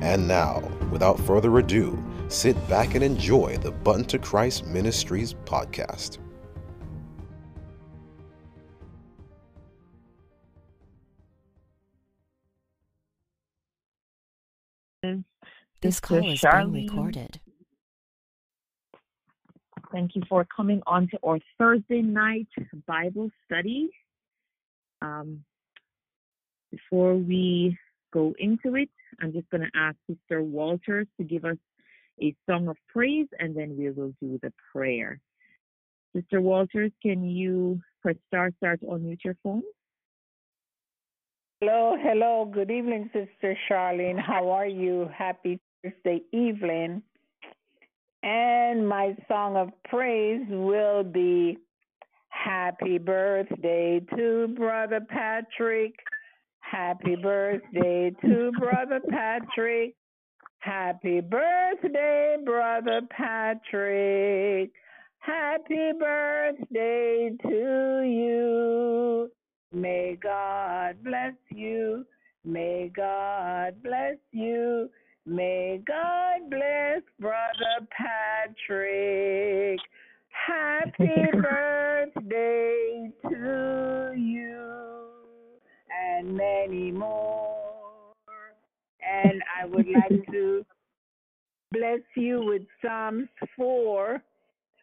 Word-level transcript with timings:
And 0.00 0.28
now, 0.28 0.60
without 0.90 1.18
further 1.20 1.58
ado, 1.58 2.02
sit 2.28 2.56
back 2.68 2.94
and 2.94 3.02
enjoy 3.02 3.56
the 3.58 3.72
Button 3.72 4.04
to 4.06 4.18
Christ 4.18 4.66
Ministries 4.66 5.34
podcast. 5.44 6.18
This 15.80 16.00
call 16.00 16.28
is 16.30 16.40
Charlene. 16.40 16.72
being 16.72 16.86
recorded. 16.88 17.40
Thank 19.92 20.16
you 20.16 20.22
for 20.28 20.44
coming 20.44 20.82
on 20.86 21.08
to 21.08 21.18
our 21.22 21.38
Thursday 21.56 22.02
night 22.02 22.48
Bible 22.86 23.30
study. 23.46 23.90
Um, 25.00 25.44
before 26.70 27.14
we 27.14 27.78
go 28.12 28.34
into 28.38 28.76
it, 28.76 28.88
I'm 29.20 29.32
just 29.32 29.48
going 29.50 29.62
to 29.62 29.70
ask 29.74 29.96
Sister 30.08 30.42
Walters 30.42 31.06
to 31.18 31.24
give 31.24 31.44
us 31.44 31.56
a 32.20 32.34
song 32.48 32.68
of 32.68 32.76
praise 32.88 33.28
and 33.38 33.56
then 33.56 33.76
we 33.76 33.90
will 33.90 34.12
do 34.20 34.38
the 34.42 34.52
prayer. 34.72 35.20
Sister 36.14 36.40
Walters, 36.40 36.90
can 37.02 37.24
you 37.24 37.80
press 38.02 38.16
star 38.28 38.50
start 38.56 38.80
to 38.80 38.86
unmute 38.86 39.24
your 39.24 39.36
phone? 39.42 39.62
Hello, 41.60 41.96
hello. 42.00 42.50
Good 42.52 42.70
evening, 42.70 43.10
Sister 43.12 43.56
Charlene. 43.68 44.18
How 44.18 44.50
are 44.50 44.66
you? 44.66 45.08
Happy 45.16 45.60
Thursday 45.82 46.22
evening. 46.32 47.02
And 48.22 48.88
my 48.88 49.16
song 49.28 49.56
of 49.56 49.70
praise 49.88 50.44
will 50.48 51.02
be 51.04 51.58
Happy 52.28 52.98
Birthday 52.98 54.00
to 54.16 54.48
Brother 54.56 55.00
Patrick. 55.08 55.94
Happy 56.70 57.16
birthday 57.16 58.10
to 58.20 58.52
Brother 58.58 59.00
Patrick. 59.08 59.94
Happy 60.58 61.20
birthday, 61.22 62.36
Brother 62.44 63.00
Patrick. 63.08 64.70
Happy 65.18 65.92
birthday 65.98 67.30
to 67.42 68.02
you. 68.04 69.30
May 69.72 70.18
God 70.22 70.96
bless 71.02 71.34
you. 71.50 72.04
May 72.44 72.92
God 72.94 73.82
bless 73.82 74.16
you. 74.32 74.90
May 75.24 75.80
God 75.86 76.50
bless 76.50 77.00
Brother 77.18 77.86
Patrick. 77.96 79.80
Happy 80.46 81.30
birthday 81.32 83.10
to 83.30 84.12
you 84.14 84.97
and 85.98 86.36
many 86.36 86.90
more. 86.90 88.12
And 89.02 89.42
I 89.60 89.66
would 89.66 89.86
like 89.86 90.26
to 90.32 90.64
bless 91.72 92.00
you 92.16 92.44
with 92.44 92.62
Psalms 92.82 93.28
4, 93.56 94.22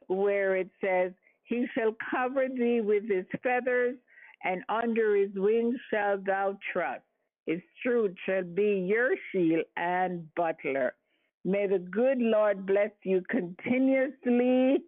where 0.08 0.56
it 0.56 0.70
says, 0.84 1.12
He 1.44 1.66
shall 1.76 1.96
cover 2.12 2.48
thee 2.48 2.82
with 2.82 3.04
his 3.10 3.26
feathers, 3.44 3.96
and 4.44 4.64
under 4.70 5.16
his 5.16 5.32
wings 5.36 5.76
shalt 5.92 6.26
thou 6.26 6.58
trust. 6.72 7.02
His 7.46 7.62
truth 7.84 8.16
shall 8.26 8.44
be 8.44 8.86
your 8.88 9.12
shield 9.32 9.66
and 9.78 10.28
buckler. 10.36 10.96
May 11.44 11.68
the 11.68 11.78
good 11.78 12.18
Lord 12.18 12.66
bless 12.66 12.92
you 13.04 13.22
continuously. 13.30 14.84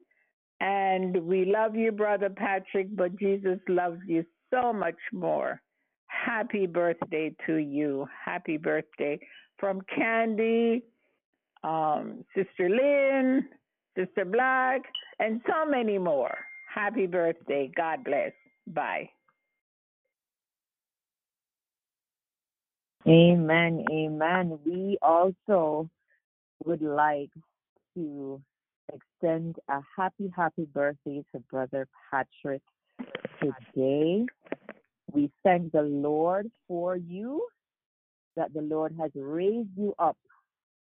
And 0.60 1.16
we 1.24 1.46
love 1.46 1.76
you, 1.76 1.92
Brother 1.92 2.30
Patrick, 2.30 2.96
but 2.96 3.16
Jesus 3.20 3.60
loves 3.70 4.00
you 4.08 4.26
so 4.52 4.74
much 4.74 4.98
more. 5.14 5.62
Happy 6.26 6.66
birthday 6.66 7.36
to 7.46 7.56
you. 7.56 8.08
Happy 8.26 8.58
birthday 8.58 9.20
from 9.60 9.82
Candy, 9.96 10.84
um, 11.64 12.24
Sister 12.36 12.70
Lynn, 12.70 13.48
Sister 13.96 14.26
Black, 14.26 14.82
and 15.20 15.42
so 15.48 15.70
many 15.70 15.98
more. 15.98 16.38
Happy 16.74 17.08
birthday. 17.08 17.72
God 17.76 18.04
bless. 18.04 18.32
Bye. 18.68 19.10
Amen, 23.08 23.86
amen. 23.90 24.60
We 24.66 24.98
also 25.02 25.90
would 26.66 26.82
like 26.82 27.32
to 27.96 28.42
extend 28.94 29.56
a 29.70 29.80
happy, 29.96 30.32
happy 30.36 30.66
birthday 30.74 31.24
to 31.32 31.40
Brother 31.50 31.88
Patrick 32.12 32.62
today. 33.40 34.26
We 35.12 35.32
thank 35.44 35.72
the 35.72 35.84
Lord 35.84 36.50
for 36.68 36.96
you, 36.96 37.48
that 38.36 38.54
the 38.54 38.62
Lord 38.62 38.94
has 39.00 39.12
raised 39.16 39.70
you 39.78 39.94
up 40.00 40.18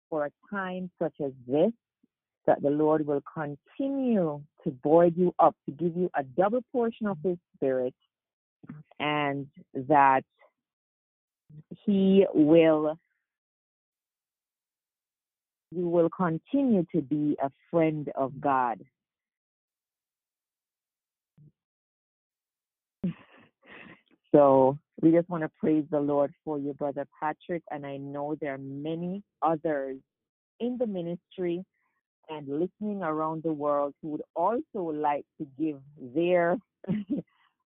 for 0.09 0.27
a 0.27 0.31
time 0.51 0.91
such 1.01 1.15
as 1.25 1.33
this, 1.47 1.73
that 2.47 2.63
the 2.63 2.71
Lord 2.71 3.07
will 3.07 3.23
continue 3.33 4.43
to 4.63 4.71
buoy 4.71 5.13
you 5.17 5.35
up, 5.39 5.57
to 5.67 5.73
give 5.73 5.97
you 5.97 6.11
a 6.17 6.23
double 6.23 6.61
portion 6.73 7.07
of 7.07 7.19
His 7.25 7.37
Spirit, 7.57 7.95
and 8.99 9.47
that 9.75 10.25
He 11.85 12.27
will 12.33 12.99
you 15.75 15.89
will 15.89 16.09
continue 16.09 16.87
to 16.95 17.03
be 17.03 17.37
a 17.43 17.51
friend 17.71 18.09
of 18.15 18.41
God. 18.41 18.79
So 24.35 24.79
we 25.01 25.13
just 25.13 25.29
want 25.29 25.45
to 25.45 25.51
praise 25.61 25.85
the 25.91 26.01
Lord 26.01 26.33
for 26.45 26.59
you, 26.59 26.75
Brother 26.75 27.07
Patrick. 27.21 27.63
And 27.71 27.87
I 27.87 27.99
know 27.99 28.37
there 28.41 28.55
are 28.55 28.59
many 28.59 29.23
others 29.43 29.99
in 30.59 30.77
the 30.79 30.87
ministry 30.87 31.65
and 32.29 32.49
listening 32.49 33.03
around 33.03 33.43
the 33.45 33.53
world 33.53 33.95
who 34.03 34.09
would 34.09 34.23
also 34.35 34.81
like 34.81 35.25
to 35.39 35.47
give 35.59 35.79
their 36.15 36.57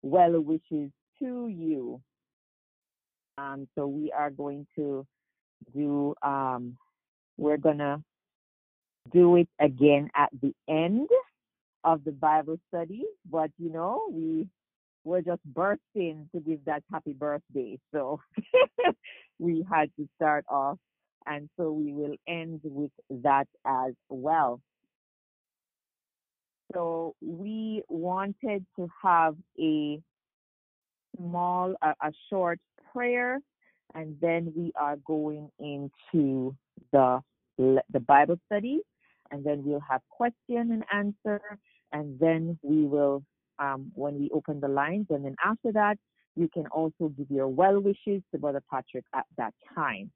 well 0.03 0.41
wishes 0.41 0.91
to 1.21 1.49
you. 1.49 2.01
Um, 3.39 3.67
so 3.75 3.87
we 3.87 4.13
are 4.13 4.31
going 4.31 4.67
to 4.77 5.07
do 5.75 6.15
um, 6.23 6.77
we're 7.39 7.57
gonna 7.57 8.03
do 9.13 9.37
it 9.37 9.49
again 9.61 10.11
at 10.15 10.29
the 10.43 10.53
end 10.69 11.09
of 11.85 12.05
the 12.05 12.13
Bible 12.13 12.59
study, 12.69 13.05
but 13.31 13.51
you 13.59 13.71
know, 13.73 14.03
we 14.13 14.49
we're 15.05 15.23
just 15.23 15.43
bursting 15.45 16.29
to 16.35 16.41
give 16.41 16.65
that 16.67 16.83
happy 16.93 17.13
birthday. 17.13 17.79
So 17.93 18.21
we 19.39 19.65
had 19.71 19.91
to 19.99 20.09
start 20.17 20.45
off 20.49 20.79
and 21.27 21.49
so 21.57 21.71
we 21.73 21.93
will 21.93 22.17
end 22.27 22.61
with 22.65 22.91
that 23.23 23.47
as 23.67 23.93
well. 24.09 24.61
So 26.75 27.15
we 27.21 27.83
wanted 27.89 28.67
to 28.77 28.89
have 29.03 29.37
a 29.59 30.01
small 31.17 31.75
a, 31.83 31.95
a 32.01 32.13
short 32.31 32.61
prayer 32.93 33.41
and 33.95 34.17
then 34.21 34.53
we 34.55 34.73
are 34.77 34.97
going 34.97 35.51
into 35.59 36.55
the 36.93 37.23
the 37.57 38.01
Bible 38.01 38.39
study, 38.47 38.81
and 39.31 39.45
then 39.45 39.63
we'll 39.65 39.83
have 39.89 40.01
question 40.11 40.71
and 40.71 40.85
answer, 40.93 41.41
and 41.93 42.19
then 42.21 42.59
we 42.63 42.85
will, 42.85 43.25
um, 43.59 43.91
when 43.95 44.19
we 44.19 44.31
open 44.33 44.61
the 44.61 44.69
lines, 44.69 45.07
and 45.11 45.25
then 45.25 45.37
after 45.45 45.73
that, 45.73 45.99
you 46.37 46.49
can 46.49 46.67
also 46.69 47.09
give 47.17 47.31
your 47.31 47.49
well 47.49 47.81
wishes 47.81 48.23
to 48.33 48.39
Brother 48.39 48.63
Patrick 48.71 49.05
at 49.15 49.25
that 49.37 49.55
time. 49.75 50.11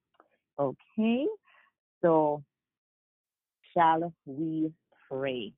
Okay, 0.59 1.27
so 2.01 2.43
shall 3.75 4.13
we 4.27 4.73
pray? 5.11 5.53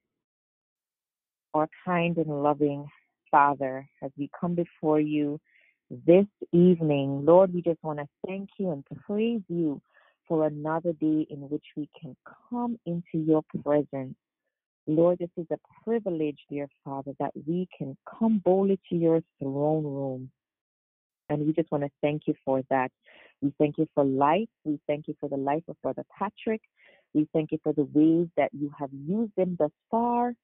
Our 1.53 1.69
kind 1.85 2.17
and 2.17 2.43
loving 2.43 2.87
Father, 3.31 3.89
as 4.03 4.11
we 4.17 4.31
come 4.41 4.55
before 4.55 5.01
you 5.01 5.41
this 5.91 6.27
evening, 6.53 7.25
Lord, 7.25 7.53
we 7.53 7.63
just 7.63 7.83
want 7.83 7.99
to 7.99 8.09
thank 8.27 8.49
you 8.59 8.71
and 8.71 8.85
praise 9.07 9.43
you 9.49 9.81
for 10.27 10.47
another 10.47 10.93
day 10.95 11.27
in 11.29 11.49
which 11.51 11.65
we 11.77 11.89
can 12.01 12.17
come 12.51 12.79
into 12.87 13.19
your 13.19 13.43
presence. 13.63 14.15
Lord, 14.87 15.19
this 15.19 15.31
is 15.37 15.47
a 15.51 15.59
privilege, 15.83 16.39
dear 16.51 16.69
Father, 16.85 17.13
that 17.19 17.33
we 17.47 17.69
can 17.77 17.97
come 18.19 18.43
boldly 18.45 18.79
to 18.91 18.97
your 18.97 19.21
throne 19.39 19.85
room. 19.85 20.31
And 21.31 21.47
we 21.47 21.53
just 21.55 21.71
want 21.71 21.85
to 21.85 21.91
thank 22.03 22.23
you 22.27 22.35
for 22.45 22.63
that. 22.69 22.91
We 23.41 23.53
thank 23.59 23.79
you 23.79 23.89
for 23.95 24.05
life. 24.05 24.49
We 24.65 24.79
thank 24.87 25.09
you 25.09 25.17
for 25.21 25.29
the 25.29 25.37
life 25.37 25.63
of 25.69 25.81
Brother 25.83 26.05
Patrick. 26.19 26.61
We 27.15 27.29
thank 27.33 27.53
you 27.53 27.59
for 27.63 27.73
the 27.73 27.89
ways 27.95 28.29
that 28.37 28.51
you 28.53 28.71
have 28.79 28.91
used 28.93 29.33
him 29.37 29.57
thus 29.59 29.71
far 29.91 30.35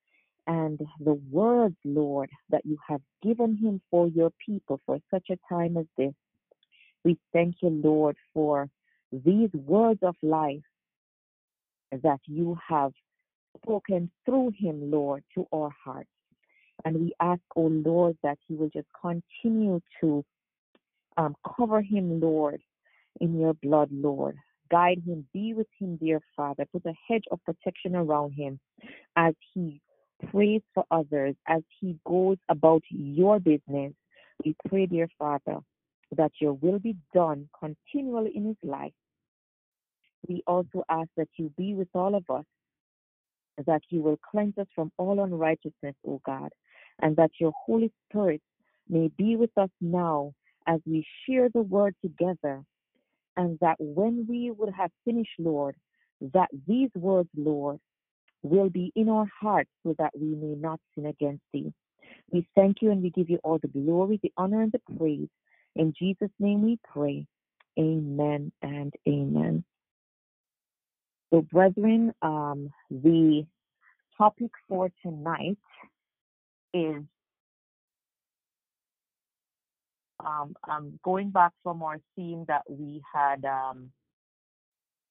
and 0.46 0.80
the 0.98 1.14
words, 1.30 1.76
Lord, 1.84 2.30
that 2.48 2.64
you 2.64 2.78
have 2.88 3.00
given 3.22 3.56
him 3.56 3.80
for 3.90 4.08
your 4.08 4.30
people 4.44 4.80
for 4.86 4.98
such 5.10 5.28
a 5.30 5.38
time 5.48 5.76
as 5.76 5.86
this. 5.96 6.14
We 7.04 7.18
thank 7.32 7.56
you, 7.62 7.68
Lord, 7.68 8.16
for 8.32 8.68
these 9.12 9.50
words 9.52 10.00
of 10.02 10.16
life 10.22 10.62
that 11.92 12.20
you 12.26 12.56
have 12.68 12.92
spoken 13.56 14.10
through 14.24 14.52
him, 14.56 14.90
Lord, 14.90 15.22
to 15.34 15.46
our 15.52 15.70
hearts. 15.84 16.08
And 16.84 16.96
we 16.96 17.12
ask, 17.20 17.42
oh 17.56 17.66
Lord, 17.66 18.16
that 18.22 18.38
you 18.48 18.56
will 18.56 18.70
just 18.70 18.88
continue 19.00 19.80
to 20.00 20.24
um, 21.16 21.36
cover 21.56 21.82
him, 21.82 22.20
Lord, 22.20 22.60
in 23.20 23.38
your 23.38 23.54
blood, 23.54 23.88
Lord. 23.92 24.36
Guide 24.70 25.02
him, 25.04 25.26
be 25.32 25.52
with 25.52 25.66
him, 25.78 25.96
dear 25.96 26.20
Father. 26.36 26.64
Put 26.72 26.86
a 26.86 26.94
hedge 27.08 27.24
of 27.30 27.40
protection 27.44 27.96
around 27.96 28.32
him 28.32 28.60
as 29.16 29.34
he 29.52 29.80
prays 30.30 30.62
for 30.74 30.84
others, 30.90 31.34
as 31.48 31.62
he 31.80 31.96
goes 32.06 32.36
about 32.48 32.82
your 32.88 33.40
business. 33.40 33.92
We 34.44 34.54
pray, 34.68 34.86
dear 34.86 35.08
Father, 35.18 35.58
that 36.16 36.32
your 36.40 36.54
will 36.54 36.78
be 36.78 36.96
done 37.12 37.48
continually 37.58 38.32
in 38.34 38.46
his 38.46 38.56
life. 38.62 38.92
We 40.28 40.42
also 40.46 40.84
ask 40.88 41.08
that 41.16 41.28
you 41.36 41.50
be 41.56 41.74
with 41.74 41.88
all 41.94 42.14
of 42.14 42.24
us, 42.30 42.44
that 43.66 43.82
you 43.90 44.02
will 44.02 44.18
cleanse 44.30 44.56
us 44.58 44.66
from 44.74 44.92
all 44.98 45.22
unrighteousness, 45.22 45.94
O 46.06 46.20
God, 46.24 46.50
and 47.00 47.16
that 47.16 47.30
your 47.40 47.52
Holy 47.66 47.92
Spirit 48.08 48.42
may 48.88 49.08
be 49.16 49.36
with 49.36 49.56
us 49.56 49.70
now 49.80 50.32
as 50.66 50.80
we 50.86 51.06
share 51.28 51.48
the 51.48 51.62
word 51.62 51.94
together, 52.02 52.62
and 53.36 53.58
that 53.60 53.76
when 53.78 54.26
we 54.28 54.50
would 54.50 54.72
have 54.72 54.90
finished, 55.04 55.30
Lord, 55.38 55.76
that 56.20 56.48
these 56.66 56.90
words, 56.94 57.28
Lord, 57.36 57.78
will 58.42 58.70
be 58.70 58.92
in 58.96 59.08
our 59.08 59.26
hearts 59.40 59.70
so 59.84 59.94
that 59.98 60.12
we 60.18 60.34
may 60.34 60.54
not 60.54 60.80
sin 60.94 61.06
against 61.06 61.42
thee. 61.52 61.72
We 62.30 62.46
thank 62.54 62.78
you 62.82 62.90
and 62.90 63.02
we 63.02 63.10
give 63.10 63.30
you 63.30 63.38
all 63.42 63.58
the 63.58 63.68
glory, 63.68 64.18
the 64.22 64.32
honor, 64.36 64.62
and 64.62 64.72
the 64.72 64.80
praise. 64.98 65.28
In 65.76 65.92
Jesus' 65.98 66.30
name 66.38 66.62
we 66.62 66.78
pray. 66.92 67.26
Amen 67.78 68.52
and 68.62 68.92
amen. 69.08 69.64
So, 71.32 71.42
brethren, 71.42 72.12
um, 72.22 72.70
the 72.90 73.46
topic 74.18 74.50
for 74.68 74.90
tonight 75.00 75.58
is 76.74 77.02
um, 80.18 80.54
um, 80.68 80.98
going 81.04 81.30
back 81.30 81.52
from 81.62 81.82
our 81.82 81.98
theme 82.16 82.44
that 82.48 82.62
we 82.68 83.00
had 83.14 83.44
um, 83.44 83.90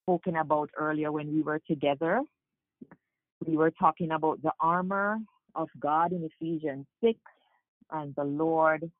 spoken 0.04 0.36
about 0.36 0.70
earlier 0.76 1.10
when 1.10 1.32
we 1.34 1.42
were 1.42 1.60
together. 1.66 2.20
We 3.46 3.56
were 3.56 3.70
talking 3.70 4.10
about 4.10 4.42
the 4.42 4.52
armor 4.60 5.18
of 5.54 5.68
God 5.78 6.12
in 6.12 6.28
Ephesians 6.38 6.86
6, 7.02 7.18
and 7.92 8.14
the 8.14 8.24
Lord 8.24 8.90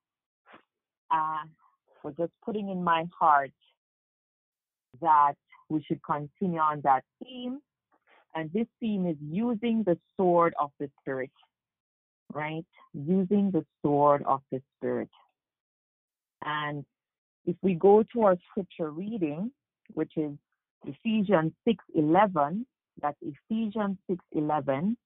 uh, 1.10 1.44
was 2.02 2.14
just 2.18 2.32
putting 2.44 2.70
in 2.70 2.82
my 2.82 3.04
heart 3.18 3.52
that 5.02 5.34
we 5.70 5.82
should 5.82 6.00
continue 6.02 6.58
on 6.58 6.80
that 6.82 7.04
theme. 7.22 7.60
And 8.34 8.52
this 8.52 8.66
theme 8.78 9.06
is 9.06 9.16
using 9.20 9.82
the 9.84 9.98
sword 10.16 10.54
of 10.60 10.70
the 10.78 10.90
Spirit, 11.00 11.30
right? 12.32 12.64
Using 12.92 13.50
the 13.50 13.64
sword 13.82 14.22
of 14.26 14.42
the 14.52 14.60
Spirit. 14.76 15.08
And 16.44 16.84
if 17.46 17.56
we 17.62 17.74
go 17.74 18.04
to 18.12 18.22
our 18.22 18.36
scripture 18.50 18.90
reading, 18.90 19.50
which 19.94 20.12
is 20.16 20.32
Ephesians 20.84 21.52
6:11, 21.66 22.66
that's 23.00 23.18
Ephesians 23.22 23.98
6:11, 24.08 24.96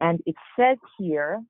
and 0.00 0.22
it 0.26 0.36
says 0.56 0.78
here 0.98 1.44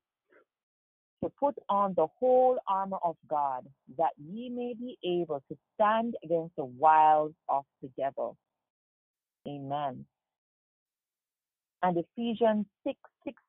to 1.23 1.31
put 1.41 1.55
on 1.69 1.95
the 1.97 2.07
whole 2.19 2.59
armor 2.69 2.99
of 3.03 3.17
God, 3.29 3.67
that 3.99 4.13
ye 4.19 4.49
may 4.49 4.75
be 4.75 4.99
able 5.05 5.43
to 5.49 5.57
stand 5.75 6.15
against 6.23 6.55
the 6.57 6.65
wiles 6.65 7.33
of 7.49 7.65
the 7.83 7.89
devil. 7.97 8.37
Amen. 9.47 10.05
And 11.83 11.97
Ephesians 11.99 12.67
6 12.87 12.99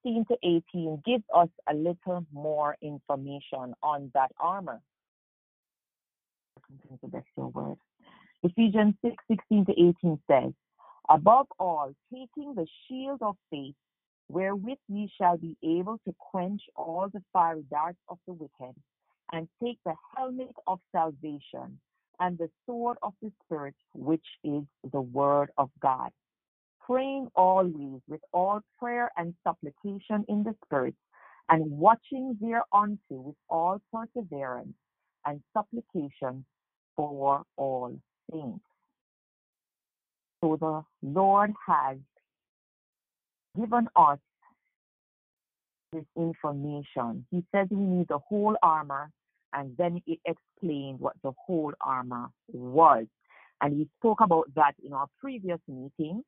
16 0.04 0.26
to 0.30 0.38
18 0.44 1.02
gives 1.06 1.24
us 1.36 1.50
a 1.70 1.74
little 1.74 2.26
more 2.34 2.76
information 2.82 3.74
on 3.84 4.12
that 4.14 4.32
armor. 4.40 4.82
Ephesians 8.44 8.96
6 9.04 9.16
16 9.30 9.66
to 9.66 9.72
18 9.72 10.20
says, 10.30 10.54
Above 11.10 11.48
all, 11.60 11.94
taking 12.12 12.54
the 12.54 12.68
shield 12.88 13.22
of 13.22 13.36
faith, 13.50 13.76
wherewith 14.30 14.80
ye 14.88 15.12
shall 15.18 15.38
be 15.38 15.56
able 15.64 16.00
to 16.06 16.14
quench 16.20 16.62
all 16.76 17.10
the 17.14 17.22
fiery 17.32 17.64
darts 17.70 18.00
of 18.10 18.18
the 18.28 18.34
wicked, 18.34 18.76
and 19.32 19.48
take 19.62 19.78
the 19.86 19.96
helmet 20.16 20.56
of 20.68 20.80
salvation 20.92 21.80
and 22.20 22.38
the 22.38 22.50
sword 22.66 22.98
of 23.04 23.14
the 23.22 23.32
Spirit, 23.46 23.76
which 23.94 24.26
is 24.44 24.64
the 24.92 25.02
word 25.02 25.50
of 25.58 25.70
God. 25.82 26.12
Praying 26.86 27.30
always 27.36 28.02
with 28.08 28.22
all 28.34 28.62
prayer 28.80 29.12
and 29.18 29.34
supplication 29.44 30.26
in 30.28 30.44
the 30.44 30.56
Spirit, 30.66 30.96
and 31.50 31.70
watching 31.70 32.38
thereunto 32.42 32.98
with 33.10 33.36
all 33.50 33.82
perseverance 33.94 34.74
and 35.26 35.42
supplication 35.54 36.46
for 36.96 37.44
all 37.58 37.94
things. 38.32 38.60
So 40.42 40.58
the 40.60 40.84
Lord 41.02 41.54
has 41.66 41.98
given 43.58 43.88
us 43.96 44.20
this 45.94 46.06
information. 46.16 47.26
He 47.32 47.44
says 47.54 47.68
we 47.70 47.86
need 47.86 48.08
the 48.10 48.20
whole 48.20 48.56
armor, 48.62 49.10
and 49.54 49.76
then 49.78 50.02
it 50.06 50.20
explained 50.26 51.00
what 51.00 51.16
the 51.24 51.32
whole 51.46 51.74
armor 51.82 52.28
was. 52.52 53.06
And 53.62 53.76
he 53.76 53.88
spoke 54.00 54.22
about 54.22 54.54
that 54.56 54.74
in 54.84 54.94
our 54.94 55.08
previous 55.20 55.60
meeting. 55.68 56.24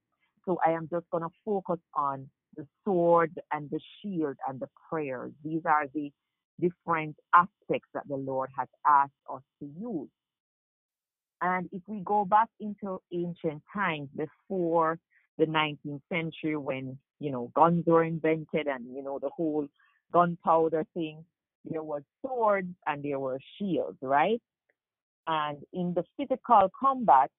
So 0.45 0.57
I 0.65 0.71
am 0.71 0.87
just 0.91 1.05
going 1.11 1.23
to 1.23 1.29
focus 1.45 1.79
on 1.93 2.27
the 2.55 2.65
sword 2.83 3.39
and 3.53 3.69
the 3.69 3.79
shield 4.01 4.35
and 4.47 4.59
the 4.59 4.69
prayers. 4.89 5.31
These 5.43 5.61
are 5.65 5.85
the 5.93 6.11
different 6.59 7.15
aspects 7.33 7.89
that 7.93 8.07
the 8.07 8.15
Lord 8.15 8.49
has 8.57 8.67
asked 8.85 9.11
us 9.31 9.41
to 9.59 9.69
use. 9.79 10.09
And 11.41 11.69
if 11.71 11.81
we 11.87 12.01
go 12.03 12.25
back 12.25 12.49
into 12.59 12.99
ancient 13.13 13.61
times 13.73 14.09
before 14.15 14.99
the 15.37 15.45
19th 15.45 16.01
century 16.11 16.57
when, 16.57 16.97
you 17.19 17.31
know, 17.31 17.51
guns 17.55 17.85
were 17.85 18.03
invented 18.03 18.67
and, 18.67 18.95
you 18.95 19.03
know, 19.03 19.19
the 19.19 19.29
whole 19.29 19.67
gunpowder 20.11 20.85
thing, 20.93 21.23
there 21.65 21.83
was 21.83 22.01
swords 22.21 22.73
and 22.87 23.03
there 23.03 23.19
were 23.19 23.39
shields, 23.57 23.97
right? 24.01 24.41
And 25.27 25.57
in 25.73 25.93
the 25.93 26.03
physical 26.17 26.69
combat, 26.79 27.29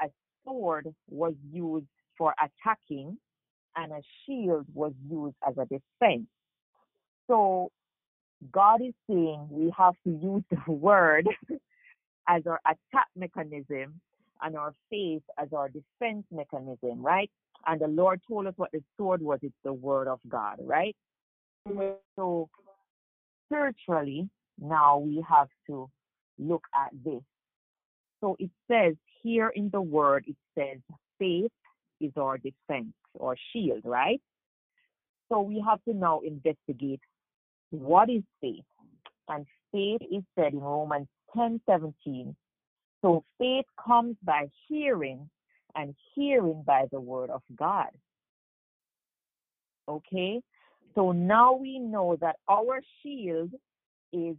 a 0.00 0.06
sword 0.44 0.94
was 1.08 1.34
used 1.52 1.86
for 2.16 2.34
attacking 2.38 3.18
and 3.76 3.92
a 3.92 4.00
shield 4.24 4.66
was 4.74 4.92
used 5.08 5.36
as 5.46 5.54
a 5.58 5.64
defense. 5.64 6.26
So 7.26 7.70
God 8.52 8.80
is 8.82 8.94
saying 9.08 9.48
we 9.50 9.72
have 9.76 9.94
to 10.04 10.10
use 10.10 10.42
the 10.50 10.72
word 10.72 11.28
as 12.28 12.42
our 12.46 12.60
attack 12.66 13.06
mechanism 13.16 14.00
and 14.42 14.56
our 14.56 14.74
faith 14.90 15.22
as 15.38 15.48
our 15.52 15.68
defense 15.68 16.24
mechanism, 16.30 17.02
right? 17.02 17.30
And 17.66 17.80
the 17.80 17.88
Lord 17.88 18.20
told 18.28 18.46
us 18.46 18.54
what 18.56 18.70
the 18.72 18.82
sword 18.96 19.20
was 19.22 19.40
it's 19.42 19.54
the 19.64 19.72
word 19.72 20.08
of 20.08 20.20
God, 20.28 20.58
right? 20.60 20.94
So 22.14 22.48
spiritually, 23.46 24.28
now 24.58 24.98
we 24.98 25.24
have 25.28 25.48
to 25.68 25.90
look 26.38 26.62
at 26.74 26.90
this. 27.04 27.22
So 28.20 28.36
it 28.38 28.50
says 28.70 28.94
here 29.22 29.48
in 29.48 29.70
the 29.72 29.80
word, 29.80 30.24
it 30.26 30.36
says 30.56 30.78
faith 31.18 31.50
is 32.00 32.12
our 32.16 32.38
defense 32.38 32.94
or 33.14 33.36
shield, 33.52 33.82
right? 33.84 34.20
So 35.28 35.40
we 35.40 35.62
have 35.66 35.82
to 35.84 35.94
now 35.94 36.20
investigate 36.20 37.00
what 37.70 38.08
is 38.08 38.22
faith. 38.40 38.64
And 39.28 39.44
faith 39.72 40.00
is 40.02 40.22
said 40.38 40.52
in 40.52 40.60
Romans 40.60 41.08
10 41.36 41.60
17. 41.68 42.36
So 43.02 43.24
faith 43.38 43.66
comes 43.84 44.16
by 44.22 44.48
hearing, 44.68 45.28
and 45.76 45.94
hearing 46.14 46.62
by 46.66 46.86
the 46.90 47.00
word 47.00 47.30
of 47.30 47.42
God. 47.54 47.90
Okay? 49.88 50.40
So 50.94 51.12
now 51.12 51.54
we 51.54 51.78
know 51.78 52.16
that 52.20 52.36
our 52.48 52.80
shield 53.02 53.50
is 54.12 54.36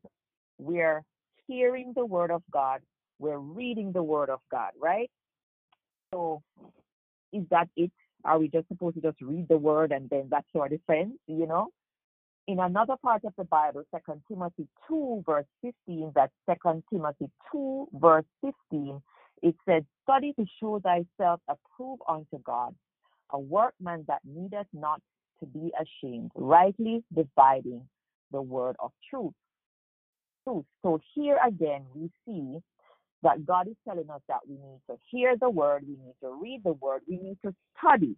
we're 0.58 1.04
hearing 1.46 1.94
the 1.96 2.06
word 2.06 2.32
of 2.32 2.42
God, 2.52 2.82
we're 3.20 3.38
reading 3.38 3.92
the 3.92 4.04
word 4.04 4.30
of 4.30 4.40
God, 4.52 4.72
right? 4.80 5.10
So 6.14 6.42
is 7.32 7.44
that 7.52 7.70
it? 7.78 7.92
Are 8.26 8.40
we 8.40 8.50
just 8.50 8.68
supposed 8.68 8.96
to 8.96 9.02
just 9.02 9.22
read 9.22 9.48
the 9.48 9.58
word 9.58 9.92
and 9.92 10.10
then 10.10 10.28
that's 10.30 10.48
our 10.56 10.68
defense, 10.68 11.14
you 11.28 11.46
know? 11.46 11.70
in 12.48 12.60
another 12.60 12.96
part 13.02 13.24
of 13.26 13.34
the 13.38 13.44
Bible, 13.44 13.84
Second 13.92 14.22
Timothy 14.28 14.68
2, 14.88 15.24
verse 15.26 15.46
15, 15.62 16.14
that 16.16 16.32
Second 16.46 16.84
Timothy 16.92 17.30
2, 17.52 17.90
verse 17.94 18.26
15, 18.42 19.02
It 19.42 19.56
said, 19.66 19.86
Study 20.04 20.34
to 20.40 20.46
show 20.60 20.80
thyself 20.80 21.42
approved 21.48 22.02
unto 22.08 22.40
God, 22.44 22.74
a 23.32 23.40
workman 23.40 24.06
that 24.08 24.22
needeth 24.26 24.68
not 24.74 25.02
to 25.40 25.46
be 25.46 25.72
ashamed, 25.80 26.32
rightly 26.36 27.04
dividing 27.14 27.88
the 28.32 28.42
word 28.42 28.76
of 28.80 28.92
truth. 29.10 29.34
Truth. 30.44 30.66
So 30.82 31.00
here 31.14 31.38
again, 31.46 31.86
we 31.94 32.10
see 32.26 32.60
that 33.24 33.46
God 33.46 33.68
is 33.68 33.76
telling 33.88 34.10
us 34.10 34.22
that 34.28 34.40
we 34.48 34.56
need 34.56 34.80
to 34.90 34.96
hear 35.12 35.36
the 35.38 35.50
word, 35.50 35.84
we 35.88 35.96
need 35.96 36.16
to 36.22 36.32
read 36.42 36.62
the 36.64 36.74
word, 36.74 37.02
we 37.08 37.18
need 37.18 37.38
to 37.46 37.54
study 37.78 38.16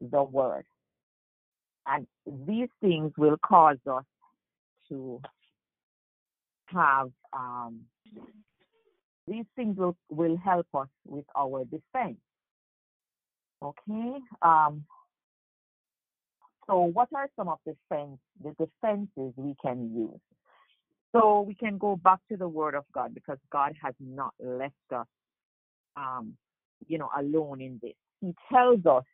the 0.00 0.22
word. 0.22 0.64
And 1.86 2.06
these 2.46 2.68
things 2.80 3.12
will 3.16 3.36
cause 3.44 3.78
us 3.90 4.04
to 4.88 5.20
have 6.66 7.10
um, 7.32 7.80
these 9.28 9.44
things 9.56 9.76
will, 9.76 9.96
will 10.10 10.36
help 10.36 10.66
us 10.74 10.88
with 11.06 11.24
our 11.36 11.64
defense. 11.64 12.18
Okay. 13.62 14.18
Um, 14.42 14.84
so 16.66 16.80
what 16.80 17.08
are 17.14 17.28
some 17.36 17.48
of 17.48 17.58
the 17.66 17.74
defense 17.90 18.18
the 18.42 18.50
defenses 18.50 19.32
we 19.36 19.54
can 19.60 19.90
use? 19.94 20.20
So 21.12 21.40
we 21.40 21.54
can 21.54 21.78
go 21.78 21.96
back 21.96 22.18
to 22.30 22.36
the 22.36 22.48
word 22.48 22.74
of 22.74 22.84
God 22.94 23.14
because 23.14 23.38
God 23.50 23.72
has 23.82 23.94
not 23.98 24.34
left 24.38 24.74
us 24.94 25.06
um, 25.98 26.34
you 26.86 26.98
know, 26.98 27.08
alone 27.18 27.60
in 27.60 27.78
this. 27.82 27.94
He 28.20 28.34
tells 28.52 28.84
us 28.86 29.04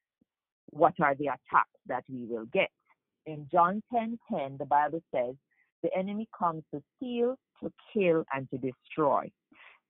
what 0.70 0.94
are 1.00 1.14
the 1.14 1.26
attacks 1.26 1.78
that 1.86 2.04
we 2.08 2.24
will 2.26 2.46
get. 2.52 2.70
In 3.26 3.46
John 3.50 3.82
10 3.92 4.18
10, 4.30 4.56
the 4.58 4.66
Bible 4.66 5.02
says, 5.14 5.34
the 5.82 5.90
enemy 5.96 6.28
comes 6.36 6.62
to 6.72 6.82
steal, 6.96 7.36
to 7.62 7.72
kill, 7.92 8.24
and 8.34 8.48
to 8.50 8.58
destroy. 8.58 9.30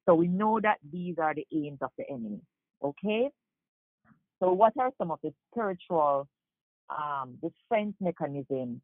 So 0.07 0.15
we 0.15 0.29
know 0.29 0.61
that 0.61 0.79
these 0.93 1.17
are 1.19 1.35
the 1.35 1.47
aims 1.53 1.79
of 1.81 1.91
the 1.97 2.05
enemy. 2.09 2.41
Okay? 2.83 3.31
So, 4.41 4.53
what 4.53 4.73
are 4.79 4.91
some 4.99 5.11
of 5.11 5.19
the 5.23 5.33
spiritual 5.51 6.29
um, 6.91 7.39
defense 7.41 7.95
mechanisms 8.01 8.81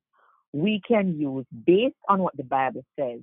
we 0.52 0.80
can 0.86 1.20
use 1.20 1.44
based 1.66 1.96
on 2.08 2.20
what 2.20 2.36
the 2.36 2.44
Bible 2.44 2.84
says 2.98 3.20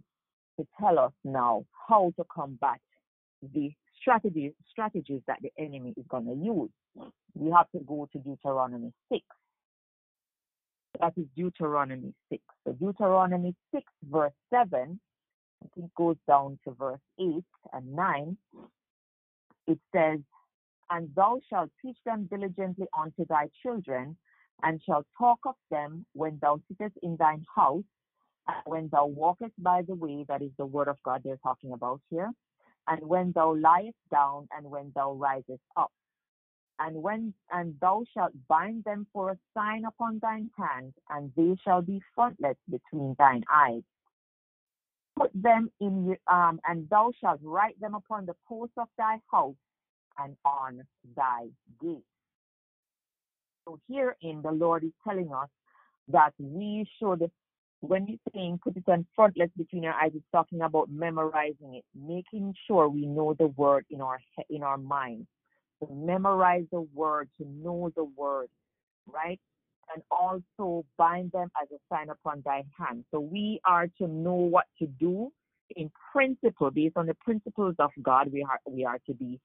to 0.59 0.67
tell 0.79 0.99
us 0.99 1.11
now 1.23 1.65
how 1.87 2.13
to 2.17 2.25
combat 2.33 2.79
the 3.53 3.71
strategies 3.99 4.53
strategies 4.71 5.21
that 5.27 5.39
the 5.41 5.51
enemy 5.57 5.93
is 5.97 6.05
going 6.09 6.25
to 6.25 6.35
use? 6.35 6.69
We 7.35 7.51
have 7.51 7.69
to 7.71 7.79
go 7.79 8.07
to 8.11 8.19
Deuteronomy 8.19 8.91
6. 9.11 9.23
That 10.99 11.13
is 11.17 11.25
Deuteronomy 11.35 12.13
6. 12.31 12.41
So 12.65 12.73
Deuteronomy 12.73 13.55
6, 13.73 13.83
verse 14.09 14.33
7, 14.51 14.99
I 15.63 15.67
think 15.75 15.93
goes 15.95 16.17
down 16.27 16.59
to 16.63 16.71
verse 16.71 16.99
8 17.19 17.43
and 17.73 17.93
9. 17.93 18.37
It 19.67 19.79
says, 19.93 20.19
And 20.89 21.09
thou 21.15 21.39
shalt 21.49 21.69
teach 21.81 21.97
them 22.05 22.27
diligently 22.31 22.87
unto 22.97 23.25
thy 23.27 23.49
children, 23.61 24.17
and 24.63 24.81
shalt 24.83 25.05
talk 25.17 25.39
of 25.45 25.55
them 25.69 26.05
when 26.13 26.39
thou 26.41 26.59
sittest 26.67 26.97
in 27.03 27.17
thine 27.17 27.45
house, 27.55 27.83
and 28.47 28.57
when 28.65 28.89
thou 28.91 29.05
walkest 29.05 29.53
by 29.59 29.81
the 29.81 29.95
way, 29.95 30.25
that 30.27 30.41
is 30.41 30.51
the 30.57 30.65
word 30.65 30.87
of 30.87 30.97
God 31.03 31.21
they're 31.23 31.39
talking 31.43 31.73
about 31.73 32.01
here, 32.09 32.31
and 32.87 33.01
when 33.05 33.31
thou 33.33 33.53
liest 33.53 33.97
down, 34.09 34.47
and 34.55 34.65
when 34.69 34.91
thou 34.95 35.13
risest 35.13 35.61
up 35.75 35.91
and 36.79 36.95
when 37.01 37.33
and 37.51 37.75
thou 37.81 38.03
shalt 38.13 38.33
bind 38.47 38.83
them 38.83 39.07
for 39.11 39.31
a 39.31 39.37
sign 39.53 39.85
upon 39.85 40.19
thine 40.19 40.49
hand, 40.57 40.93
and 41.09 41.31
they 41.35 41.55
shall 41.63 41.81
be 41.81 42.01
frontlets 42.13 42.59
between 42.69 43.15
thine 43.17 43.43
eyes. 43.51 43.81
Put 45.17 45.31
them 45.33 45.71
in 45.81 46.15
um, 46.27 46.59
and 46.67 46.87
thou 46.89 47.11
shalt 47.19 47.39
write 47.43 47.79
them 47.79 47.95
upon 47.95 48.25
the 48.25 48.35
posts 48.47 48.75
of 48.77 48.87
thy 48.97 49.17
house 49.31 49.55
and 50.19 50.35
on 50.45 50.81
thy 51.15 51.47
gates. 51.81 52.03
So 53.65 53.79
herein 53.89 54.41
the 54.41 54.51
Lord 54.51 54.83
is 54.83 54.91
telling 55.07 55.31
us 55.33 55.49
that 56.09 56.31
we 56.39 56.87
should, 56.99 57.29
when 57.81 58.05
he's 58.05 58.19
saying 58.33 58.59
put 58.63 58.77
it 58.77 58.83
on 58.87 59.05
frontlets 59.15 59.51
between 59.57 59.85
our 59.85 59.93
eyes, 59.93 60.11
it's 60.15 60.25
talking 60.31 60.61
about 60.61 60.89
memorizing 60.89 61.75
it, 61.75 61.85
making 61.95 62.53
sure 62.67 62.87
we 62.87 63.05
know 63.05 63.33
the 63.37 63.47
word 63.47 63.85
in 63.89 64.01
our 64.01 64.19
in 64.49 64.63
our 64.63 64.77
mind 64.77 65.27
to 65.81 65.93
memorize 65.93 66.65
the 66.71 66.81
word, 66.93 67.29
to 67.39 67.47
know 67.47 67.91
the 67.95 68.03
word, 68.03 68.49
right? 69.07 69.39
And 69.93 70.03
also 70.11 70.85
bind 70.97 71.31
them 71.31 71.49
as 71.61 71.69
a 71.71 71.79
sign 71.93 72.09
upon 72.09 72.41
thy 72.45 72.63
hand. 72.77 73.05
So 73.11 73.19
we 73.19 73.61
are 73.65 73.87
to 73.99 74.07
know 74.07 74.33
what 74.33 74.65
to 74.79 74.87
do 74.87 75.31
in 75.75 75.91
principle, 76.11 76.71
based 76.71 76.97
on 76.97 77.07
the 77.07 77.15
principles 77.15 77.75
of 77.79 77.91
God. 78.01 78.31
We 78.31 78.43
are 78.43 78.59
we 78.69 78.85
are 78.85 78.99
to 79.07 79.13
be 79.13 79.39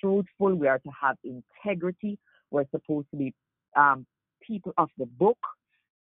truthful. 0.00 0.54
We 0.54 0.68
are 0.68 0.78
to 0.78 0.90
have 1.00 1.16
integrity. 1.24 2.18
We're 2.50 2.66
supposed 2.70 3.08
to 3.10 3.16
be 3.16 3.34
um, 3.76 4.06
people 4.40 4.72
of 4.78 4.88
the 4.98 5.06
book. 5.06 5.38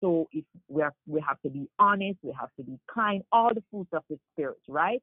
So 0.02 0.28
if 0.32 0.44
we 0.68 0.84
we 1.08 1.24
have 1.26 1.40
to 1.42 1.50
be 1.50 1.70
honest, 1.80 2.20
we 2.24 2.36
have 2.40 2.50
to 2.58 2.64
be 2.64 2.78
kind, 2.94 3.24
all 3.32 3.54
the 3.54 3.64
fruits 3.72 3.92
of 3.94 4.04
the 4.10 4.18
spirit, 4.34 4.58
right? 4.68 5.02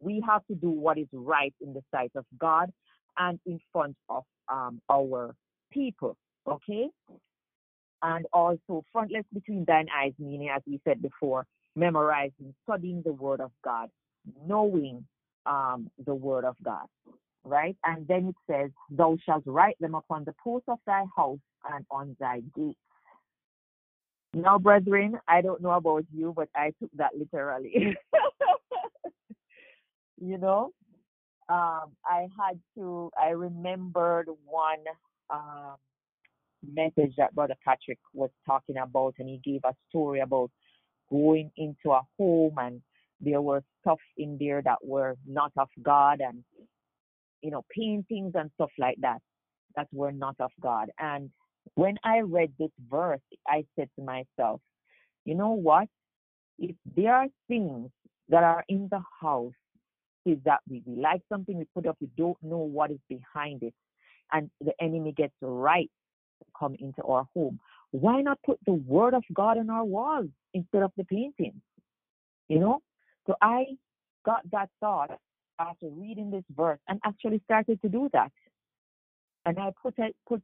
We 0.00 0.22
have 0.28 0.46
to 0.46 0.54
do 0.54 0.68
what 0.68 0.98
is 0.98 1.08
right 1.12 1.54
in 1.60 1.72
the 1.72 1.82
sight 1.90 2.12
of 2.14 2.26
God 2.38 2.70
and 3.18 3.38
in 3.46 3.58
front 3.72 3.96
of 4.08 4.24
um, 4.52 4.80
our 4.90 5.34
people. 5.72 6.16
Okay? 6.46 6.88
And 8.02 8.26
also 8.32 8.84
frontlets 8.92 9.28
between 9.32 9.64
thine 9.64 9.88
eyes, 9.96 10.12
meaning 10.18 10.50
as 10.54 10.62
we 10.66 10.80
said 10.84 11.02
before, 11.02 11.46
memorizing, 11.74 12.54
studying 12.64 13.02
the 13.02 13.12
word 13.12 13.40
of 13.40 13.50
God, 13.64 13.88
knowing 14.46 15.04
um, 15.46 15.90
the 16.04 16.14
word 16.14 16.44
of 16.44 16.56
God. 16.62 16.86
Right? 17.44 17.76
And 17.84 18.06
then 18.08 18.28
it 18.28 18.34
says, 18.50 18.70
Thou 18.90 19.16
shalt 19.24 19.44
write 19.46 19.76
them 19.80 19.94
upon 19.94 20.24
the 20.24 20.34
posts 20.42 20.68
of 20.68 20.78
thy 20.86 21.04
house 21.16 21.38
and 21.72 21.86
on 21.90 22.16
thy 22.18 22.40
gates. 22.54 22.78
Now, 24.34 24.58
brethren, 24.58 25.18
I 25.26 25.40
don't 25.40 25.62
know 25.62 25.70
about 25.70 26.04
you, 26.12 26.32
but 26.36 26.48
I 26.54 26.72
took 26.78 26.90
that 26.96 27.16
literally. 27.16 27.96
you 30.20 30.38
know, 30.38 30.72
um, 31.48 31.92
I 32.04 32.28
had 32.38 32.58
to, 32.76 33.10
I 33.18 33.30
remembered 33.30 34.28
one 34.44 34.84
um, 35.30 35.76
message 36.72 37.14
that 37.16 37.34
Brother 37.34 37.56
Patrick 37.64 37.98
was 38.12 38.30
talking 38.44 38.76
about, 38.78 39.14
and 39.18 39.28
he 39.28 39.40
gave 39.44 39.60
a 39.64 39.74
story 39.88 40.20
about 40.20 40.50
going 41.10 41.50
into 41.56 41.90
a 41.90 42.00
home 42.18 42.54
and 42.58 42.82
there 43.20 43.40
were 43.40 43.62
stuff 43.80 43.98
in 44.18 44.36
there 44.38 44.60
that 44.62 44.78
were 44.82 45.16
not 45.26 45.52
of 45.56 45.68
God 45.82 46.20
and, 46.20 46.44
you 47.42 47.50
know, 47.50 47.64
paintings 47.74 48.32
and 48.34 48.50
stuff 48.54 48.70
like 48.78 48.96
that 49.00 49.20
that 49.74 49.88
were 49.92 50.12
not 50.12 50.36
of 50.40 50.50
God. 50.60 50.90
And 50.98 51.30
when 51.74 51.96
I 52.04 52.20
read 52.20 52.52
this 52.58 52.70
verse, 52.90 53.20
I 53.48 53.64
said 53.74 53.88
to 53.96 54.04
myself, 54.04 54.60
you 55.24 55.34
know 55.34 55.52
what? 55.52 55.88
If 56.58 56.76
there 56.94 57.14
are 57.14 57.26
things 57.48 57.90
that 58.28 58.42
are 58.42 58.64
in 58.68 58.88
the 58.90 59.02
house 59.20 59.52
is 60.24 60.38
that 60.44 60.60
we, 60.68 60.82
we 60.84 61.00
like 61.00 61.22
something, 61.30 61.56
we 61.56 61.66
put 61.74 61.86
up, 61.86 61.96
we 62.00 62.08
don't 62.16 62.36
know 62.42 62.58
what 62.58 62.90
is 62.90 62.98
behind 63.08 63.62
it, 63.62 63.74
and 64.32 64.50
the 64.60 64.72
enemy 64.80 65.12
gets 65.12 65.34
right 65.40 65.90
come 66.58 66.76
into 66.78 67.02
our 67.02 67.26
home. 67.34 67.58
Why 67.90 68.20
not 68.20 68.38
put 68.44 68.58
the 68.66 68.74
word 68.74 69.14
of 69.14 69.24
God 69.32 69.58
on 69.58 69.70
our 69.70 69.84
walls 69.84 70.28
instead 70.54 70.82
of 70.82 70.92
the 70.96 71.04
paintings? 71.04 71.62
You 72.48 72.58
know? 72.58 72.82
So 73.26 73.34
I 73.40 73.64
got 74.24 74.48
that 74.52 74.70
thought 74.80 75.18
after 75.58 75.88
reading 75.88 76.30
this 76.30 76.44
verse 76.54 76.78
and 76.88 77.00
actually 77.04 77.40
started 77.44 77.80
to 77.82 77.88
do 77.88 78.08
that. 78.12 78.32
And 79.44 79.58
I 79.58 79.70
put 79.80 79.94
put 80.28 80.42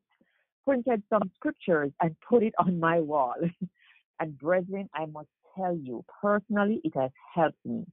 printed 0.64 1.02
some 1.10 1.30
scriptures 1.34 1.90
and 2.00 2.14
put 2.28 2.42
it 2.42 2.54
on 2.58 2.78
my 2.78 3.00
wall. 3.00 3.34
and 4.20 4.38
brethren, 4.38 4.88
I 4.94 5.06
must 5.06 5.28
tell 5.56 5.76
you, 5.76 6.04
personally, 6.20 6.80
it 6.84 6.92
has 6.96 7.10
helped 7.34 7.58
me 7.64 7.84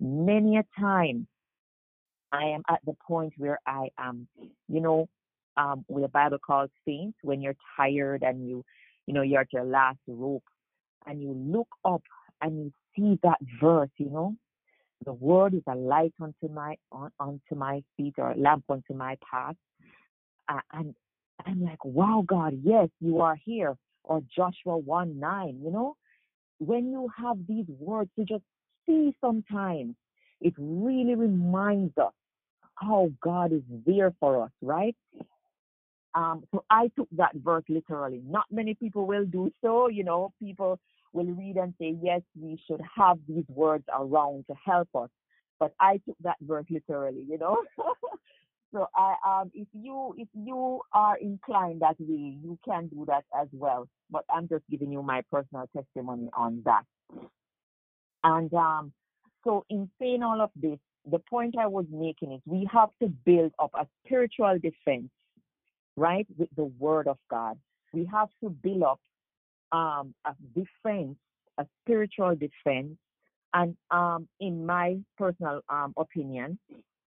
Many 0.00 0.58
a 0.58 0.64
time, 0.78 1.26
I 2.32 2.44
am 2.46 2.62
at 2.68 2.80
the 2.84 2.94
point 3.06 3.32
where 3.38 3.58
I 3.66 3.88
am, 3.98 4.28
you 4.68 4.80
know, 4.80 5.08
um, 5.56 5.84
what 5.88 6.02
the 6.02 6.08
Bible 6.08 6.38
calls 6.38 6.70
faint, 6.84 7.14
when 7.22 7.40
you're 7.40 7.56
tired 7.76 8.22
and 8.22 8.48
you, 8.48 8.64
you 9.06 9.14
know, 9.14 9.22
you're 9.22 9.40
at 9.42 9.52
your 9.52 9.64
last 9.64 9.98
rope, 10.06 10.44
and 11.06 11.22
you 11.22 11.32
look 11.32 11.68
up 11.84 12.02
and 12.40 12.58
you 12.58 12.72
see 12.94 13.18
that 13.22 13.38
verse, 13.60 13.90
you 13.96 14.10
know, 14.10 14.34
the 15.04 15.12
word 15.12 15.54
is 15.54 15.62
a 15.68 15.74
light 15.74 16.14
unto 16.20 16.52
my 16.52 16.76
on, 16.90 17.10
unto 17.20 17.54
my 17.54 17.82
feet 17.96 18.14
or 18.18 18.32
a 18.32 18.36
lamp 18.36 18.64
unto 18.68 18.94
my 18.94 19.16
path, 19.30 19.56
uh, 20.48 20.60
and 20.72 20.94
I'm 21.44 21.62
like, 21.62 21.84
wow, 21.84 22.24
God, 22.26 22.58
yes, 22.62 22.88
you 23.00 23.20
are 23.20 23.36
here. 23.44 23.76
Or 24.04 24.22
Joshua 24.34 24.76
one 24.76 25.18
nine, 25.18 25.60
you 25.62 25.70
know, 25.70 25.96
when 26.58 26.90
you 26.90 27.08
have 27.18 27.36
these 27.48 27.66
words, 27.78 28.10
you 28.16 28.24
just 28.24 28.44
see 28.86 29.14
sometimes, 29.20 29.94
it 30.40 30.54
really 30.58 31.14
reminds 31.14 31.96
us 31.98 32.12
how 32.76 33.10
God 33.20 33.52
is 33.52 33.62
there 33.86 34.12
for 34.20 34.44
us, 34.44 34.50
right? 34.62 34.96
Um, 36.14 36.44
so 36.52 36.64
I 36.70 36.90
took 36.96 37.08
that 37.12 37.32
verse 37.34 37.64
literally. 37.68 38.22
Not 38.26 38.46
many 38.50 38.74
people 38.74 39.06
will 39.06 39.26
do 39.26 39.50
so. 39.62 39.88
You 39.88 40.04
know, 40.04 40.32
people 40.42 40.78
will 41.12 41.26
read 41.26 41.56
and 41.56 41.74
say, 41.78 41.96
yes, 42.02 42.20
we 42.40 42.60
should 42.66 42.80
have 42.96 43.18
these 43.28 43.44
words 43.48 43.84
around 43.92 44.44
to 44.48 44.54
help 44.64 44.88
us. 44.94 45.10
But 45.58 45.72
I 45.80 46.00
took 46.06 46.16
that 46.22 46.36
verse 46.42 46.66
literally, 46.70 47.24
you 47.28 47.38
know. 47.38 47.58
so 48.72 48.86
I 48.94 49.14
um 49.26 49.50
if 49.54 49.68
you 49.72 50.14
if 50.18 50.28
you 50.34 50.80
are 50.92 51.16
inclined 51.16 51.80
that 51.80 51.96
way, 51.98 52.36
you 52.42 52.58
can 52.64 52.88
do 52.88 53.04
that 53.06 53.24
as 53.38 53.48
well. 53.52 53.88
But 54.10 54.24
I'm 54.30 54.48
just 54.48 54.64
giving 54.70 54.92
you 54.92 55.02
my 55.02 55.22
personal 55.32 55.68
testimony 55.74 56.28
on 56.34 56.62
that. 56.66 56.84
And 58.22 58.52
um 58.52 58.92
so 59.44 59.64
in 59.70 59.88
saying 60.00 60.22
all 60.22 60.40
of 60.40 60.50
this, 60.56 60.78
the 61.10 61.20
point 61.30 61.54
I 61.58 61.66
was 61.68 61.86
making 61.90 62.32
is 62.32 62.40
we 62.44 62.68
have 62.72 62.90
to 63.00 63.08
build 63.08 63.52
up 63.58 63.70
a 63.74 63.86
spiritual 64.04 64.58
defense, 64.58 65.08
right, 65.96 66.26
with 66.36 66.48
the 66.56 66.64
word 66.64 67.08
of 67.08 67.18
God. 67.30 67.58
We 67.92 68.04
have 68.12 68.28
to 68.42 68.50
build 68.50 68.82
up 68.82 69.00
um 69.72 70.14
a 70.24 70.34
defense, 70.54 71.16
a 71.58 71.66
spiritual 71.82 72.36
defense. 72.36 72.96
And 73.54 73.76
um 73.90 74.28
in 74.40 74.66
my 74.66 74.98
personal 75.16 75.60
um 75.68 75.94
opinion, 75.96 76.58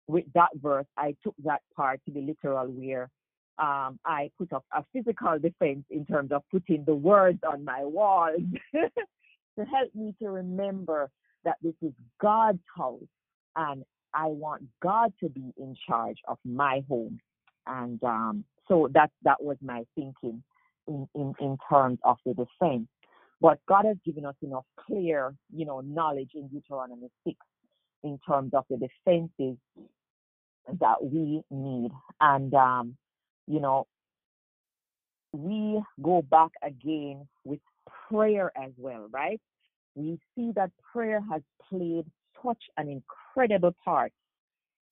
with 0.09 0.25
that 0.35 0.50
verse, 0.62 0.87
I 0.97 1.16
took 1.23 1.35
that 1.45 1.62
part 1.75 2.00
to 2.05 2.11
be 2.11 2.21
literal, 2.21 2.66
where 2.69 3.11
um, 3.59 3.99
I 4.05 4.31
put 4.38 4.52
up 4.52 4.64
a 4.73 4.85
physical 4.93 5.38
defense 5.38 5.85
in 5.90 6.05
terms 6.05 6.31
of 6.31 6.43
putting 6.50 6.85
the 6.85 6.95
words 6.95 7.38
on 7.50 7.64
my 7.64 7.85
walls 7.85 8.40
to 8.75 9.64
help 9.64 9.95
me 9.95 10.14
to 10.21 10.28
remember 10.28 11.11
that 11.45 11.57
this 11.62 11.75
is 11.83 11.93
God's 12.21 12.61
house 12.76 13.00
and 13.57 13.83
I 14.12 14.26
want 14.26 14.62
God 14.83 15.12
to 15.21 15.28
be 15.28 15.52
in 15.57 15.76
charge 15.87 16.19
of 16.28 16.38
my 16.45 16.83
home. 16.88 17.21
And 17.66 18.02
um, 18.05 18.45
so 18.69 18.89
that 18.95 19.11
that 19.23 19.43
was 19.43 19.57
my 19.63 19.85
thinking 19.95 20.43
in, 20.89 21.09
in, 21.15 21.35
in 21.41 21.59
terms 21.71 21.99
of 22.05 22.17
the 22.25 22.35
defense. 22.35 22.89
But 23.41 23.59
God 23.69 23.85
has 23.85 23.97
given 24.05 24.25
us 24.25 24.35
enough 24.43 24.65
clear, 24.87 25.35
you 25.55 25.67
know, 25.67 25.81
knowledge 25.81 26.31
in 26.35 26.49
Deuteronomy 26.49 27.11
6 27.27 27.37
in 28.03 28.19
terms 28.27 28.53
of 28.55 28.65
the 28.71 28.77
defenses 28.77 29.59
that 30.81 31.03
we 31.03 31.43
need. 31.51 31.91
And, 32.21 32.55
um, 32.55 32.97
you 33.47 33.61
know, 33.61 33.87
we 35.33 35.83
go 36.03 36.23
back 36.23 36.51
again 36.63 37.29
with 37.45 37.61
prayer 38.09 38.51
as 38.57 38.73
well, 38.79 39.09
right? 39.11 39.41
We 39.95 40.19
see 40.35 40.53
that 40.57 40.71
prayer 40.93 41.21
has 41.31 41.43
played 41.69 42.07
such 42.45 42.63
an 42.79 42.89
incredible 42.89 43.75
part 43.85 44.13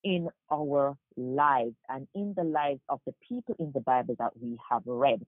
in 0.05 0.29
our 0.53 0.97
lives 1.17 1.75
and 1.89 2.07
in 2.15 2.35
the 2.37 2.45
lives 2.45 2.81
of 2.89 3.01
the 3.07 3.15
people 3.27 3.57
in 3.59 3.73
the 3.75 3.81
Bible 3.81 4.15
that 4.19 4.33
we 4.41 4.59
have 4.71 4.83
read, 4.87 5.25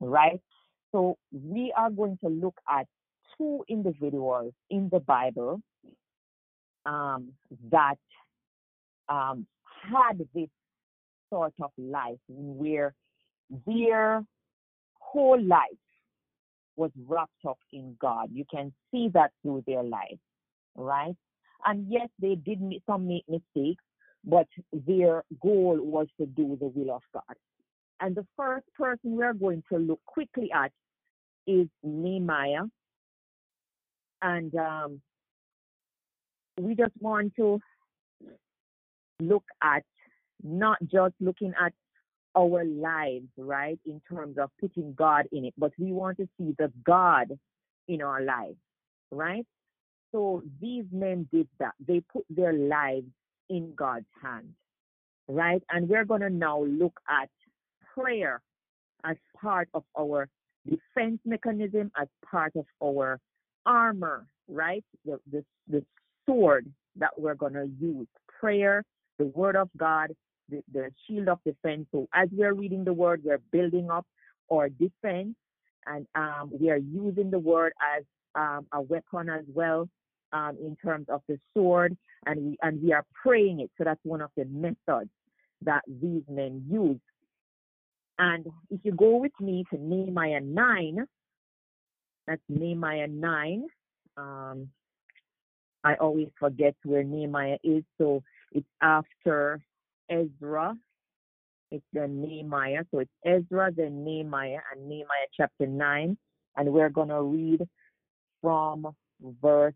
right? 0.00 0.40
So 0.92 1.16
we 1.32 1.72
are 1.76 1.90
going 1.90 2.18
to 2.22 2.28
look 2.28 2.56
at 2.68 2.86
two 3.38 3.64
individuals 3.68 4.52
in 4.70 4.88
the 4.92 5.00
Bible 5.00 5.62
um, 6.84 7.28
that 7.70 7.96
um, 9.08 9.46
had 9.90 10.18
this 10.34 10.48
sort 11.30 11.54
of 11.62 11.70
life 11.78 12.18
where 12.28 12.94
their 13.66 14.24
whole 14.98 15.40
life 15.42 15.60
was 16.76 16.90
wrapped 17.06 17.30
up 17.46 17.58
in 17.72 17.96
God. 18.00 18.28
You 18.32 18.44
can 18.50 18.72
see 18.90 19.08
that 19.14 19.30
through 19.42 19.64
their 19.66 19.82
life, 19.82 20.18
right? 20.74 21.16
And 21.64 21.86
yes, 21.88 22.08
they 22.20 22.34
did 22.34 22.60
some 22.86 23.06
make 23.08 23.24
mistakes, 23.28 23.84
but 24.24 24.46
their 24.72 25.24
goal 25.40 25.78
was 25.80 26.06
to 26.18 26.26
do 26.26 26.56
the 26.60 26.66
will 26.66 26.94
of 26.94 27.02
God. 27.12 27.36
And 28.00 28.14
the 28.14 28.26
first 28.36 28.66
person 28.76 29.16
we 29.16 29.22
are 29.22 29.34
going 29.34 29.62
to 29.72 29.78
look 29.78 30.00
quickly 30.06 30.50
at 30.52 30.72
is 31.46 31.68
Nehemiah. 31.82 32.64
And 34.20 34.54
um, 34.54 35.00
we 36.60 36.74
just 36.74 36.92
want 37.00 37.34
to 37.36 37.60
look 39.20 39.44
at 39.62 39.84
not 40.42 40.78
just 40.82 41.14
looking 41.20 41.52
at 41.60 41.72
our 42.34 42.64
lives, 42.64 43.28
right, 43.36 43.78
in 43.84 44.00
terms 44.08 44.38
of 44.38 44.50
putting 44.60 44.94
God 44.94 45.26
in 45.32 45.44
it, 45.44 45.54
but 45.58 45.72
we 45.78 45.92
want 45.92 46.16
to 46.18 46.28
see 46.38 46.54
the 46.58 46.72
God 46.84 47.38
in 47.88 48.02
our 48.02 48.22
lives, 48.22 48.56
right? 49.10 49.46
So 50.12 50.42
these 50.60 50.84
men 50.90 51.28
did 51.32 51.48
that. 51.58 51.74
They 51.86 52.00
put 52.12 52.24
their 52.30 52.52
lives 52.52 53.06
in 53.52 53.74
God's 53.76 54.06
hands, 54.22 54.54
right? 55.28 55.62
And 55.70 55.88
we're 55.88 56.04
going 56.04 56.22
to 56.22 56.30
now 56.30 56.62
look 56.64 56.98
at 57.08 57.28
prayer 57.94 58.40
as 59.04 59.16
part 59.40 59.68
of 59.74 59.84
our 59.98 60.28
defense 60.66 61.20
mechanism, 61.24 61.90
as 62.00 62.08
part 62.28 62.54
of 62.56 62.64
our 62.82 63.20
armor, 63.66 64.26
right? 64.48 64.84
The, 65.04 65.20
the, 65.30 65.44
the 65.68 65.84
sword 66.26 66.66
that 66.96 67.10
we're 67.18 67.34
going 67.34 67.54
to 67.54 67.68
use. 67.80 68.06
Prayer, 68.40 68.84
the 69.18 69.26
word 69.26 69.56
of 69.56 69.68
God, 69.76 70.10
the, 70.48 70.62
the 70.72 70.90
shield 71.06 71.28
of 71.28 71.38
defense. 71.44 71.86
So 71.92 72.08
as 72.14 72.28
we're 72.32 72.54
reading 72.54 72.84
the 72.84 72.92
word, 72.92 73.20
we're 73.24 73.40
building 73.52 73.90
up 73.90 74.06
our 74.50 74.68
defense 74.68 75.34
and 75.86 76.06
um, 76.14 76.50
we 76.58 76.70
are 76.70 76.78
using 76.78 77.30
the 77.30 77.38
word 77.38 77.72
as 77.96 78.04
um, 78.34 78.66
a 78.72 78.80
weapon 78.80 79.28
as 79.28 79.44
well 79.52 79.88
um, 80.32 80.56
in 80.60 80.76
terms 80.76 81.06
of 81.08 81.22
the 81.28 81.38
sword 81.54 81.96
and 82.26 82.42
we 82.42 82.56
and 82.62 82.82
we 82.82 82.92
are 82.92 83.04
praying 83.22 83.60
it. 83.60 83.70
So 83.78 83.84
that's 83.84 84.00
one 84.04 84.20
of 84.20 84.30
the 84.36 84.44
methods 84.46 85.10
that 85.62 85.82
these 85.86 86.22
men 86.28 86.64
use. 86.68 87.00
And 88.18 88.46
if 88.70 88.80
you 88.84 88.92
go 88.92 89.16
with 89.16 89.32
me 89.40 89.64
to 89.72 89.80
Nehemiah 89.80 90.40
9, 90.40 91.06
that's 92.26 92.42
Nehemiah 92.48 93.08
9. 93.08 93.64
Um, 94.16 94.68
I 95.82 95.94
always 95.94 96.28
forget 96.38 96.74
where 96.84 97.02
Nehemiah 97.02 97.58
is, 97.64 97.82
so 97.98 98.22
it's 98.52 98.66
after 98.80 99.60
Ezra. 100.08 100.76
It's 101.70 101.84
the 101.92 102.06
Nehemiah. 102.06 102.84
So 102.90 103.00
it's 103.00 103.10
Ezra, 103.24 103.72
then 103.74 104.04
Nehemiah, 104.04 104.60
and 104.72 104.88
Nehemiah 104.88 105.26
chapter 105.36 105.66
9. 105.66 106.16
And 106.56 106.72
we're 106.72 106.90
going 106.90 107.08
to 107.08 107.22
read 107.22 107.66
from 108.42 108.88
verse 109.40 109.74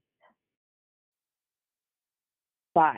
5. 2.77 2.97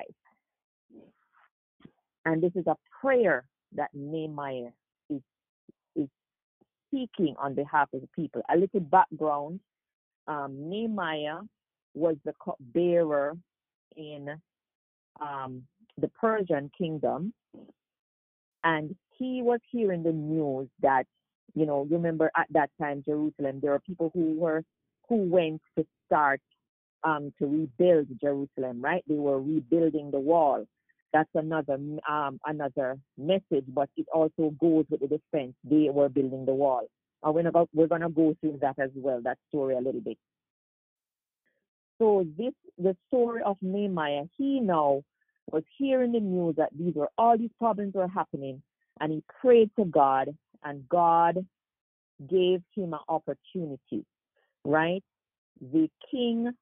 And 2.24 2.42
this 2.42 2.50
is 2.56 2.66
a 2.66 2.74
prayer 3.00 3.44
that 3.76 3.90
Nehemiah 3.94 4.70
is, 5.08 5.20
is 5.94 6.08
speaking 6.88 7.36
on 7.38 7.54
behalf 7.54 7.88
of 7.94 8.00
the 8.00 8.08
people. 8.08 8.42
A 8.52 8.56
little 8.56 8.80
background 8.80 9.60
um, 10.26 10.68
Nehemiah 10.68 11.38
was 11.94 12.16
the 12.24 12.34
bearer 12.60 13.36
in 13.96 14.28
um, 15.20 15.62
the 15.96 16.08
Persian 16.08 16.70
kingdom, 16.76 17.32
and 18.64 18.94
he 19.16 19.42
was 19.42 19.60
hearing 19.70 20.02
the 20.02 20.12
news 20.12 20.68
that, 20.82 21.04
you 21.54 21.66
know, 21.66 21.86
remember 21.90 22.30
at 22.36 22.46
that 22.50 22.70
time 22.80 23.02
Jerusalem, 23.04 23.60
there 23.62 23.70
were 23.70 23.80
people 23.80 24.10
who 24.12 24.34
were 24.34 24.62
who 25.08 25.16
went 25.16 25.62
to 25.78 25.86
start 26.06 26.40
um, 27.04 27.32
to 27.38 27.46
rebuild 27.46 28.08
Jerusalem, 28.20 28.80
right? 28.80 29.04
They 29.08 29.14
were 29.14 29.40
rebuilding 29.40 30.10
the 30.10 30.20
wall. 30.20 30.66
That's 31.12 31.30
another 31.34 31.78
um, 32.08 32.38
another 32.46 32.98
message, 33.16 33.64
but 33.68 33.88
it 33.96 34.06
also 34.12 34.54
goes 34.60 34.84
with 34.90 35.00
the 35.00 35.06
defense. 35.06 35.54
They 35.64 35.88
were 35.90 36.08
building 36.08 36.44
the 36.44 36.52
wall. 36.52 36.86
We're 37.22 37.42
gonna, 37.42 37.64
we're 37.74 37.86
gonna 37.86 38.10
go 38.10 38.36
through 38.40 38.58
that 38.60 38.78
as 38.78 38.90
well, 38.94 39.20
that 39.22 39.38
story 39.48 39.74
a 39.74 39.80
little 39.80 40.00
bit. 40.00 40.18
So 41.98 42.26
this 42.36 42.52
the 42.78 42.96
story 43.08 43.42
of 43.42 43.56
Nehemiah. 43.60 44.24
He 44.36 44.60
now 44.60 45.02
was 45.50 45.64
hearing 45.76 46.12
the 46.12 46.20
news 46.20 46.56
that 46.56 46.70
these 46.78 46.94
were 46.94 47.10
all 47.18 47.36
these 47.36 47.50
problems 47.58 47.94
were 47.94 48.08
happening, 48.08 48.62
and 49.00 49.12
he 49.12 49.22
prayed 49.40 49.70
to 49.78 49.84
God, 49.84 50.28
and 50.62 50.88
God 50.88 51.44
gave 52.28 52.62
him 52.74 52.94
an 52.94 53.00
opportunity. 53.08 54.04
Right? 54.64 55.02
The 55.60 55.90
king 56.10 56.52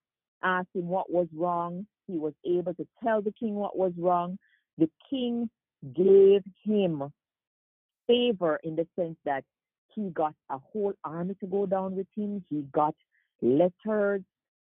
asked 0.46 0.68
him 0.74 0.88
what 0.88 1.10
was 1.10 1.26
wrong. 1.34 1.86
He 2.06 2.18
was 2.18 2.34
able 2.44 2.74
to 2.74 2.86
tell 3.02 3.20
the 3.20 3.32
king 3.32 3.54
what 3.54 3.76
was 3.76 3.92
wrong. 3.98 4.38
The 4.78 4.88
king 5.10 5.50
gave 5.94 6.42
him 6.64 7.12
favor 8.06 8.60
in 8.62 8.76
the 8.76 8.86
sense 8.96 9.16
that 9.24 9.44
he 9.94 10.10
got 10.10 10.34
a 10.50 10.58
whole 10.58 10.94
army 11.04 11.34
to 11.40 11.46
go 11.46 11.66
down 11.66 11.96
with 11.96 12.06
him. 12.16 12.44
He 12.50 12.62
got 12.72 12.94
letters 13.42 14.22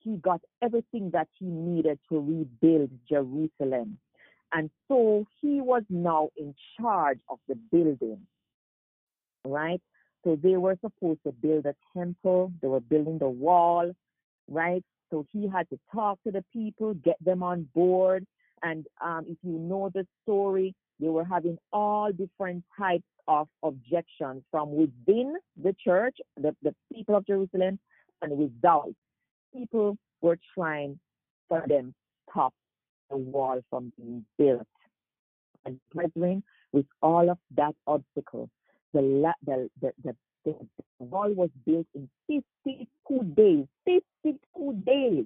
he 0.08 0.16
got 0.18 0.42
everything 0.62 1.12
that 1.12 1.28
he 1.38 1.46
needed 1.46 2.00
to 2.10 2.20
rebuild 2.20 2.90
Jerusalem. 3.10 3.98
And 4.54 4.70
so 4.88 5.26
he 5.42 5.60
was 5.60 5.84
now 5.90 6.30
in 6.38 6.56
charge 6.80 7.20
of 7.30 7.40
the 7.50 7.56
building, 7.56 8.22
right? 9.44 9.82
So 10.24 10.38
they 10.42 10.56
were 10.56 10.78
supposed 10.82 11.20
to 11.26 11.32
build 11.34 11.66
a 11.66 11.76
temple, 11.98 12.54
they 12.62 12.68
were 12.68 12.80
building 12.80 13.18
the 13.18 13.28
wall, 13.28 13.92
right? 14.48 14.84
So 15.12 15.26
he 15.32 15.48
had 15.48 15.70
to 15.70 15.80
talk 15.93 16.20
to 16.24 16.32
the 16.32 16.43
people, 16.54 16.93
get 16.93 17.15
them 17.24 17.43
on 17.43 17.67
board. 17.74 18.26
And 18.63 18.86
um, 19.02 19.26
if 19.28 19.38
you 19.43 19.58
know 19.58 19.89
the 19.93 20.06
story, 20.24 20.74
they 21.00 21.10
were 21.10 21.26
having 21.26 21.58
all 21.72 22.12
different 22.12 22.63
types 22.78 23.04
of 23.28 23.48
objections 23.63 24.43
from 24.52 24.72
within 24.72 25.36
the 25.62 25.76
church, 25.84 26.17
the, 26.38 26.56
the 26.63 26.74
people 26.93 27.15
of 27.15 27.26
Jerusalem, 27.26 27.80
and 28.22 28.38
without 28.38 28.93
people 29.54 29.98
were 30.22 30.39
trying 30.56 31.00
for 31.48 31.63
them 31.67 31.88
to 31.88 32.32
stop 32.32 32.54
the 33.10 33.17
wall 33.17 33.62
from 33.70 33.93
being 33.98 34.26
built. 34.38 34.67
And 35.65 35.80
brethren, 35.93 36.43
with 36.72 36.86
all 37.02 37.30
of 37.30 37.38
that 37.56 37.76
obstacle. 37.86 38.50
The, 38.93 39.34
the, 39.46 39.70
the, 39.82 39.91
the, 40.04 40.15
the 40.48 41.06
wall 41.06 41.34
was 41.34 41.50
built 41.66 41.88
in 41.94 42.10
52 42.28 43.24
days. 43.36 43.66
52 44.24 44.84
days. 44.86 45.26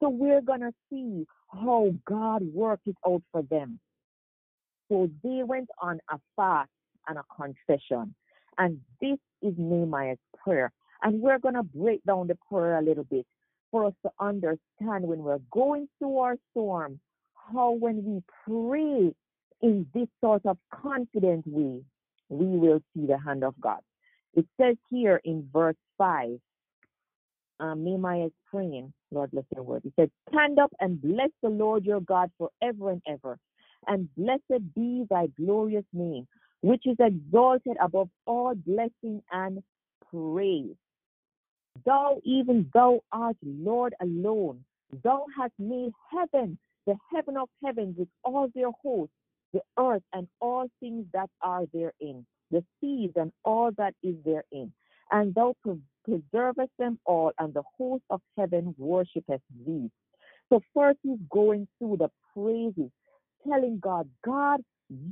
So 0.00 0.08
we're 0.08 0.42
going 0.42 0.60
to 0.60 0.72
see 0.90 1.26
how 1.50 1.94
God 2.04 2.42
worked 2.52 2.86
it 2.86 2.96
out 3.06 3.22
for 3.32 3.42
them. 3.42 3.78
So 4.88 5.08
they 5.22 5.42
went 5.44 5.68
on 5.80 6.00
a 6.10 6.18
fast 6.36 6.70
and 7.08 7.18
a 7.18 7.24
confession. 7.34 8.14
And 8.58 8.80
this 9.00 9.18
is 9.42 9.54
Nehemiah's 9.56 10.18
prayer. 10.42 10.72
And 11.02 11.20
we're 11.20 11.38
going 11.38 11.54
to 11.54 11.62
break 11.62 12.02
down 12.04 12.26
the 12.28 12.38
prayer 12.50 12.78
a 12.78 12.82
little 12.82 13.04
bit 13.04 13.26
for 13.70 13.84
us 13.86 13.92
to 14.04 14.10
understand 14.20 15.04
when 15.04 15.22
we're 15.22 15.40
going 15.50 15.88
through 15.98 16.18
our 16.18 16.36
storm, 16.50 17.00
how 17.34 17.70
when 17.72 18.04
we 18.04 18.22
pray 18.44 19.12
in 19.62 19.86
this 19.94 20.08
sort 20.20 20.44
of 20.46 20.58
confident 20.72 21.44
way, 21.46 21.82
we 22.28 22.46
will 22.46 22.80
see 22.94 23.06
the 23.06 23.18
hand 23.18 23.44
of 23.44 23.54
God. 23.60 23.80
It 24.36 24.46
says 24.60 24.76
here 24.90 25.20
in 25.24 25.48
verse 25.52 25.76
5, 25.98 26.38
um, 27.58 27.84
Nehemiah 27.84 28.26
is 28.26 28.32
praying, 28.50 28.92
Lord 29.10 29.30
bless 29.30 29.44
your 29.54 29.64
word. 29.64 29.82
He 29.82 29.92
says, 29.98 30.10
Stand 30.28 30.58
up 30.58 30.72
and 30.78 31.00
bless 31.00 31.30
the 31.42 31.48
Lord 31.48 31.84
your 31.86 32.00
God 32.00 32.30
forever 32.38 32.90
and 32.90 33.02
ever, 33.08 33.38
and 33.86 34.08
blessed 34.14 34.74
be 34.74 35.06
thy 35.08 35.28
glorious 35.38 35.86
name, 35.94 36.26
which 36.60 36.82
is 36.86 36.96
exalted 37.00 37.78
above 37.80 38.10
all 38.26 38.54
blessing 38.54 39.22
and 39.32 39.62
praise. 40.10 40.76
Thou, 41.84 42.20
even 42.24 42.70
thou 42.74 43.00
art 43.12 43.36
Lord 43.42 43.94
alone. 44.00 44.64
Thou 45.02 45.24
hast 45.38 45.52
made 45.58 45.92
heaven, 46.10 46.58
the 46.86 46.96
heaven 47.12 47.36
of 47.36 47.48
heavens, 47.64 47.96
with 47.98 48.08
all 48.24 48.48
their 48.54 48.70
hosts, 48.82 49.14
the 49.52 49.60
earth 49.78 50.02
and 50.12 50.28
all 50.40 50.66
things 50.80 51.06
that 51.12 51.30
are 51.42 51.64
therein, 51.72 52.26
the 52.50 52.64
seas 52.80 53.12
and 53.16 53.32
all 53.44 53.70
that 53.78 53.94
is 54.02 54.16
therein. 54.24 54.72
And 55.10 55.34
thou 55.34 55.54
preservest 56.04 56.72
them 56.78 56.98
all, 57.04 57.32
and 57.38 57.54
the 57.54 57.62
host 57.78 58.02
of 58.10 58.20
heaven 58.36 58.74
worshipeth 58.78 59.40
thee. 59.66 59.90
So 60.48 60.60
first 60.74 60.98
he's 61.02 61.18
going 61.30 61.68
through 61.78 61.98
the 61.98 62.10
praises, 62.34 62.90
telling 63.46 63.78
God, 63.78 64.08
God, 64.24 64.60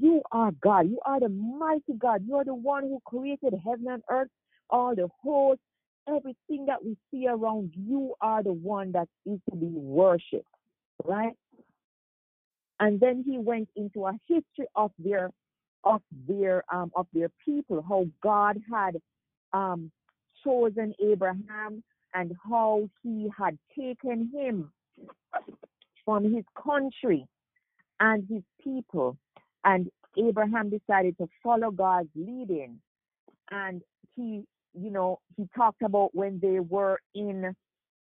you 0.00 0.22
are 0.30 0.52
God. 0.62 0.88
You 0.88 1.00
are 1.04 1.20
the 1.20 1.28
mighty 1.28 1.94
God. 1.98 2.22
You 2.26 2.36
are 2.36 2.44
the 2.44 2.54
one 2.54 2.84
who 2.84 3.00
created 3.04 3.54
heaven 3.64 3.86
and 3.88 4.02
earth, 4.08 4.28
all 4.70 4.94
the 4.94 5.08
hosts, 5.22 5.62
everything 6.08 6.66
that 6.66 6.84
we 6.84 6.96
see 7.10 7.26
around. 7.26 7.72
You 7.76 8.14
are 8.20 8.42
the 8.42 8.52
one 8.52 8.92
that 8.92 9.08
is 9.26 9.40
to 9.50 9.56
be 9.56 9.66
worshipped, 9.66 10.46
right? 11.04 11.32
And 12.80 13.00
then 13.00 13.24
he 13.26 13.38
went 13.38 13.68
into 13.76 14.06
a 14.06 14.12
history 14.28 14.66
of 14.76 14.92
their 14.98 15.30
of 15.84 16.02
their 16.28 16.64
um 16.72 16.90
of 16.96 17.06
their 17.12 17.30
people, 17.44 17.84
how 17.88 18.06
God 18.22 18.60
had 18.72 18.96
um 19.52 19.90
chosen 20.44 20.94
Abraham 21.02 21.82
and 22.14 22.32
how 22.48 22.88
he 23.02 23.28
had 23.36 23.58
taken 23.76 24.30
him 24.32 24.70
from 26.04 26.24
his 26.32 26.44
country 26.62 27.26
and 28.00 28.26
his 28.28 28.42
people. 28.62 29.16
And 29.64 29.90
Abraham 30.16 30.70
decided 30.70 31.16
to 31.18 31.28
follow 31.42 31.70
God's 31.70 32.10
leading. 32.14 32.78
And 33.50 33.82
he, 34.16 34.44
you 34.74 34.90
know, 34.90 35.20
he 35.36 35.48
talked 35.56 35.82
about 35.82 36.14
when 36.14 36.38
they 36.40 36.60
were 36.60 37.00
in 37.14 37.54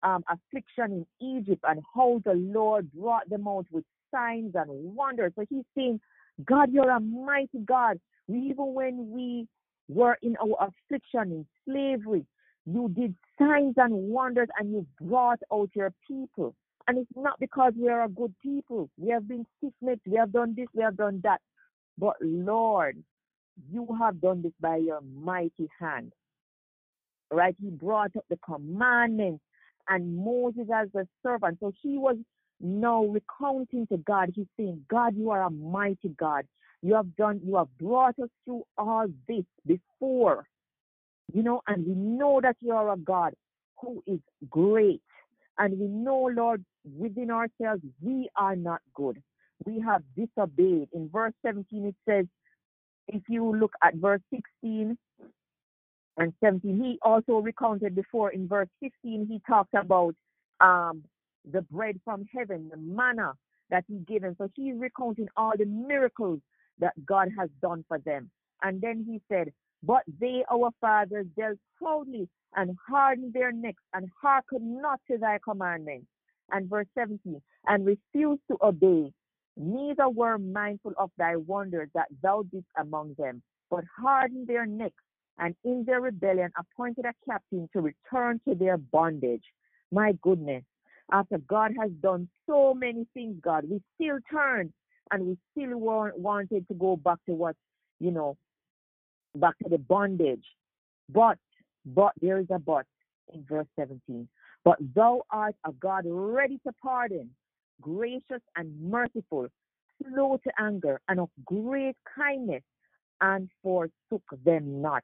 um, 0.03 0.23
affliction 0.29 1.05
in 1.21 1.39
Egypt 1.39 1.63
and 1.67 1.81
how 1.95 2.21
the 2.25 2.33
Lord 2.33 2.91
brought 2.93 3.29
them 3.29 3.47
out 3.47 3.65
with 3.71 3.83
signs 4.13 4.53
and 4.55 4.69
wonders. 4.95 5.33
So 5.35 5.45
he's 5.49 5.65
saying, 5.75 5.99
God, 6.45 6.71
you're 6.71 6.89
a 6.89 6.99
mighty 6.99 7.59
God. 7.65 7.99
Even 8.29 8.73
when 8.73 9.11
we 9.11 9.47
were 9.87 10.17
in 10.21 10.35
our 10.37 10.69
affliction, 10.69 11.31
in 11.31 11.45
slavery, 11.65 12.25
you 12.65 12.89
did 12.89 13.15
signs 13.39 13.75
and 13.77 13.93
wonders 13.93 14.49
and 14.59 14.71
you 14.71 14.85
brought 15.01 15.39
out 15.53 15.69
your 15.73 15.93
people. 16.07 16.53
And 16.87 16.97
it's 16.97 17.11
not 17.15 17.39
because 17.39 17.73
we 17.77 17.89
are 17.89 18.03
a 18.03 18.09
good 18.09 18.33
people. 18.41 18.89
We 18.97 19.09
have 19.11 19.27
been 19.27 19.45
stiff 19.57 19.73
necked, 19.81 20.07
we 20.07 20.17
have 20.17 20.31
done 20.31 20.53
this, 20.55 20.67
we 20.73 20.83
have 20.83 20.97
done 20.97 21.21
that. 21.23 21.41
But 21.97 22.15
Lord, 22.21 23.01
you 23.71 23.87
have 23.99 24.21
done 24.21 24.41
this 24.41 24.53
by 24.59 24.77
your 24.77 25.01
mighty 25.01 25.69
hand. 25.79 26.13
Right? 27.31 27.55
He 27.61 27.69
brought 27.69 28.15
up 28.15 28.25
the 28.29 28.37
commandments 28.37 29.43
and 29.89 30.17
Moses 30.17 30.67
as 30.73 30.87
a 30.95 31.07
servant. 31.23 31.57
So 31.59 31.71
he 31.81 31.97
was 31.97 32.17
now 32.59 33.03
recounting 33.05 33.87
to 33.87 33.97
God. 33.97 34.31
He's 34.35 34.47
saying, 34.57 34.85
God, 34.89 35.15
you 35.15 35.29
are 35.31 35.43
a 35.43 35.49
mighty 35.49 36.09
God. 36.17 36.45
You 36.81 36.95
have 36.95 37.15
done, 37.15 37.41
you 37.43 37.55
have 37.55 37.67
brought 37.79 38.17
us 38.19 38.29
through 38.45 38.63
all 38.77 39.07
this 39.27 39.45
before. 39.65 40.47
You 41.33 41.43
know, 41.43 41.61
and 41.67 41.85
we 41.85 41.93
know 41.93 42.39
that 42.41 42.55
you 42.61 42.71
are 42.71 42.91
a 42.93 42.97
God 42.97 43.33
who 43.81 44.03
is 44.07 44.19
great. 44.49 45.01
And 45.57 45.77
we 45.79 45.87
know, 45.87 46.29
Lord, 46.33 46.63
within 46.97 47.31
ourselves, 47.31 47.81
we 48.01 48.29
are 48.35 48.55
not 48.55 48.81
good. 48.93 49.21
We 49.65 49.79
have 49.81 50.03
disobeyed. 50.15 50.89
In 50.93 51.09
verse 51.09 51.33
17, 51.45 51.85
it 51.85 51.95
says, 52.07 52.25
if 53.07 53.23
you 53.27 53.55
look 53.55 53.73
at 53.83 53.95
verse 53.95 54.21
16 54.31 54.97
and 56.17 56.33
17, 56.43 56.81
he 56.81 56.99
also 57.01 57.37
recounted 57.37 57.95
before 57.95 58.31
in 58.31 58.47
verse 58.47 58.69
15, 58.81 59.27
he 59.27 59.41
talked 59.47 59.73
about 59.73 60.15
um, 60.59 61.03
the 61.51 61.61
bread 61.63 61.99
from 62.03 62.25
heaven, 62.33 62.69
the 62.69 62.77
manna 62.77 63.33
that 63.69 63.85
he 63.87 63.99
gave. 63.99 64.23
So 64.37 64.49
he's 64.55 64.75
recounting 64.77 65.27
all 65.35 65.53
the 65.57 65.65
miracles 65.65 66.39
that 66.79 66.93
God 67.05 67.29
has 67.37 67.49
done 67.61 67.83
for 67.87 67.99
them. 67.99 68.29
And 68.61 68.81
then 68.81 69.05
he 69.07 69.21
said, 69.29 69.51
But 69.83 70.03
they, 70.19 70.43
our 70.51 70.71
fathers, 70.81 71.25
dealt 71.35 71.57
proudly 71.77 72.27
and 72.55 72.75
hardened 72.87 73.33
their 73.33 73.51
necks 73.51 73.83
and 73.93 74.09
hearkened 74.21 74.81
not 74.81 74.99
to 75.09 75.17
thy 75.17 75.39
commandments. 75.43 76.07
And 76.51 76.69
verse 76.69 76.87
17, 76.97 77.41
and 77.67 77.85
refused 77.85 78.41
to 78.49 78.57
obey, 78.61 79.11
neither 79.57 80.07
were 80.07 80.37
mindful 80.37 80.93
of 80.97 81.11
thy 81.17 81.35
wonders 81.35 81.89
that 81.93 82.07
thou 82.23 82.43
didst 82.43 82.69
among 82.77 83.15
them, 83.17 83.41
but 83.69 83.83
hardened 83.99 84.47
their 84.47 84.65
necks, 84.65 85.03
and 85.39 85.55
in 85.65 85.83
their 85.85 85.99
rebellion 85.99 86.51
appointed 86.57 87.03
a 87.05 87.13
captain 87.29 87.67
to 87.73 87.81
return 87.81 88.39
to 88.47 88.55
their 88.55 88.77
bondage. 88.77 89.43
My 89.91 90.13
goodness, 90.21 90.63
after 91.11 91.37
God 91.39 91.71
has 91.79 91.91
done 92.01 92.27
so 92.47 92.73
many 92.73 93.05
things, 93.13 93.37
God, 93.41 93.65
we 93.69 93.81
still 93.95 94.17
turn 94.31 94.73
and 95.11 95.25
we 95.25 95.37
still 95.51 95.77
want, 95.77 96.17
wanted 96.17 96.67
to 96.67 96.73
go 96.73 96.95
back 96.97 97.17
to 97.27 97.33
what, 97.33 97.55
you 97.99 98.11
know, 98.11 98.37
back 99.35 99.57
to 99.63 99.69
the 99.69 99.77
bondage. 99.77 100.43
But, 101.09 101.37
but 101.85 102.11
there 102.21 102.39
is 102.39 102.47
a 102.51 102.59
but 102.59 102.85
in 103.33 103.45
verse 103.47 103.67
17. 103.79 104.27
But 104.63 104.77
thou 104.95 105.23
art 105.31 105.55
a 105.65 105.71
God 105.71 106.03
ready 106.05 106.59
to 106.65 106.73
pardon, 106.81 107.29
gracious 107.81 108.41
and 108.55 108.81
merciful, 108.81 109.47
slow 110.03 110.39
to 110.43 110.51
anger, 110.59 110.99
and 111.07 111.19
of 111.19 111.29
great 111.45 111.95
kindness, 112.15 112.63
and 113.21 113.49
forsook 113.63 114.23
them 114.43 114.81
not. 114.81 115.03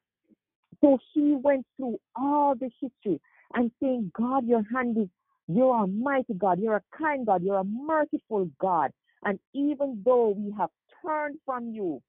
So 0.81 0.97
he 1.13 1.33
went 1.41 1.65
through 1.77 1.99
all 2.15 2.55
the 2.55 2.69
history 2.81 3.21
and 3.53 3.71
saying, 3.81 4.11
God, 4.15 4.45
your 4.45 4.63
hand 4.73 4.97
is, 4.97 5.07
you're 5.47 5.83
a 5.83 5.87
mighty 5.87 6.33
God, 6.33 6.59
you're 6.59 6.77
a 6.77 6.97
kind 6.97 7.25
God, 7.25 7.43
you're 7.43 7.59
a 7.59 7.63
merciful 7.63 8.49
God. 8.59 8.91
And 9.25 9.39
even 9.53 10.01
though 10.05 10.29
we 10.37 10.53
have 10.57 10.69
turned 11.05 11.37
from 11.45 11.69
you, 11.69 12.01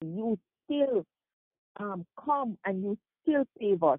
you 0.00 0.38
still 0.64 1.04
um, 1.78 2.06
come 2.24 2.58
and 2.64 2.82
you 2.82 2.98
still 3.22 3.44
save 3.58 3.82
us 3.82 3.98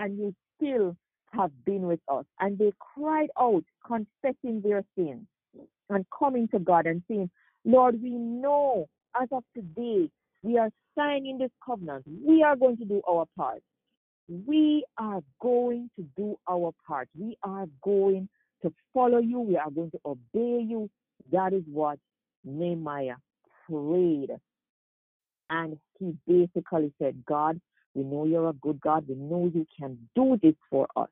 and 0.00 0.18
you 0.18 0.34
still 0.56 0.96
have 1.32 1.50
been 1.64 1.82
with 1.82 2.00
us. 2.08 2.24
And 2.40 2.58
they 2.58 2.72
cried 2.78 3.28
out, 3.38 3.64
confessing 3.86 4.62
their 4.62 4.84
sins 4.96 5.26
and 5.90 6.04
coming 6.16 6.48
to 6.48 6.58
God 6.58 6.86
and 6.86 7.02
saying, 7.08 7.30
Lord, 7.64 8.00
we 8.02 8.10
know 8.10 8.88
as 9.20 9.28
of 9.32 9.44
today 9.54 10.10
we 10.42 10.58
are 10.58 10.70
signing 10.96 11.38
this 11.38 11.50
covenant. 11.64 12.04
We 12.06 12.42
are 12.42 12.56
going 12.56 12.76
to 12.78 12.84
do 12.84 13.02
our 13.08 13.26
part. 13.36 13.62
We 14.28 14.84
are 14.98 15.22
going 15.40 15.90
to 15.96 16.04
do 16.16 16.38
our 16.48 16.72
part. 16.86 17.08
We 17.18 17.36
are 17.42 17.66
going 17.82 18.28
to 18.62 18.72
follow 18.92 19.18
you. 19.18 19.40
We 19.40 19.56
are 19.56 19.70
going 19.70 19.90
to 19.92 20.00
obey 20.04 20.64
you. 20.64 20.90
That 21.30 21.52
is 21.52 21.62
what 21.70 21.98
Nehemiah 22.44 23.16
prayed. 23.68 24.30
And 25.48 25.78
he 25.98 26.16
basically 26.26 26.92
said, 27.00 27.22
God, 27.26 27.60
we 27.94 28.02
know 28.02 28.26
you're 28.26 28.48
a 28.48 28.54
good 28.54 28.80
God. 28.80 29.06
We 29.08 29.14
know 29.14 29.50
you 29.54 29.66
can 29.78 29.96
do 30.14 30.38
this 30.42 30.54
for 30.70 30.88
us. 30.96 31.08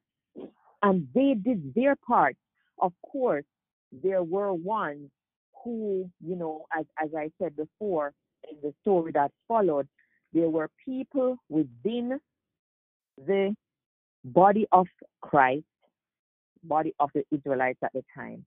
And 0.83 1.09
they 1.14 1.35
did 1.35 1.72
their 1.74 1.96
part. 1.96 2.37
Of 2.81 2.92
course, 3.11 3.44
there 4.03 4.22
were 4.22 4.53
ones 4.53 5.11
who, 5.62 6.11
you 6.20 6.37
know, 6.37 6.66
as, 6.77 6.85
as 7.03 7.11
I 7.16 7.31
said 7.40 7.57
before 7.57 8.12
in 8.50 8.57
the 8.62 8.74
story 8.83 9.12
that 9.12 9.31
followed, 9.48 9.88
there 10.33 10.50
were 10.50 10.68
people 10.85 11.37
within 11.48 12.20
the 13.18 13.55
body 14.24 14.66
of 14.72 14.87
Christ, 15.20 15.64
body 16.62 16.94
of 16.98 17.11
the 17.14 17.24
Israelites 17.31 17.79
at 17.83 17.92
the 17.92 18.03
time, 18.16 18.44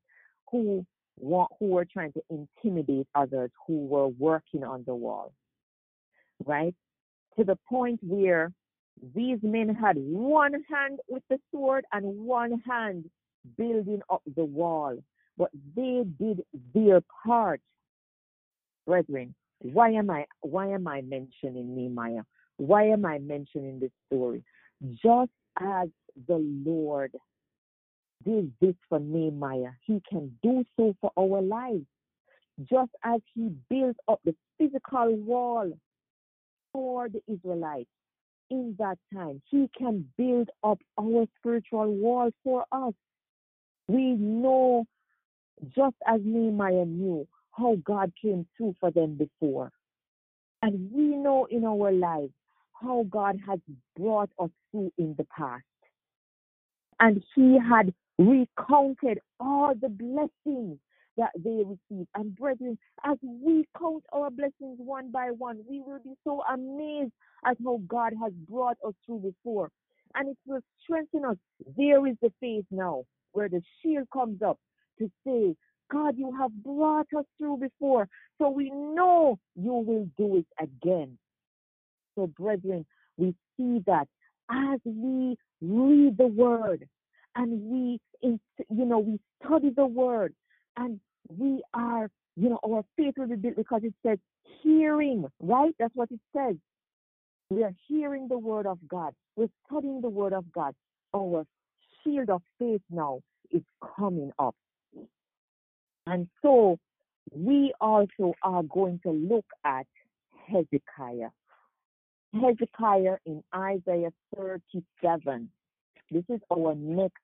who 0.52 0.86
who 1.20 1.48
were 1.60 1.86
trying 1.86 2.14
to 2.14 2.22
intimidate 2.30 3.08
others 3.16 3.50
who 3.66 3.86
were 3.88 4.08
working 4.08 4.64
on 4.64 4.84
the 4.86 4.94
wall, 4.94 5.34
right? 6.46 6.76
To 7.38 7.44
the 7.44 7.58
point 7.68 8.00
where 8.04 8.52
these 9.16 9.40
men 9.42 9.74
had 9.74 9.96
one 9.98 10.54
hand 10.70 11.00
with 11.08 11.24
the 11.30 11.40
sword 11.52 11.86
and 11.92 12.04
one 12.20 12.62
hand 12.68 13.10
building 13.58 14.02
up 14.10 14.22
the 14.36 14.46
wall, 14.46 14.98
but 15.38 15.50
they 15.76 16.04
did 16.20 16.44
their 16.74 17.02
part. 17.26 17.62
Brethren, 18.86 19.36
why 19.60 19.92
am 19.92 20.10
I 20.10 20.26
why 20.42 20.68
am 20.68 20.88
I 20.88 21.02
mentioning 21.02 21.76
Nehemiah? 21.76 22.24
Why 22.58 22.86
am 22.86 23.06
I 23.06 23.20
mentioning 23.20 23.80
this 23.80 23.92
story? 24.08 24.44
Just 24.84 25.32
as 25.60 25.90
the 26.28 26.38
Lord 26.66 27.12
did 28.24 28.52
this 28.62 28.76
for 28.90 29.00
Nehemiah, 29.00 29.72
he 29.86 30.02
can 30.10 30.38
do 30.44 30.64
so 30.76 30.96
for 31.02 31.12
our 31.18 31.42
lives. 31.42 31.86
Just 32.70 32.92
as 33.04 33.22
he 33.34 33.52
built 33.70 33.98
up 34.08 34.20
the 34.26 34.36
physical 34.58 35.16
wall 35.16 35.72
for 36.74 37.10
the 37.10 37.22
Israelites 37.32 37.90
in 38.50 38.76
that 38.80 38.98
time, 39.14 39.42
he 39.50 39.70
can 39.78 40.08
build 40.18 40.50
up 40.64 40.80
our 41.00 41.26
spiritual 41.40 41.88
wall 41.94 42.32
for 42.44 42.66
us. 42.72 42.94
We 43.88 44.14
know, 44.14 44.86
just 45.76 45.96
as 46.08 46.22
Nehemiah 46.24 46.86
knew, 46.86 47.28
how 47.52 47.78
God 47.84 48.12
came 48.22 48.48
through 48.56 48.76
for 48.80 48.92
them 48.92 49.16
before. 49.16 49.72
And 50.62 50.92
we 50.92 51.16
know 51.16 51.46
in 51.50 51.64
our 51.66 51.92
lives 51.92 52.34
how 52.82 53.06
God 53.10 53.40
has 53.48 53.60
brought 53.98 54.30
us 54.40 54.50
through 54.72 54.92
in 54.98 55.16
the 55.18 55.26
past. 55.26 55.64
And 57.00 57.24
he 57.36 57.58
had 57.60 57.94
recounted 58.18 59.20
all 59.40 59.74
the 59.80 59.90
blessings 59.90 60.80
that 61.18 61.32
they 61.38 61.64
received. 61.64 62.10
And 62.16 62.36
brethren, 62.36 62.78
as 63.04 63.18
we 63.24 63.66
count 63.78 64.04
our 64.12 64.30
blessings 64.30 64.78
one 64.78 65.12
by 65.12 65.32
one, 65.32 65.60
we 65.70 65.80
will 65.80 66.00
be 66.04 66.14
so 66.24 66.42
amazed 66.52 67.12
at 67.46 67.58
how 67.64 67.82
God 67.88 68.14
has 68.22 68.34
brought 68.50 68.78
us 68.86 68.94
through 69.06 69.20
before. 69.20 69.70
And 70.16 70.30
it 70.30 70.38
will 70.46 70.62
strengthen 70.84 71.26
us. 71.26 71.38
There 71.76 72.06
is 72.08 72.16
the 72.22 72.32
faith 72.40 72.66
now 72.72 73.04
where 73.34 73.50
the 73.50 73.62
shield 73.82 74.08
comes 74.12 74.42
up 74.42 74.58
to 75.00 75.12
say, 75.26 75.56
God, 75.92 76.18
you 76.18 76.36
have 76.38 76.52
brought 76.64 77.08
us 77.18 77.26
through 77.38 77.58
before, 77.58 78.10
so 78.38 78.50
we 78.50 78.70
know 78.72 79.40
you 79.56 79.74
will 79.74 80.08
do 80.18 80.38
it 80.38 80.46
again. 80.60 81.18
So, 82.18 82.28
brethren, 82.28 82.84
we 83.18 83.36
see 83.56 83.84
that 83.86 84.08
as 84.50 84.80
we 84.84 85.38
read 85.62 86.18
the 86.18 86.28
word 86.28 86.88
and 87.36 87.62
we, 87.62 88.00
you 88.22 88.40
know, 88.86 89.00
we 89.00 89.20
study 89.46 89.70
the 89.70 89.86
word 89.86 90.34
and 90.78 91.00
we 91.30 91.62
are, 91.76 92.10
you 92.36 92.50
know, 92.50 92.60
our 92.66 92.84
faith 92.98 93.14
will 93.18 93.28
be 93.28 93.36
built 93.36 93.56
because 93.56 93.82
it 93.84 93.94
says 94.04 94.18
hearing, 94.64 95.26
right? 95.40 95.76
That's 95.78 95.96
what 95.96 96.10
it 96.12 96.20
says. 96.36 96.56
We 97.52 97.64
are 97.64 97.74
hearing 97.88 98.28
the 98.28 98.38
word 98.38 98.66
of 98.66 98.80
God. 98.88 99.14
We're 99.36 99.50
studying 99.68 100.02
the 100.02 100.10
word 100.10 100.34
of 100.34 100.52
God. 100.52 100.74
Our 101.16 101.46
shield 102.04 102.32
of 102.32 102.42
faith 102.58 102.82
now 102.90 103.20
is 103.52 103.62
coming 103.96 104.32
up. 104.40 104.56
And 106.08 106.28
so 106.42 106.80
we 107.32 107.74
also 107.80 108.34
are 108.44 108.64
going 108.64 109.00
to 109.04 109.12
look 109.12 109.46
at 109.64 109.86
Hezekiah. 110.48 111.30
Hezekiah 112.34 113.18
in 113.26 113.44
Isaiah 113.56 114.12
37. 114.36 115.50
This 116.12 116.24
is 116.30 116.40
our 116.52 116.76
next 116.76 117.16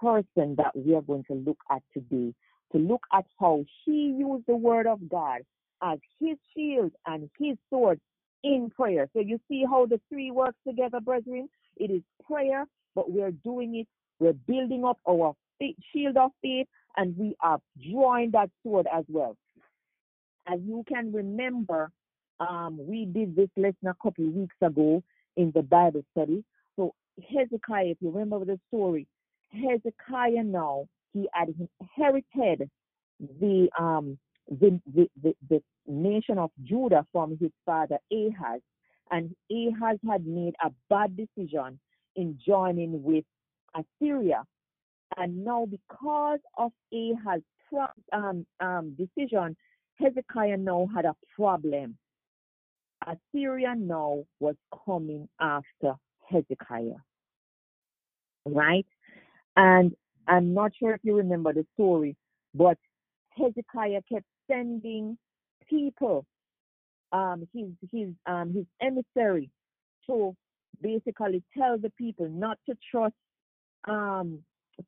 person 0.00 0.56
that 0.56 0.72
we 0.74 0.94
are 0.94 1.02
going 1.02 1.24
to 1.24 1.34
look 1.34 1.58
at 1.70 1.82
today 1.92 2.34
to 2.72 2.78
look 2.78 3.02
at 3.12 3.24
how 3.38 3.64
he 3.84 4.14
used 4.18 4.44
the 4.46 4.56
word 4.56 4.86
of 4.86 5.08
God 5.08 5.40
as 5.82 5.98
his 6.20 6.36
shield 6.54 6.92
and 7.06 7.30
his 7.38 7.56
sword 7.70 8.00
in 8.42 8.70
prayer. 8.74 9.08
So 9.12 9.20
you 9.20 9.38
see 9.48 9.64
how 9.68 9.86
the 9.86 10.00
three 10.08 10.30
work 10.30 10.54
together, 10.66 11.00
brethren? 11.00 11.48
It 11.76 11.90
is 11.90 12.02
prayer, 12.26 12.66
but 12.94 13.10
we're 13.10 13.30
doing 13.30 13.76
it. 13.76 13.88
We're 14.18 14.32
building 14.32 14.84
up 14.84 14.98
our 15.08 15.34
shield 15.92 16.16
of 16.16 16.30
faith 16.42 16.66
and 16.96 17.16
we 17.16 17.34
are 17.40 17.58
drawing 17.90 18.30
that 18.32 18.50
sword 18.62 18.86
as 18.92 19.04
well. 19.08 19.36
As 20.46 20.60
you 20.62 20.84
can 20.88 21.12
remember, 21.12 21.90
um, 22.40 22.78
we 22.78 23.06
did 23.06 23.36
this 23.36 23.50
lesson 23.56 23.88
a 23.88 23.94
couple 24.02 24.26
of 24.26 24.32
weeks 24.32 24.56
ago 24.60 25.02
in 25.36 25.52
the 25.54 25.62
Bible 25.62 26.04
study. 26.12 26.44
So 26.76 26.94
Hezekiah, 27.28 27.86
if 27.86 27.98
you 28.00 28.10
remember 28.10 28.44
the 28.44 28.58
story, 28.68 29.06
Hezekiah 29.50 30.44
now 30.44 30.86
he 31.12 31.28
had 31.32 31.54
inherited 31.80 32.68
the 33.40 33.68
um 33.78 34.18
the, 34.48 34.78
the, 34.94 35.08
the, 35.22 35.34
the 35.48 35.62
nation 35.86 36.38
of 36.38 36.50
Judah 36.62 37.06
from 37.12 37.38
his 37.40 37.50
father 37.64 37.98
Ahaz, 38.12 38.60
and 39.10 39.34
Ahaz 39.50 39.98
had 40.06 40.26
made 40.26 40.54
a 40.62 40.70
bad 40.90 41.16
decision 41.16 41.78
in 42.16 42.38
joining 42.46 43.02
with 43.02 43.24
Assyria. 43.74 44.44
And 45.16 45.44
now, 45.44 45.66
because 45.66 46.40
of 46.58 46.72
Ahaz's 46.92 47.44
um, 48.12 48.46
um, 48.60 48.96
decision, 48.96 49.56
Hezekiah 49.98 50.56
now 50.56 50.88
had 50.94 51.04
a 51.04 51.14
problem. 51.36 51.96
Assyria 53.06 53.74
now 53.76 54.24
was 54.40 54.56
coming 54.84 55.28
after 55.40 55.94
Hezekiah. 56.28 57.00
Right? 58.46 58.86
And 59.56 59.94
I'm 60.26 60.54
not 60.54 60.72
sure 60.78 60.94
if 60.94 61.00
you 61.02 61.16
remember 61.16 61.52
the 61.52 61.66
story, 61.74 62.16
but 62.54 62.78
Hezekiah 63.30 64.02
kept 64.10 64.26
sending 64.50 65.18
people, 65.68 66.26
um, 67.12 67.46
his 67.54 67.66
his 67.92 68.08
um 68.26 68.52
his 68.52 68.64
emissary, 68.80 69.50
to 70.06 70.34
basically 70.80 71.42
tell 71.56 71.78
the 71.78 71.90
people 71.90 72.28
not 72.28 72.58
to 72.68 72.76
trust. 72.90 73.14
Um, 73.86 74.40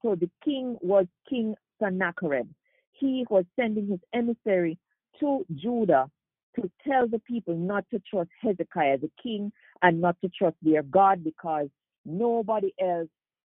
so 0.03 0.15
the 0.15 0.31
king 0.45 0.77
was 0.81 1.07
King 1.29 1.55
Sennacherib. 1.81 2.49
He 2.93 3.25
was 3.29 3.45
sending 3.57 3.89
his 3.89 4.01
emissary 4.13 4.79
to 5.21 5.45
Judah 5.55 6.11
to 6.57 6.71
tell 6.87 7.09
the 7.09 7.21
people 7.21 7.57
not 7.57 7.85
to 7.93 8.01
trust 8.11 8.31
Hezekiah, 8.43 8.99
the 8.99 9.11
king, 9.23 9.53
and 9.83 10.01
not 10.01 10.17
to 10.23 10.31
trust 10.31 10.57
their 10.63 10.83
God 10.83 11.25
because 11.25 11.69
nobody 12.05 12.73
else 12.81 13.09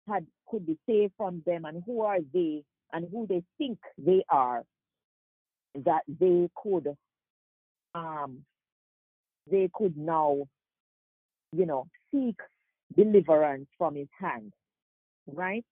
had 0.07 0.25
could 0.49 0.65
be 0.65 0.77
saved 0.87 1.13
from 1.17 1.43
them. 1.45 1.65
And 1.65 1.83
who 1.85 2.01
are 2.01 2.19
they? 2.33 2.63
And 2.93 3.07
who 3.11 3.25
they 3.27 3.43
think 3.57 3.79
they 3.97 4.23
are 4.29 4.63
that 5.85 6.01
they 6.19 6.49
could 6.61 6.95
um 7.95 8.39
they 9.49 9.69
could 9.73 9.97
now 9.97 10.47
you 11.53 11.65
know 11.65 11.87
seek 12.11 12.35
deliverance 12.95 13.67
from 13.77 13.95
his 13.95 14.07
hand 14.19 14.51
right? 15.27 15.65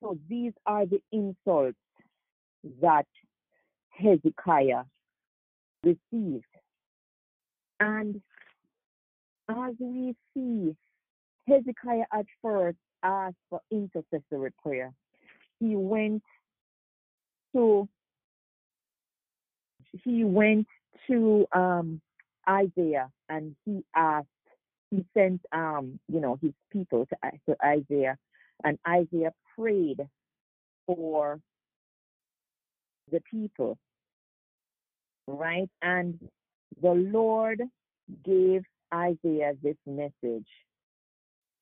So 0.00 0.18
these 0.28 0.52
are 0.66 0.86
the 0.86 1.00
insults 1.12 1.78
that 2.82 3.06
hezekiah 3.90 4.84
received 5.84 6.44
and 7.80 8.20
as 9.48 9.74
we 9.80 10.14
see 10.34 10.76
hezekiah 11.48 12.04
at 12.12 12.26
first 12.42 12.78
asked 13.02 13.36
for 13.48 13.60
intercessory 13.70 14.52
prayer. 14.62 14.92
He 15.58 15.76
went 15.76 16.22
to 17.54 17.88
he 20.04 20.24
went 20.24 20.66
to 21.08 21.46
um, 21.52 22.00
Isaiah 22.48 23.10
and 23.28 23.56
he 23.64 23.84
asked 23.94 24.26
he 24.90 25.04
sent 25.14 25.40
um 25.52 25.98
you 26.08 26.20
know 26.20 26.38
his 26.42 26.52
people 26.72 27.06
to, 27.06 27.16
to 27.48 27.56
Isaiah 27.64 28.16
and 28.64 28.78
Isaiah 28.86 29.32
prayed 29.56 30.00
for 30.86 31.40
the 33.10 33.20
people 33.30 33.78
right 35.26 35.68
and 35.82 36.18
the 36.82 36.92
Lord 36.92 37.62
gave 38.24 38.62
Isaiah 38.92 39.54
this 39.62 39.76
message 39.86 40.46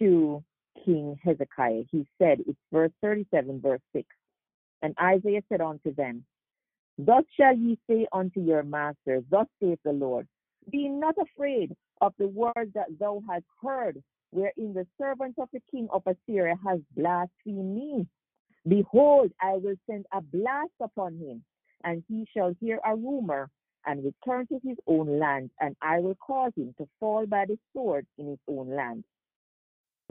to 0.00 0.42
King 0.84 1.18
Hezekiah. 1.22 1.84
He 1.90 2.06
said, 2.18 2.38
it's 2.46 2.58
verse 2.72 2.92
37, 3.02 3.60
verse 3.60 3.80
6. 3.94 4.06
And 4.82 4.94
Isaiah 5.00 5.42
said 5.48 5.60
unto 5.60 5.94
them, 5.94 6.24
Thus 6.98 7.24
shall 7.38 7.56
ye 7.56 7.78
say 7.88 8.06
unto 8.12 8.40
your 8.40 8.62
master, 8.62 9.22
Thus 9.30 9.46
saith 9.60 9.78
the 9.84 9.92
Lord, 9.92 10.26
Be 10.70 10.88
not 10.88 11.14
afraid 11.20 11.74
of 12.00 12.12
the 12.18 12.28
words 12.28 12.72
that 12.74 12.98
thou 12.98 13.22
hast 13.28 13.44
heard, 13.62 14.02
wherein 14.30 14.74
the 14.74 14.86
servant 15.00 15.34
of 15.38 15.48
the 15.52 15.62
king 15.70 15.88
of 15.92 16.02
Assyria 16.06 16.56
has 16.66 16.80
blasphemed 16.96 17.74
me. 17.76 18.06
Behold, 18.66 19.32
I 19.40 19.54
will 19.54 19.76
send 19.88 20.06
a 20.12 20.20
blast 20.20 20.72
upon 20.80 21.16
him, 21.18 21.44
and 21.84 22.02
he 22.08 22.26
shall 22.34 22.54
hear 22.60 22.80
a 22.84 22.94
rumor, 22.94 23.48
and 23.88 24.04
return 24.04 24.46
to 24.48 24.60
his 24.62 24.76
own 24.86 25.18
land, 25.18 25.50
and 25.60 25.74
I 25.80 25.98
will 25.98 26.14
cause 26.16 26.52
him 26.54 26.74
to 26.76 26.86
fall 27.00 27.26
by 27.26 27.46
the 27.46 27.58
sword 27.72 28.06
in 28.18 28.28
his 28.28 28.38
own 28.46 28.68
land. 28.76 29.02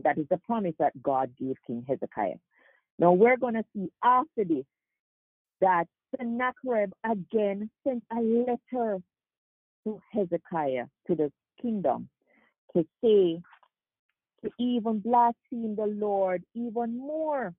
That 0.04 0.18
is 0.18 0.26
the 0.30 0.38
promise 0.40 0.74
that 0.80 1.02
God 1.02 1.32
gave 1.40 1.56
King 1.66 1.86
Hezekiah. 1.88 2.40
Now 2.98 3.14
we're 3.14 3.38
going 3.38 3.54
to 3.54 3.64
see 3.76 3.90
after 4.04 4.44
this 4.44 4.66
that 5.62 5.86
Sennacherib 6.18 6.92
again 7.04 7.70
sent 7.86 8.04
a 8.12 8.20
letter 8.20 9.00
to 9.84 10.02
Hezekiah, 10.12 10.86
to 11.08 11.16
the 11.16 11.32
kingdom, 11.62 12.10
to 12.76 12.84
say, 13.04 13.40
to 14.44 14.52
even 14.60 15.00
blaspheme 15.00 15.76
the 15.76 15.86
Lord 15.86 16.44
even 16.56 16.98
more. 16.98 17.54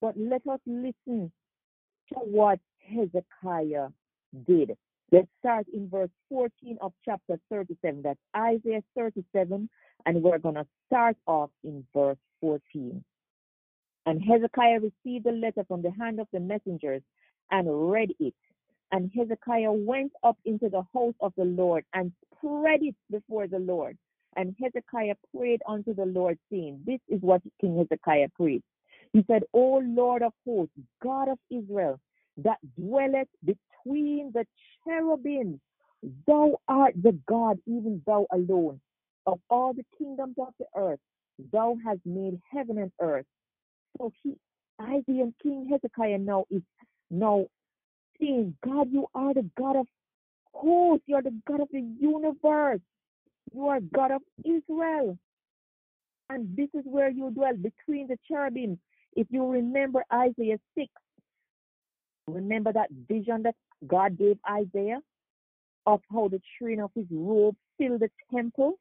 But 0.00 0.14
let 0.16 0.42
us 0.46 0.60
listen 0.66 1.32
to 2.12 2.14
what 2.14 2.60
Hezekiah 2.78 3.88
did. 4.46 4.76
Let's 5.10 5.28
start 5.38 5.66
in 5.72 5.88
verse 5.88 6.10
14 6.28 6.78
of 6.80 6.92
chapter 7.04 7.38
37. 7.50 8.02
That's 8.02 8.18
Isaiah 8.36 8.82
37, 8.96 9.68
and 10.04 10.22
we're 10.22 10.38
going 10.38 10.56
to 10.56 10.66
start 10.86 11.16
off 11.26 11.50
in 11.64 11.84
verse 11.94 12.18
14. 12.40 13.02
And 14.06 14.22
Hezekiah 14.22 14.80
received 14.80 15.24
the 15.24 15.32
letter 15.32 15.64
from 15.66 15.82
the 15.82 15.92
hand 15.98 16.20
of 16.20 16.28
the 16.32 16.40
messengers 16.40 17.02
and 17.50 17.90
read 17.90 18.14
it. 18.20 18.34
And 18.92 19.10
Hezekiah 19.14 19.72
went 19.72 20.12
up 20.22 20.38
into 20.44 20.68
the 20.68 20.82
house 20.94 21.14
of 21.20 21.32
the 21.36 21.44
Lord 21.44 21.84
and 21.94 22.12
spread 22.36 22.82
it 22.82 22.94
before 23.10 23.46
the 23.46 23.58
Lord. 23.58 23.96
And 24.36 24.54
Hezekiah 24.62 25.16
prayed 25.36 25.62
unto 25.66 25.94
the 25.94 26.06
Lord, 26.06 26.38
saying, 26.50 26.80
This 26.86 27.00
is 27.08 27.20
what 27.22 27.42
King 27.60 27.78
Hezekiah 27.78 28.28
prayed. 28.34 28.62
He 29.12 29.24
said, 29.26 29.42
O 29.52 29.82
Lord 29.84 30.22
of 30.22 30.32
hosts, 30.46 30.74
God 31.02 31.28
of 31.28 31.38
Israel, 31.50 31.98
that 32.38 32.58
dwelleth 32.78 33.28
between 33.44 34.32
the 34.34 34.46
cherubim. 34.84 35.60
Thou 36.26 36.58
art 36.68 36.94
the 37.02 37.18
God, 37.28 37.58
even 37.66 38.02
thou 38.06 38.26
alone, 38.32 38.80
of 39.26 39.40
all 39.50 39.74
the 39.74 39.84
kingdoms 39.98 40.36
of 40.38 40.48
the 40.58 40.66
earth. 40.76 41.00
Thou 41.52 41.76
hast 41.84 42.00
made 42.06 42.40
heaven 42.52 42.78
and 42.78 42.92
earth. 43.00 43.26
So 43.98 44.12
he, 44.22 44.36
Isaiah 44.80 45.32
King 45.42 45.68
Hezekiah 45.70 46.18
now 46.18 46.46
is 46.50 46.62
now 47.10 47.46
saying, 48.20 48.56
God, 48.64 48.88
you 48.92 49.06
are 49.14 49.34
the 49.34 49.48
God 49.58 49.76
of 49.76 49.86
hosts. 50.52 51.04
You 51.06 51.16
are 51.16 51.22
the 51.22 51.36
God 51.46 51.60
of 51.60 51.68
the 51.72 51.80
universe. 52.00 52.80
You 53.54 53.68
are 53.68 53.80
God 53.80 54.12
of 54.12 54.22
Israel. 54.44 55.18
And 56.30 56.56
this 56.56 56.68
is 56.74 56.84
where 56.84 57.10
you 57.10 57.30
dwell 57.30 57.54
between 57.54 58.08
the 58.08 58.18
cherubim. 58.28 58.78
If 59.16 59.28
you 59.30 59.46
remember 59.46 60.04
Isaiah 60.12 60.58
6, 60.76 60.88
remember 62.28 62.72
that 62.72 62.90
vision 63.08 63.42
that 63.42 63.54
God 63.86 64.18
gave 64.18 64.38
Isaiah 64.48 65.00
of 65.86 66.00
how 66.12 66.28
the 66.28 66.40
train 66.58 66.80
of 66.80 66.90
his 66.94 67.06
robe 67.10 67.56
filled 67.78 68.00
the 68.00 68.10
temple. 68.32 68.74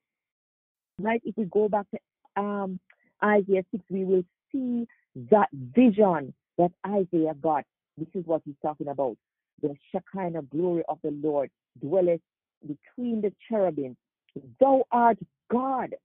Right? 1.00 1.22
If 1.24 1.38
we 1.38 1.46
go 1.46 1.70
back 1.70 1.86
to 1.92 2.42
um, 2.42 2.80
Isaiah 3.24 3.64
6, 3.72 3.84
we 3.90 4.04
will 4.04 4.24
see 4.52 4.88
that 5.32 5.50
vision 5.54 6.34
that 6.58 6.72
Isaiah 6.86 7.36
got. 7.42 7.64
This 7.98 8.08
is 8.14 8.26
what 8.26 8.42
he's 8.46 8.56
talking 8.62 8.88
about. 8.88 9.18
The 9.62 9.76
Shekinah 9.92 10.44
glory 10.44 10.84
of 10.90 11.00
the 11.04 11.12
Lord 11.12 11.50
dwelleth 11.82 12.22
between 12.62 13.22
the 13.22 13.32
cherubim. 13.48 13.96
Thou 14.60 14.84
art 14.92 15.18
God. 15.52 15.96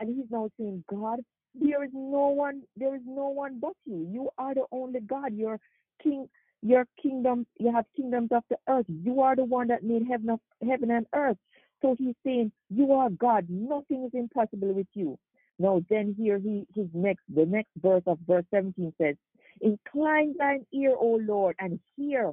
And 0.00 0.08
he's 0.14 0.30
now 0.30 0.50
saying, 0.58 0.84
God, 0.88 1.20
there 1.54 1.84
is 1.84 1.90
no 1.92 2.28
one, 2.28 2.62
there 2.76 2.94
is 2.94 3.02
no 3.06 3.28
one 3.28 3.58
but 3.60 3.74
you. 3.84 4.08
You 4.10 4.30
are 4.38 4.54
the 4.54 4.64
only 4.72 5.00
God. 5.00 5.34
You're 5.34 5.60
king 6.02 6.28
your 6.62 6.86
kingdom, 7.00 7.46
you 7.58 7.72
have 7.72 7.84
kingdoms 7.96 8.28
of 8.32 8.44
the 8.48 8.56
earth. 8.68 8.86
You 8.88 9.20
are 9.20 9.36
the 9.36 9.44
one 9.44 9.68
that 9.68 9.82
made 9.82 10.06
heaven 10.08 10.30
of 10.30 10.40
heaven 10.66 10.90
and 10.90 11.06
earth. 11.14 11.36
So 11.82 11.96
he's 11.98 12.14
saying, 12.24 12.52
You 12.70 12.92
are 12.92 13.10
God. 13.10 13.46
Nothing 13.48 14.04
is 14.04 14.12
impossible 14.14 14.72
with 14.72 14.86
you. 14.94 15.18
Now 15.58 15.82
then 15.90 16.14
here 16.16 16.38
he 16.38 16.66
his 16.74 16.86
next 16.94 17.22
the 17.34 17.44
next 17.44 17.70
verse 17.76 18.02
of 18.06 18.18
verse 18.26 18.44
17 18.52 18.94
says, 19.00 19.16
Incline 19.60 20.34
thine 20.38 20.64
ear, 20.72 20.94
O 20.98 21.20
Lord, 21.22 21.56
and 21.58 21.78
hear. 21.96 22.32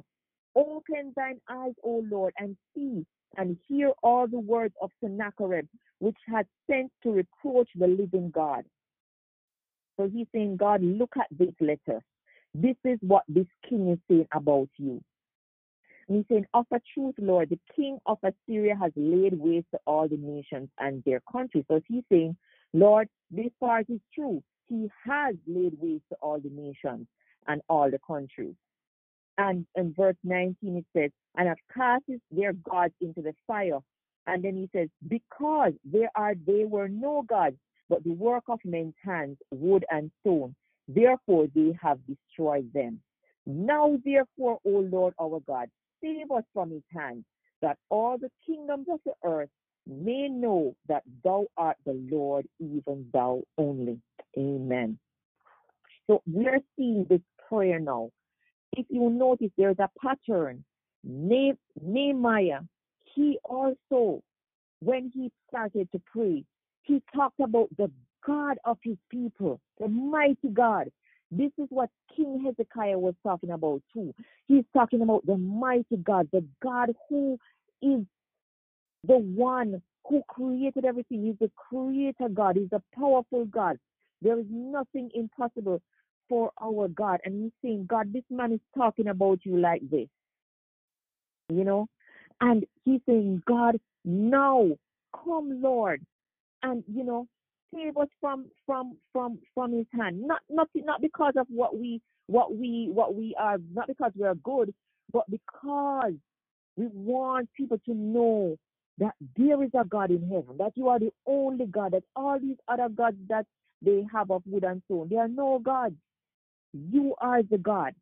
Open 0.56 1.12
thine 1.16 1.40
eyes, 1.48 1.74
O 1.84 2.04
Lord, 2.10 2.34
and 2.38 2.56
see, 2.74 3.06
and 3.36 3.56
hear 3.68 3.92
all 4.02 4.26
the 4.26 4.40
words 4.40 4.74
of 4.82 4.90
Sennacherib, 5.00 5.66
which 6.00 6.16
had 6.26 6.46
sent 6.68 6.90
to 7.04 7.10
reproach 7.12 7.68
the 7.76 7.86
living 7.86 8.30
God. 8.30 8.64
So 9.96 10.08
he's 10.08 10.26
saying, 10.34 10.56
God, 10.56 10.82
look 10.82 11.12
at 11.16 11.26
this 11.30 11.54
letter. 11.60 12.02
This 12.54 12.76
is 12.84 12.98
what 13.02 13.24
this 13.28 13.46
king 13.68 13.90
is 13.90 13.98
saying 14.08 14.28
about 14.32 14.68
you. 14.76 15.02
And 16.08 16.18
he's 16.18 16.26
saying, 16.28 16.46
Of 16.54 16.66
a 16.72 16.80
truth, 16.94 17.14
Lord, 17.18 17.50
the 17.50 17.60
king 17.76 17.98
of 18.06 18.18
Assyria 18.22 18.76
has 18.76 18.92
laid 18.96 19.38
waste 19.38 19.68
to 19.72 19.80
all 19.86 20.08
the 20.08 20.16
nations 20.16 20.68
and 20.78 21.02
their 21.04 21.20
countries. 21.30 21.64
So 21.68 21.80
he's 21.86 22.04
saying, 22.10 22.36
Lord, 22.72 23.08
this 23.30 23.50
part 23.60 23.86
is 23.88 24.00
true. 24.14 24.42
He 24.68 24.90
has 25.04 25.36
laid 25.46 25.74
waste 25.80 26.04
to 26.10 26.16
all 26.20 26.40
the 26.40 26.50
nations 26.50 27.06
and 27.46 27.60
all 27.68 27.90
the 27.90 28.00
countries. 28.04 28.54
And 29.38 29.66
in 29.76 29.94
verse 29.94 30.16
19 30.24 30.56
it 30.76 30.84
says, 30.94 31.10
and 31.36 31.48
have 31.48 31.58
cast 31.74 32.04
their 32.30 32.52
gods 32.52 32.94
into 33.00 33.22
the 33.22 33.34
fire. 33.46 33.78
And 34.26 34.44
then 34.44 34.56
he 34.56 34.68
says, 34.76 34.88
because 35.08 35.72
there 35.84 36.10
are 36.14 36.34
they 36.46 36.64
were 36.64 36.88
no 36.88 37.22
gods, 37.22 37.56
but 37.88 38.04
the 38.04 38.12
work 38.12 38.44
of 38.48 38.60
men's 38.64 38.94
hands, 39.02 39.38
wood 39.50 39.84
and 39.90 40.10
stone. 40.20 40.54
Therefore, 40.94 41.46
they 41.54 41.76
have 41.80 41.98
destroyed 42.06 42.72
them. 42.72 43.00
Now, 43.46 43.96
therefore, 44.04 44.58
O 44.64 44.70
Lord 44.70 45.14
our 45.20 45.40
God, 45.46 45.68
save 46.02 46.30
us 46.30 46.44
from 46.52 46.70
his 46.70 46.82
hand, 46.94 47.24
that 47.62 47.78
all 47.90 48.18
the 48.18 48.30
kingdoms 48.46 48.86
of 48.90 49.00
the 49.04 49.12
earth 49.24 49.50
may 49.86 50.28
know 50.28 50.74
that 50.88 51.02
thou 51.24 51.46
art 51.56 51.76
the 51.84 51.92
Lord, 52.10 52.46
even 52.58 53.06
thou 53.12 53.42
only. 53.58 54.00
Amen. 54.36 54.98
So 56.06 56.22
we're 56.26 56.60
seeing 56.76 57.06
this 57.08 57.20
prayer 57.48 57.78
now. 57.78 58.10
If 58.72 58.86
you 58.88 59.10
notice, 59.10 59.50
there's 59.56 59.78
a 59.78 59.90
pattern. 60.00 60.64
Nehemiah, 61.02 62.60
he 63.14 63.38
also, 63.44 64.22
when 64.80 65.10
he 65.14 65.30
started 65.48 65.88
to 65.92 66.00
pray, 66.12 66.44
he 66.82 67.02
talked 67.14 67.40
about 67.40 67.68
the 67.76 67.90
God 68.26 68.58
of 68.64 68.78
his 68.82 68.96
people, 69.10 69.60
the 69.78 69.88
mighty 69.88 70.48
God. 70.52 70.90
This 71.30 71.52
is 71.58 71.66
what 71.68 71.90
King 72.16 72.42
Hezekiah 72.44 72.98
was 72.98 73.14
talking 73.22 73.50
about 73.50 73.82
too. 73.94 74.12
He's 74.48 74.64
talking 74.74 75.02
about 75.02 75.24
the 75.26 75.36
mighty 75.36 75.96
God, 76.02 76.28
the 76.32 76.44
God 76.62 76.90
who 77.08 77.38
is 77.82 78.00
the 79.06 79.16
one 79.16 79.80
who 80.08 80.22
created 80.28 80.84
everything. 80.84 81.24
He's 81.24 81.38
the 81.38 81.50
creator 81.56 82.28
God. 82.28 82.56
He's 82.56 82.72
a 82.72 82.82
powerful 82.98 83.44
God. 83.44 83.78
There 84.22 84.38
is 84.38 84.46
nothing 84.50 85.10
impossible 85.14 85.80
for 86.28 86.50
our 86.60 86.88
God. 86.88 87.20
And 87.24 87.42
he's 87.42 87.52
saying, 87.62 87.86
God, 87.88 88.12
this 88.12 88.24
man 88.28 88.52
is 88.52 88.60
talking 88.76 89.08
about 89.08 89.40
you 89.44 89.58
like 89.58 89.88
this. 89.88 90.08
You 91.48 91.64
know? 91.64 91.88
And 92.40 92.64
he's 92.84 93.00
saying, 93.06 93.42
God, 93.46 93.78
now 94.04 94.68
come, 95.12 95.60
Lord. 95.62 96.04
And 96.62 96.84
you 96.92 97.04
know, 97.04 97.26
us 98.00 98.08
from 98.20 98.46
from 98.66 98.96
from 99.12 99.38
from 99.54 99.72
his 99.72 99.86
hand. 99.92 100.22
Not 100.26 100.40
not 100.48 100.68
not 100.74 101.00
because 101.00 101.34
of 101.36 101.46
what 101.48 101.78
we 101.78 102.00
what 102.26 102.54
we 102.54 102.88
what 102.92 103.14
we 103.14 103.34
are, 103.38 103.58
not 103.72 103.88
because 103.88 104.12
we 104.16 104.26
are 104.26 104.34
good, 104.36 104.72
but 105.12 105.24
because 105.30 106.14
we 106.76 106.86
want 106.92 107.48
people 107.56 107.78
to 107.86 107.94
know 107.94 108.56
that 108.98 109.14
there 109.36 109.62
is 109.62 109.70
a 109.78 109.84
God 109.84 110.10
in 110.10 110.22
heaven, 110.28 110.56
that 110.58 110.72
you 110.76 110.88
are 110.88 110.98
the 110.98 111.12
only 111.26 111.66
God, 111.66 111.92
that 111.92 112.04
all 112.14 112.38
these 112.38 112.56
other 112.68 112.88
gods 112.88 113.16
that 113.28 113.46
they 113.82 114.04
have 114.12 114.30
of 114.30 114.42
wood 114.46 114.64
and 114.64 114.82
stone, 114.84 115.08
they 115.10 115.16
are 115.16 115.28
no 115.28 115.58
gods. 115.58 115.96
You 116.72 117.14
are 117.18 117.42
the 117.42 117.58
God. 117.58 117.94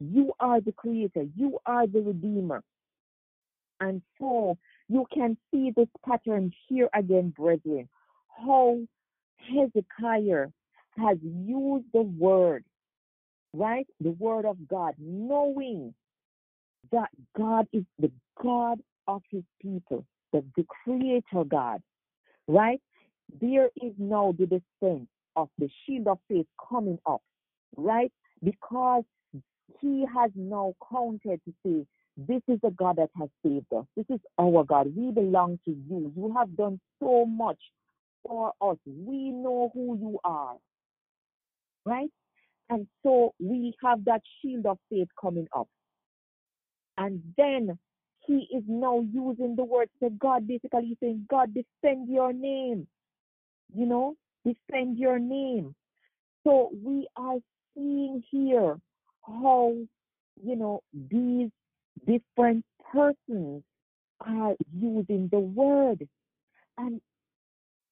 You 0.00 0.32
are 0.40 0.60
the 0.60 0.72
creator. 0.72 1.24
You 1.36 1.58
are 1.66 1.86
the 1.86 2.00
redeemer. 2.00 2.62
And 3.80 4.02
so 4.18 4.56
you 4.88 5.06
can 5.12 5.36
see 5.50 5.72
this 5.76 5.88
pattern 6.06 6.52
here 6.68 6.88
again, 6.94 7.32
brethren. 7.36 7.88
How 8.28 8.78
Hezekiah 9.38 10.46
has 10.98 11.18
used 11.22 11.86
the 11.92 12.02
word, 12.02 12.64
right? 13.52 13.86
The 14.00 14.12
word 14.12 14.44
of 14.46 14.56
God, 14.68 14.94
knowing 14.98 15.94
that 16.92 17.08
God 17.36 17.66
is 17.72 17.84
the 17.98 18.10
God 18.42 18.80
of 19.08 19.22
his 19.30 19.42
people, 19.60 20.04
the, 20.32 20.44
the 20.56 20.64
creator 20.84 21.44
God, 21.48 21.80
right? 22.48 22.80
There 23.40 23.70
is 23.82 23.92
now 23.98 24.34
the 24.38 24.46
descent 24.46 25.08
of 25.36 25.48
the 25.58 25.68
shield 25.84 26.08
of 26.08 26.18
faith 26.28 26.46
coming 26.68 26.98
up, 27.06 27.22
right? 27.76 28.12
Because 28.42 29.04
he 29.80 30.04
has 30.14 30.30
now 30.34 30.74
counted 30.90 31.40
to 31.44 31.54
say, 31.64 31.86
This 32.16 32.42
is 32.48 32.60
the 32.62 32.70
God 32.70 32.96
that 32.96 33.10
has 33.18 33.28
saved 33.44 33.72
us. 33.76 33.84
This 33.96 34.06
is 34.10 34.20
our 34.38 34.64
God. 34.64 34.92
We 34.96 35.10
belong 35.12 35.58
to 35.64 35.70
you. 35.70 36.12
You 36.16 36.34
have 36.36 36.56
done 36.56 36.80
so 37.00 37.26
much 37.26 37.58
for 38.26 38.52
us. 38.60 38.78
We 38.86 39.30
know 39.30 39.70
who 39.74 39.98
you 39.98 40.18
are. 40.24 40.56
Right? 41.84 42.10
And 42.68 42.86
so 43.02 43.32
we 43.38 43.74
have 43.82 44.04
that 44.06 44.22
shield 44.40 44.66
of 44.66 44.78
faith 44.90 45.08
coming 45.20 45.46
up. 45.56 45.68
And 46.98 47.22
then 47.36 47.78
he 48.26 48.48
is 48.52 48.64
now 48.66 49.00
using 49.12 49.54
the 49.54 49.64
word 49.64 49.88
to 50.02 50.10
God, 50.10 50.48
basically 50.48 50.96
saying, 51.00 51.26
God, 51.30 51.54
defend 51.54 52.08
your 52.08 52.32
name. 52.32 52.88
You 53.74 53.86
know, 53.86 54.16
defend 54.44 54.98
your 54.98 55.18
name. 55.18 55.74
So 56.42 56.70
we 56.82 57.06
are 57.16 57.36
seeing 57.74 58.22
here 58.30 58.78
how 59.24 59.74
you 60.42 60.56
know, 60.56 60.82
these 61.10 61.50
different 62.06 62.64
persons 62.92 63.62
are 64.20 64.54
using 64.74 65.28
the 65.30 65.38
word. 65.38 66.06
And 66.78 67.00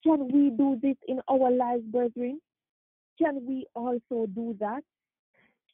can 0.05 0.27
we 0.27 0.51
do 0.51 0.77
this 0.81 0.97
in 1.07 1.19
our 1.27 1.49
lives, 1.49 1.83
brethren? 1.85 2.39
Can 3.17 3.45
we 3.47 3.65
also 3.73 4.27
do 4.33 4.55
that? 4.59 4.83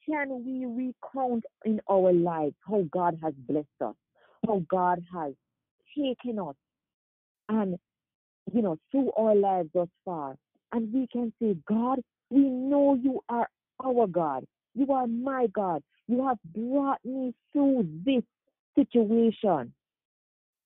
Can 0.08 0.44
we 0.46 0.66
recount 0.66 1.44
in 1.66 1.82
our 1.90 2.14
lives 2.14 2.56
how 2.68 2.84
God 2.92 3.20
has 3.22 3.34
blessed 3.48 3.68
us, 3.84 3.96
how 4.48 4.64
God 4.70 5.04
has 5.14 5.34
taken 5.96 6.40
us, 6.40 6.56
and 7.50 7.78
you 8.54 8.62
know, 8.62 8.78
through 8.92 9.12
our 9.18 9.36
lives 9.36 9.70
thus 9.74 9.90
far? 10.06 10.36
And 10.72 10.92
we 10.94 11.08
can 11.12 11.34
say, 11.42 11.58
God, 11.68 12.00
we 12.30 12.42
know 12.42 12.96
you 12.96 13.20
are 13.28 13.50
our 13.84 14.08
God. 14.08 14.46
You 14.74 14.92
are 14.94 15.08
my 15.08 15.48
God. 15.48 15.84
You 16.08 16.26
have 16.26 16.38
brought 16.56 17.04
me 17.04 17.34
through 17.52 17.88
this 18.06 18.24
situation. 18.76 19.74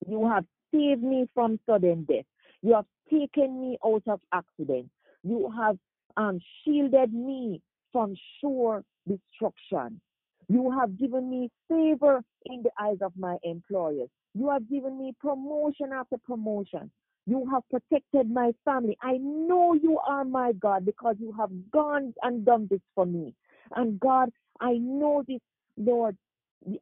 You 0.07 0.27
have 0.29 0.45
saved 0.71 1.01
me 1.01 1.27
from 1.33 1.59
sudden 1.65 2.03
death. 2.03 2.25
You 2.65 2.73
have 2.73 2.85
taken 3.11 3.61
me 3.61 3.77
out 3.85 4.01
of 4.07 4.19
accident. 4.33 4.89
You 5.23 5.53
have 5.55 5.77
um, 6.17 6.39
shielded 6.63 7.13
me 7.13 7.61
from 7.91 8.15
sure 8.41 8.83
destruction. 9.07 10.01
You 10.47 10.71
have 10.71 10.97
given 10.97 11.29
me 11.29 11.51
favor 11.69 12.23
in 12.45 12.63
the 12.63 12.71
eyes 12.79 12.97
of 13.01 13.13
my 13.19 13.37
employers. 13.43 14.09
You 14.33 14.49
have 14.49 14.67
given 14.67 14.97
me 14.99 15.13
promotion 15.21 15.91
after 15.93 16.17
promotion. 16.17 16.89
You 17.27 17.47
have 17.51 17.61
protected 17.69 18.31
my 18.31 18.51
family. 18.65 18.97
I 19.03 19.17
know 19.17 19.75
you 19.75 19.99
are 19.99 20.25
my 20.25 20.51
God 20.53 20.85
because 20.85 21.17
you 21.19 21.33
have 21.33 21.51
gone 21.71 22.15
and 22.23 22.43
done 22.43 22.67
this 22.71 22.81
for 22.95 23.05
me. 23.05 23.35
And 23.75 23.99
God, 23.99 24.29
I 24.59 24.73
know 24.73 25.23
this, 25.27 25.41
Lord. 25.77 26.17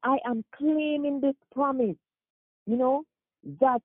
I 0.03 0.17
am 0.25 0.45
claiming 0.55 1.19
this 1.19 1.35
promise, 1.53 1.97
you 2.65 2.77
know, 2.77 3.03
that 3.59 3.81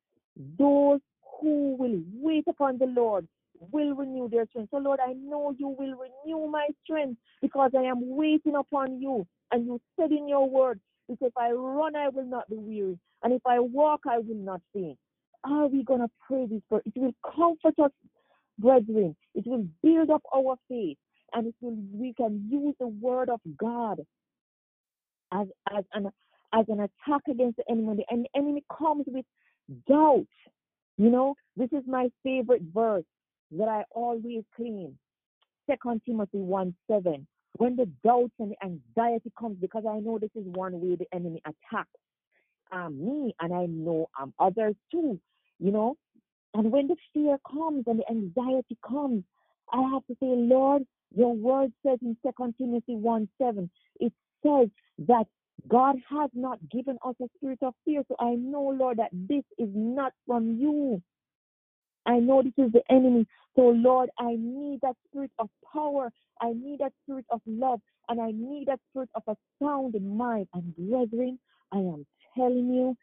those 0.57 1.01
who 1.41 1.77
will 1.79 2.01
wait 2.15 2.45
upon 2.49 2.79
the 2.79 2.87
Lord 2.87 3.29
will 3.73 3.95
renew 3.95 4.29
their 4.29 4.47
strength. 4.49 4.71
So, 4.73 4.79
Lord, 4.79 5.01
I 5.01 5.15
know 5.15 5.55
you 5.59 5.69
will 5.69 5.97
renew 5.97 6.49
my 6.51 6.69
strength 6.85 7.19
because 7.43 7.73
I 7.77 7.83
am 7.85 7.99
waiting 8.17 8.57
upon 8.57 9.01
you. 9.01 9.27
And 9.53 9.67
you 9.67 9.81
said 9.99 10.13
in 10.13 10.29
your 10.29 10.49
word, 10.49 10.81
that 11.09 11.19
if 11.21 11.33
I 11.37 11.53
run, 11.53 11.97
I 11.97 12.09
will 12.11 12.25
not 12.27 12.49
be 12.51 12.57
weary. 12.57 12.99
And 13.23 13.33
if 13.35 13.43
I 13.47 13.61
walk, 13.61 14.03
I 14.09 14.19
will 14.19 14.37
not 14.37 14.63
faint. 14.75 14.99
Are 15.45 15.69
we 15.69 15.85
going 15.85 16.01
to 16.01 16.09
pray 16.27 16.47
this 16.47 16.63
prayer? 16.69 16.83
It 16.87 16.95
will 16.97 17.15
comfort 17.25 17.79
us, 17.85 17.93
brethren. 18.59 19.17
It 19.35 19.47
will 19.47 19.67
build 19.83 20.11
up 20.11 20.23
our 20.35 20.57
faith. 20.69 20.99
And 21.35 21.49
it 21.49 21.57
will, 21.61 21.77
we 21.93 22.15
can 22.15 22.49
use 22.51 22.75
the 22.81 22.89
word 22.89 23.31
of 23.31 23.41
God 23.59 24.01
as, 25.33 25.49
as, 25.75 25.85
an, 25.95 26.09
as 26.55 26.67
an 26.69 26.81
attack 26.81 27.23
against 27.31 27.59
the 27.59 27.65
enemy. 27.71 28.07
And 28.11 28.25
the 28.27 28.39
enemy 28.39 28.65
comes 28.77 29.07
with 29.09 29.27
doubt. 29.89 30.27
You 30.99 31.11
know, 31.11 31.37
this 31.57 31.71
is 31.73 31.85
my 31.87 32.11
favorite 32.25 32.63
verse 32.75 33.05
that 33.53 33.69
I 33.69 33.85
always 33.93 34.43
claim. 34.55 34.99
Second 35.69 36.03
Timothy 36.05 36.39
1 36.39 36.75
7. 36.91 37.27
When 37.57 37.77
the 37.77 37.87
doubts 38.05 38.35
and 38.39 38.53
the 38.53 38.65
anxiety 38.65 39.33
comes, 39.39 39.57
because 39.61 39.85
I 39.89 40.01
know 40.01 40.19
this 40.19 40.31
is 40.35 40.45
one 40.45 40.81
way 40.81 40.97
the 40.97 41.07
enemy 41.13 41.41
attacks 41.47 41.89
um, 42.73 43.05
me, 43.05 43.35
and 43.41 43.53
I 43.55 43.67
know 43.67 44.09
um, 44.21 44.35
others 44.39 44.75
too, 44.91 45.19
you 45.59 45.71
know. 45.73 45.97
And 46.55 46.71
when 46.71 46.89
the 46.89 46.97
fear 47.15 47.39
comes 47.51 47.85
and 47.87 48.01
the 48.01 48.11
anxiety 48.11 48.77
comes, 48.87 49.25
I 49.73 49.83
have 49.93 50.07
to 50.07 50.15
say, 50.15 50.27
Lord, 50.27 50.83
your 51.15 51.35
word 51.35 51.73
says 51.85 51.99
in 52.03 52.17
Second 52.25 52.55
Timothy 52.59 52.95
1 52.97 53.29
7, 53.41 53.71
it 54.01 54.13
says 54.43 54.69
that 55.07 55.27
God 55.67 55.97
has 56.09 56.31
not 56.35 56.59
given 56.71 56.99
us 57.05 57.15
a 57.21 57.27
spirit 57.37 57.59
of 57.63 57.75
fear. 57.85 58.03
So 58.09 58.17
I 58.21 58.35
know, 58.35 58.75
Lord, 58.79 58.99
that 58.99 59.11
this 59.13 59.45
is 59.59 59.69
not 59.75 60.13
from 60.27 60.59
you. 60.59 61.03
I 62.07 62.19
know 62.19 62.43
this 62.43 62.53
is 62.59 62.73
the 62.73 62.83
enemy. 62.91 63.27
So, 63.57 63.63
Lord, 63.69 64.11
I 64.19 64.37
need 64.39 64.81
that 64.83 64.97
spirit 65.09 65.31
of 65.39 65.49
power. 65.73 66.11
I 66.41 66.53
need 66.55 66.81
that 66.81 66.93
spirit 67.05 67.27
of 67.31 67.41
love. 67.47 67.81
And 68.09 68.21
I 68.21 68.31
need 68.33 68.67
that 68.69 68.81
spirit 68.91 69.11
of 69.15 69.23
a 69.29 69.37
sound 69.63 69.95
mind. 70.01 70.49
And, 70.55 70.75
brethren, 70.77 71.39
I 71.73 71.79
am 71.79 72.07
telling 72.37 72.73
you 72.73 72.97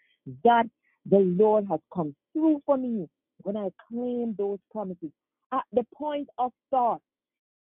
that 0.43 0.65
the 1.05 1.19
Lord 1.19 1.65
has 1.69 1.79
come 1.93 2.15
through 2.33 2.61
for 2.65 2.77
me 2.77 3.07
when 3.43 3.57
I 3.57 3.69
claim 3.89 4.35
those 4.37 4.59
promises. 4.71 5.11
At 5.53 5.63
the 5.71 5.85
point 5.95 6.27
of 6.39 6.51
thought, 6.71 7.01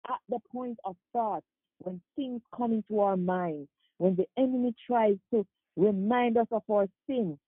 at 0.09 0.18
the 0.28 0.39
point 0.53 0.78
of 0.85 0.97
thought, 1.12 1.43
when 1.78 2.01
things 2.16 2.43
come 2.57 2.72
into 2.72 3.01
our 3.01 3.16
mind, 3.16 3.68
when 4.01 4.16
the 4.16 4.24
enemy 4.38 4.74
tries 4.86 5.16
to 5.30 5.46
remind 5.76 6.38
us 6.38 6.46
of 6.53 6.62
our 6.70 6.86
sin, 7.07 7.38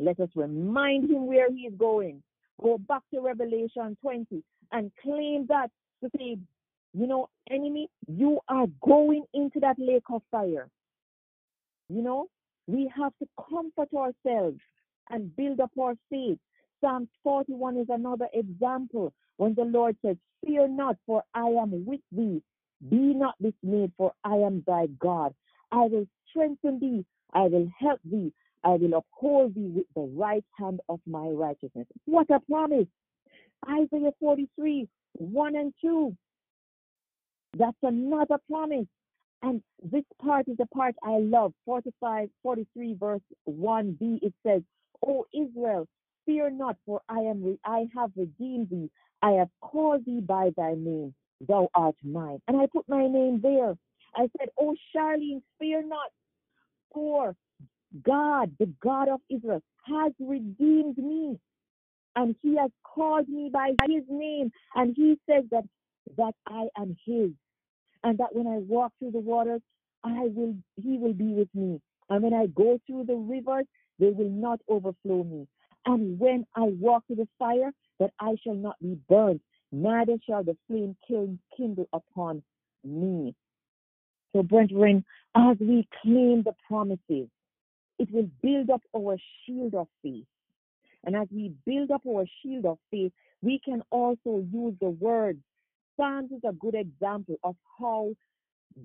let 0.00 0.18
us 0.18 0.28
remind 0.34 1.08
him 1.08 1.28
where 1.28 1.48
he 1.48 1.60
is 1.60 1.74
going. 1.78 2.20
Go 2.60 2.76
back 2.76 3.02
to 3.14 3.20
Revelation 3.20 3.96
20 4.02 4.42
and 4.72 4.90
claim 5.00 5.46
that 5.48 5.70
to 6.02 6.10
say, 6.18 6.36
you 6.92 7.06
know, 7.06 7.28
enemy, 7.52 7.88
you 8.08 8.40
are 8.48 8.66
going 8.82 9.24
into 9.32 9.60
that 9.60 9.76
lake 9.78 10.02
of 10.12 10.22
fire. 10.32 10.68
You 11.88 12.02
know, 12.02 12.26
we 12.66 12.90
have 12.96 13.12
to 13.22 13.28
comfort 13.48 13.90
ourselves 13.94 14.58
and 15.10 15.34
build 15.36 15.60
up 15.60 15.70
our 15.80 15.94
faith. 16.10 16.38
Psalm 16.80 17.08
41 17.22 17.76
is 17.76 17.86
another 17.90 18.26
example 18.34 19.12
when 19.36 19.54
the 19.54 19.64
Lord 19.64 19.96
says, 20.04 20.16
Fear 20.44 20.66
not, 20.66 20.96
for 21.06 21.22
I 21.32 21.46
am 21.46 21.84
with 21.86 22.00
thee. 22.10 22.42
Be 22.88 23.14
not 23.14 23.36
dismayed, 23.40 23.92
for 23.96 24.12
I 24.24 24.34
am 24.36 24.64
thy 24.66 24.86
God. 24.98 25.32
I 25.72 25.86
will 25.86 26.06
strengthen 26.30 26.80
thee. 26.80 27.04
I 27.34 27.42
will 27.42 27.68
help 27.78 28.00
thee. 28.04 28.32
I 28.64 28.70
will 28.70 28.94
uphold 28.94 29.54
thee 29.54 29.72
with 29.74 29.86
the 29.96 30.02
right 30.18 30.44
hand 30.58 30.80
of 30.88 31.00
my 31.06 31.28
righteousness. 31.28 31.86
What 32.06 32.30
a 32.30 32.40
promise! 32.40 32.86
Isaiah 33.68 34.12
43, 34.20 34.88
1 35.14 35.56
and 35.56 35.74
2. 35.82 36.16
That's 37.58 37.76
another 37.82 38.38
promise. 38.50 38.86
And 39.42 39.62
this 39.82 40.04
part 40.22 40.48
is 40.48 40.58
the 40.58 40.66
part 40.66 40.94
I 41.04 41.18
love. 41.18 41.52
45, 41.66 42.30
43, 42.42 42.94
verse 43.00 43.20
1b, 43.48 44.20
it 44.22 44.34
says, 44.46 44.62
O 45.06 45.26
Israel, 45.34 45.86
fear 46.26 46.50
not, 46.50 46.76
for 46.86 47.00
I 47.08 47.20
am 47.20 47.44
re- 47.44 47.60
I 47.64 47.86
have 47.96 48.10
redeemed 48.16 48.70
thee. 48.70 48.90
I 49.22 49.32
have 49.32 49.48
called 49.62 50.04
thee 50.06 50.20
by 50.20 50.50
thy 50.56 50.74
name. 50.74 51.14
Thou 51.48 51.68
art 51.74 51.96
mine. 52.04 52.40
And 52.48 52.60
I 52.60 52.66
put 52.66 52.88
my 52.88 53.06
name 53.08 53.40
there. 53.42 53.76
I 54.16 54.28
said, 54.38 54.50
Oh 54.58 54.76
Charlene, 54.94 55.42
fear 55.58 55.82
not, 55.86 56.10
for 56.92 57.36
God, 58.04 58.52
the 58.58 58.72
God 58.82 59.08
of 59.08 59.20
Israel, 59.30 59.62
has 59.86 60.12
redeemed 60.20 60.98
me. 60.98 61.38
And 62.16 62.36
he 62.42 62.56
has 62.56 62.70
called 62.84 63.28
me 63.28 63.50
by 63.52 63.72
his 63.88 64.04
name. 64.08 64.52
And 64.74 64.94
he 64.96 65.18
says 65.30 65.44
that 65.50 65.64
that 66.16 66.34
I 66.46 66.66
am 66.78 66.96
his. 67.06 67.30
And 68.04 68.18
that 68.18 68.34
when 68.34 68.46
I 68.46 68.58
walk 68.58 68.92
through 68.98 69.12
the 69.12 69.20
waters, 69.20 69.62
I 70.04 70.28
will 70.34 70.56
he 70.76 70.98
will 70.98 71.14
be 71.14 71.34
with 71.34 71.48
me. 71.54 71.80
And 72.10 72.22
when 72.22 72.34
I 72.34 72.46
go 72.46 72.80
through 72.86 73.04
the 73.06 73.16
rivers, 73.16 73.66
they 73.98 74.10
will 74.10 74.30
not 74.30 74.60
overflow 74.68 75.24
me. 75.24 75.48
And 75.86 76.18
when 76.18 76.46
I 76.56 76.64
walk 76.80 77.06
through 77.06 77.16
the 77.16 77.28
fire, 77.38 77.72
that 78.00 78.12
I 78.20 78.36
shall 78.44 78.54
not 78.54 78.76
be 78.82 78.98
burned, 79.08 79.40
neither 79.72 80.16
shall 80.28 80.44
the 80.44 80.56
flame 80.68 80.96
kindle 81.08 81.88
upon 81.92 82.42
me. 82.84 83.34
So, 84.32 84.42
brethren, 84.42 85.04
as 85.34 85.56
we 85.60 85.88
claim 86.02 86.42
the 86.42 86.54
promises, 86.66 87.28
it 87.98 88.10
will 88.10 88.28
build 88.42 88.70
up 88.70 88.82
our 88.96 89.16
shield 89.44 89.74
of 89.74 89.88
faith. 90.02 90.24
And 91.04 91.16
as 91.16 91.28
we 91.30 91.52
build 91.66 91.90
up 91.90 92.02
our 92.06 92.24
shield 92.42 92.66
of 92.66 92.78
faith, 92.90 93.12
we 93.42 93.60
can 93.64 93.82
also 93.90 94.44
use 94.52 94.74
the 94.80 94.90
words. 94.90 95.38
Psalms 95.96 96.30
is 96.32 96.42
a 96.48 96.52
good 96.52 96.74
example 96.74 97.36
of 97.42 97.56
how 97.78 98.14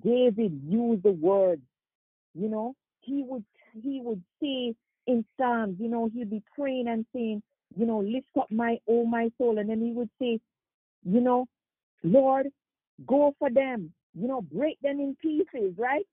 David 0.02 0.60
used 0.66 1.02
the 1.02 1.12
words. 1.12 1.62
You 2.34 2.48
know, 2.48 2.74
he 3.00 3.22
would 3.26 3.44
he 3.82 4.00
would 4.02 4.22
say 4.40 4.74
in 5.06 5.24
Psalms, 5.38 5.76
you 5.78 5.88
know, 5.88 6.10
he'd 6.12 6.30
be 6.30 6.42
praying 6.54 6.88
and 6.88 7.06
saying, 7.14 7.42
you 7.76 7.86
know, 7.86 7.98
lift 8.00 8.26
up 8.38 8.50
my 8.50 8.78
oh 8.88 9.04
my 9.04 9.30
soul, 9.38 9.58
and 9.58 9.68
then 9.70 9.80
he 9.80 9.92
would 9.92 10.10
say, 10.20 10.40
you 11.04 11.20
know, 11.20 11.46
Lord, 12.02 12.48
go 13.06 13.34
for 13.38 13.50
them, 13.50 13.92
you 14.18 14.28
know, 14.28 14.40
break 14.40 14.80
them 14.80 14.98
in 14.98 15.16
pieces, 15.20 15.74
right? 15.76 16.06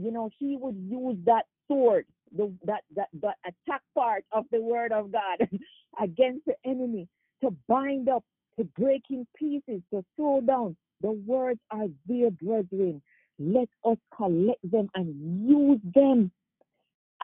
You 0.00 0.12
know, 0.12 0.30
he 0.38 0.56
would 0.56 0.76
use 0.76 1.18
that 1.26 1.44
sword, 1.68 2.06
the 2.34 2.52
that 2.64 2.82
that 2.94 3.08
that 3.20 3.36
attack 3.44 3.82
part 3.94 4.24
of 4.32 4.44
the 4.50 4.60
word 4.60 4.92
of 4.92 5.12
God 5.12 5.48
against 6.02 6.46
the 6.46 6.54
enemy 6.64 7.08
to 7.42 7.50
bind 7.68 8.08
up, 8.08 8.24
to 8.58 8.64
break 8.78 9.02
in 9.10 9.26
pieces, 9.36 9.82
to 9.92 10.04
throw 10.16 10.40
down. 10.40 10.76
The 11.00 11.12
words 11.12 11.60
are 11.70 11.88
there, 12.06 12.30
brethren. 12.30 13.02
Let 13.38 13.68
us 13.84 13.98
collect 14.16 14.70
them 14.70 14.88
and 14.94 15.48
use 15.48 15.80
them. 15.94 16.30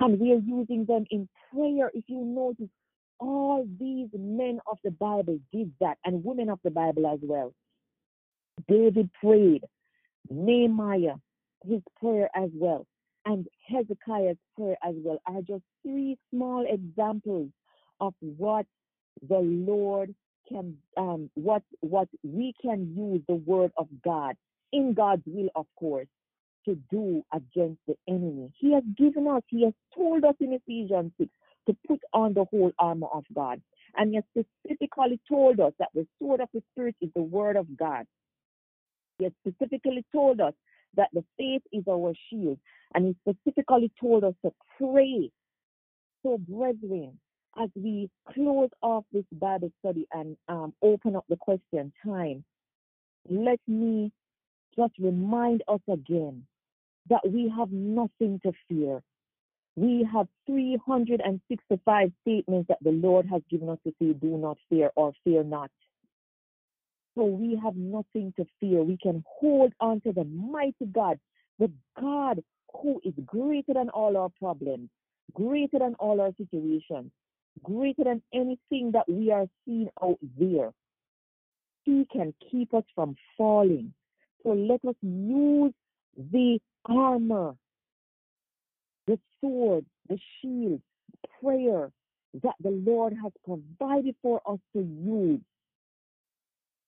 And 0.01 0.19
we 0.19 0.33
are 0.33 0.41
using 0.45 0.85
them 0.85 1.05
in 1.11 1.29
prayer. 1.53 1.91
If 1.95 2.05
you 2.09 2.25
notice, 2.25 2.71
all 3.21 3.67
these 3.79 4.09
men 4.17 4.61
of 4.71 4.79
the 4.85 4.91
Bible 4.91 5.39
did 5.53 5.73
that, 5.81 5.99
and 6.05 6.25
women 6.25 6.49
of 6.49 6.59
the 6.65 6.71
Bible 6.71 7.07
as 7.07 7.19
well. 7.23 7.53
David 8.67 9.11
prayed, 9.21 9.65
Nehemiah, 10.31 11.17
his 11.65 11.83
prayer 12.01 12.31
as 12.35 12.51
well 12.55 12.87
and 13.29 13.47
Hezekiah's 13.67 14.39
prayer 14.57 14.77
as 14.83 14.95
well 15.05 15.21
are 15.27 15.43
just 15.43 15.63
three 15.83 16.17
small 16.33 16.65
examples 16.67 17.51
of 18.01 18.15
what 18.21 18.65
the 19.29 19.39
Lord 19.39 20.15
can, 20.49 20.77
um, 20.97 21.31
what 21.35 21.63
what 21.81 22.09
we 22.23 22.55
can 22.63 22.95
use 22.97 23.21
the 23.29 23.35
word 23.35 23.71
of 23.77 23.87
God 24.03 24.35
in 24.73 24.95
God's 24.95 25.23
will, 25.27 25.51
of 25.57 25.67
course, 25.79 26.07
to 26.65 26.77
do 26.91 27.23
against 27.35 27.81
the 27.87 27.97
enemy. 28.09 28.51
He 28.59 28.73
has 28.73 28.85
given 28.97 29.27
us, 29.27 29.43
He 29.49 29.65
has 29.65 29.75
told 29.95 30.25
us 30.25 30.35
in 30.41 30.55
Ephesians 30.55 31.13
6 31.21 31.31
to 31.69 31.77
put 31.87 32.01
on 32.15 32.33
the 32.33 32.47
whole 32.51 32.73
armor 32.79 33.09
of 33.13 33.25
God. 33.35 33.61
And 33.97 34.11
He 34.11 34.17
has 34.17 34.25
specifically 34.33 35.21
told 35.29 35.61
us 35.61 35.75
that 35.79 35.91
the 35.95 36.07
sword 36.19 36.41
of 36.41 36.49
the 36.55 36.63
Spirit 36.73 36.97
is 37.03 37.11
the 37.15 37.23
word 37.23 37.57
of 37.57 37.67
God. 37.77 38.07
He 39.19 39.25
has 39.25 39.33
specifically 39.47 40.05
told 40.13 40.41
us 40.41 40.55
that 40.97 41.09
the 41.13 41.25
faith 41.37 41.63
is 41.73 41.85
our 41.89 42.15
shield. 42.31 42.59
And 42.95 43.07
He 43.07 43.17
specifically 43.33 43.91
told 44.01 44.25
us 44.25 44.35
to 44.45 44.53
pray. 44.79 45.31
So, 46.23 46.39
brethren, 46.39 47.19
as 47.61 47.71
we 47.75 48.11
close 48.33 48.71
off 48.83 49.05
this 49.13 49.25
Bible 49.33 49.73
study 49.81 50.07
and 50.13 50.37
um, 50.49 50.75
open 50.83 51.17
up 51.17 51.25
the 51.29 51.37
question 51.37 51.93
time, 52.05 52.45
let 53.29 53.61
me 53.67 54.13
just 54.77 54.95
remind 54.99 55.63
us 55.69 55.81
again 55.91 56.45
that 57.09 57.29
we 57.29 57.53
have 57.57 57.71
nothing 57.73 58.41
to 58.45 58.53
fear. 58.69 59.03
We 59.77 60.09
have 60.13 60.27
365 60.47 62.13
statements 62.23 62.69
that 62.69 62.79
the 62.83 62.91
Lord 62.91 63.27
has 63.31 63.43
given 63.51 63.69
us 63.69 63.79
to 63.85 63.95
say, 64.01 64.13
do 64.13 64.37
not 64.37 64.59
fear 64.69 64.91
or 64.97 65.13
fear 65.25 65.45
not. 65.45 65.71
So 67.19 67.25
we 67.25 67.59
have 67.65 67.75
nothing 67.75 68.33
to 68.37 68.47
fear. 68.61 68.85
We 68.85 68.97
can 68.97 69.25
hold 69.27 69.73
on 69.81 70.01
to 70.03 70.13
the 70.13 70.23
mighty 70.23 70.87
God, 70.93 71.19
the 71.59 71.69
God 72.01 72.41
who 72.73 73.01
is 73.05 73.13
greater 73.27 73.75
than 73.75 73.89
all 73.89 74.17
our 74.17 74.29
problems, 74.39 74.89
greater 75.35 75.81
than 75.81 75.97
all 75.99 76.21
our 76.21 76.31
situations, 76.39 77.11
greater 77.65 78.05
than 78.05 78.23
anything 78.33 78.93
that 78.93 79.09
we 79.09 79.33
are 79.33 79.49
seeing 79.65 79.89
out 80.01 80.19
there. 80.39 80.73
He 81.83 82.07
can 82.13 82.33
keep 82.53 82.73
us 82.73 82.85
from 82.95 83.17
falling. 83.37 83.93
So 84.45 84.51
let 84.51 84.85
us 84.85 84.95
use 85.03 85.73
the 86.31 86.61
armor, 86.85 87.57
the 89.09 89.19
sword, 89.41 89.85
the 90.09 90.21
shield, 90.41 90.81
prayer 91.41 91.91
that 92.45 92.55
the 92.63 92.71
Lord 92.71 93.13
has 93.21 93.33
provided 93.45 94.15
for 94.23 94.41
us 94.47 94.61
to 94.75 94.83
use 94.83 95.41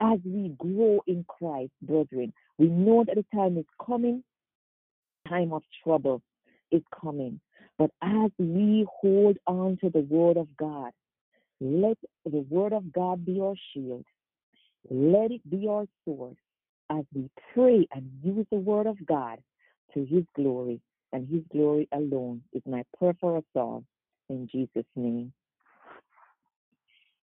as 0.01 0.19
we 0.25 0.55
grow 0.59 1.01
in 1.07 1.25
Christ, 1.29 1.73
brethren. 1.83 2.33
We 2.59 2.69
know 2.69 3.05
that 3.07 3.17
the 3.17 3.25
time 3.35 3.59
is 3.59 3.67
coming, 3.85 4.23
time 5.29 5.53
of 5.53 5.63
trouble 5.85 6.23
is 6.71 6.83
coming. 7.01 7.41
But 7.79 7.91
as 8.03 8.31
we 8.39 8.87
hold 9.01 9.39
on 9.47 9.79
to 9.83 9.91
the 9.91 10.01
word 10.01 10.37
of 10.37 10.49
God, 10.57 10.93
let 11.61 11.99
the 12.25 12.45
word 12.49 12.73
of 12.73 12.93
God 12.93 13.25
be 13.25 13.41
our 13.41 13.55
shield. 13.73 14.05
Let 14.91 15.31
it 15.31 15.49
be 15.49 15.67
our 15.69 15.87
sword 16.05 16.37
as 16.91 17.05
we 17.15 17.31
pray 17.55 17.87
and 17.95 18.11
use 18.23 18.47
the 18.51 18.59
word 18.59 18.87
of 18.87 18.97
God 19.07 19.39
to 19.95 20.05
his 20.05 20.25
glory, 20.35 20.81
and 21.13 21.29
his 21.29 21.43
glory 21.53 21.89
alone 21.93 22.43
is 22.53 22.63
my 22.67 22.83
prayer 22.99 23.15
for 23.21 23.37
us 23.37 23.45
all. 23.55 23.85
In 24.29 24.49
Jesus' 24.51 24.85
name. 24.97 25.33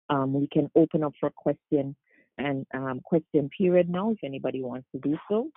Um, 0.08 0.34
we 0.34 0.48
can 0.48 0.70
open 0.76 1.02
up 1.02 1.14
for 1.18 1.30
question 1.30 1.96
and 2.38 2.66
um, 2.74 3.00
question 3.02 3.50
period 3.56 3.88
now 3.88 4.10
if 4.10 4.18
anybody 4.24 4.62
wants 4.62 4.86
to 4.92 4.98
do 4.98 5.16
so. 5.28 5.50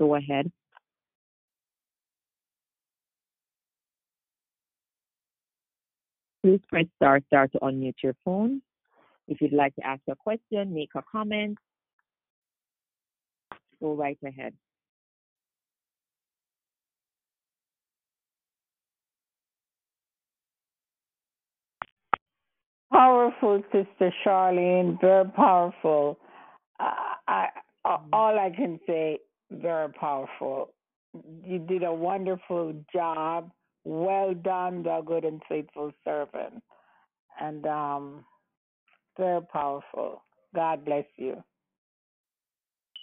Go 0.00 0.14
ahead. 0.16 0.50
Please 6.42 6.60
press 6.68 6.86
star 6.96 7.20
star 7.26 7.48
to 7.48 7.58
unmute 7.60 8.02
your 8.02 8.14
phone. 8.24 8.60
If 9.28 9.40
you'd 9.40 9.52
like 9.52 9.74
to 9.76 9.86
ask 9.86 10.02
a 10.10 10.16
question, 10.16 10.74
make 10.74 10.90
a 10.94 11.02
comment, 11.10 11.56
go 13.80 13.94
right 13.94 14.18
ahead. 14.22 14.52
Powerful, 22.94 23.60
Sister 23.72 24.14
Charlene. 24.24 25.00
Very 25.00 25.24
powerful. 25.30 26.16
I, 26.78 27.48
I, 27.84 27.98
all 28.12 28.38
I 28.38 28.52
can 28.54 28.78
say, 28.86 29.18
very 29.50 29.92
powerful. 29.92 30.72
You 31.44 31.58
did 31.58 31.82
a 31.82 31.92
wonderful 31.92 32.72
job. 32.92 33.50
Well 33.82 34.32
done, 34.32 34.84
thou 34.84 35.00
good 35.00 35.24
and 35.24 35.42
faithful 35.48 35.90
servant. 36.04 36.62
And 37.40 37.66
um, 37.66 38.24
very 39.18 39.42
powerful. 39.42 40.22
God 40.54 40.84
bless 40.84 41.06
you. 41.16 41.42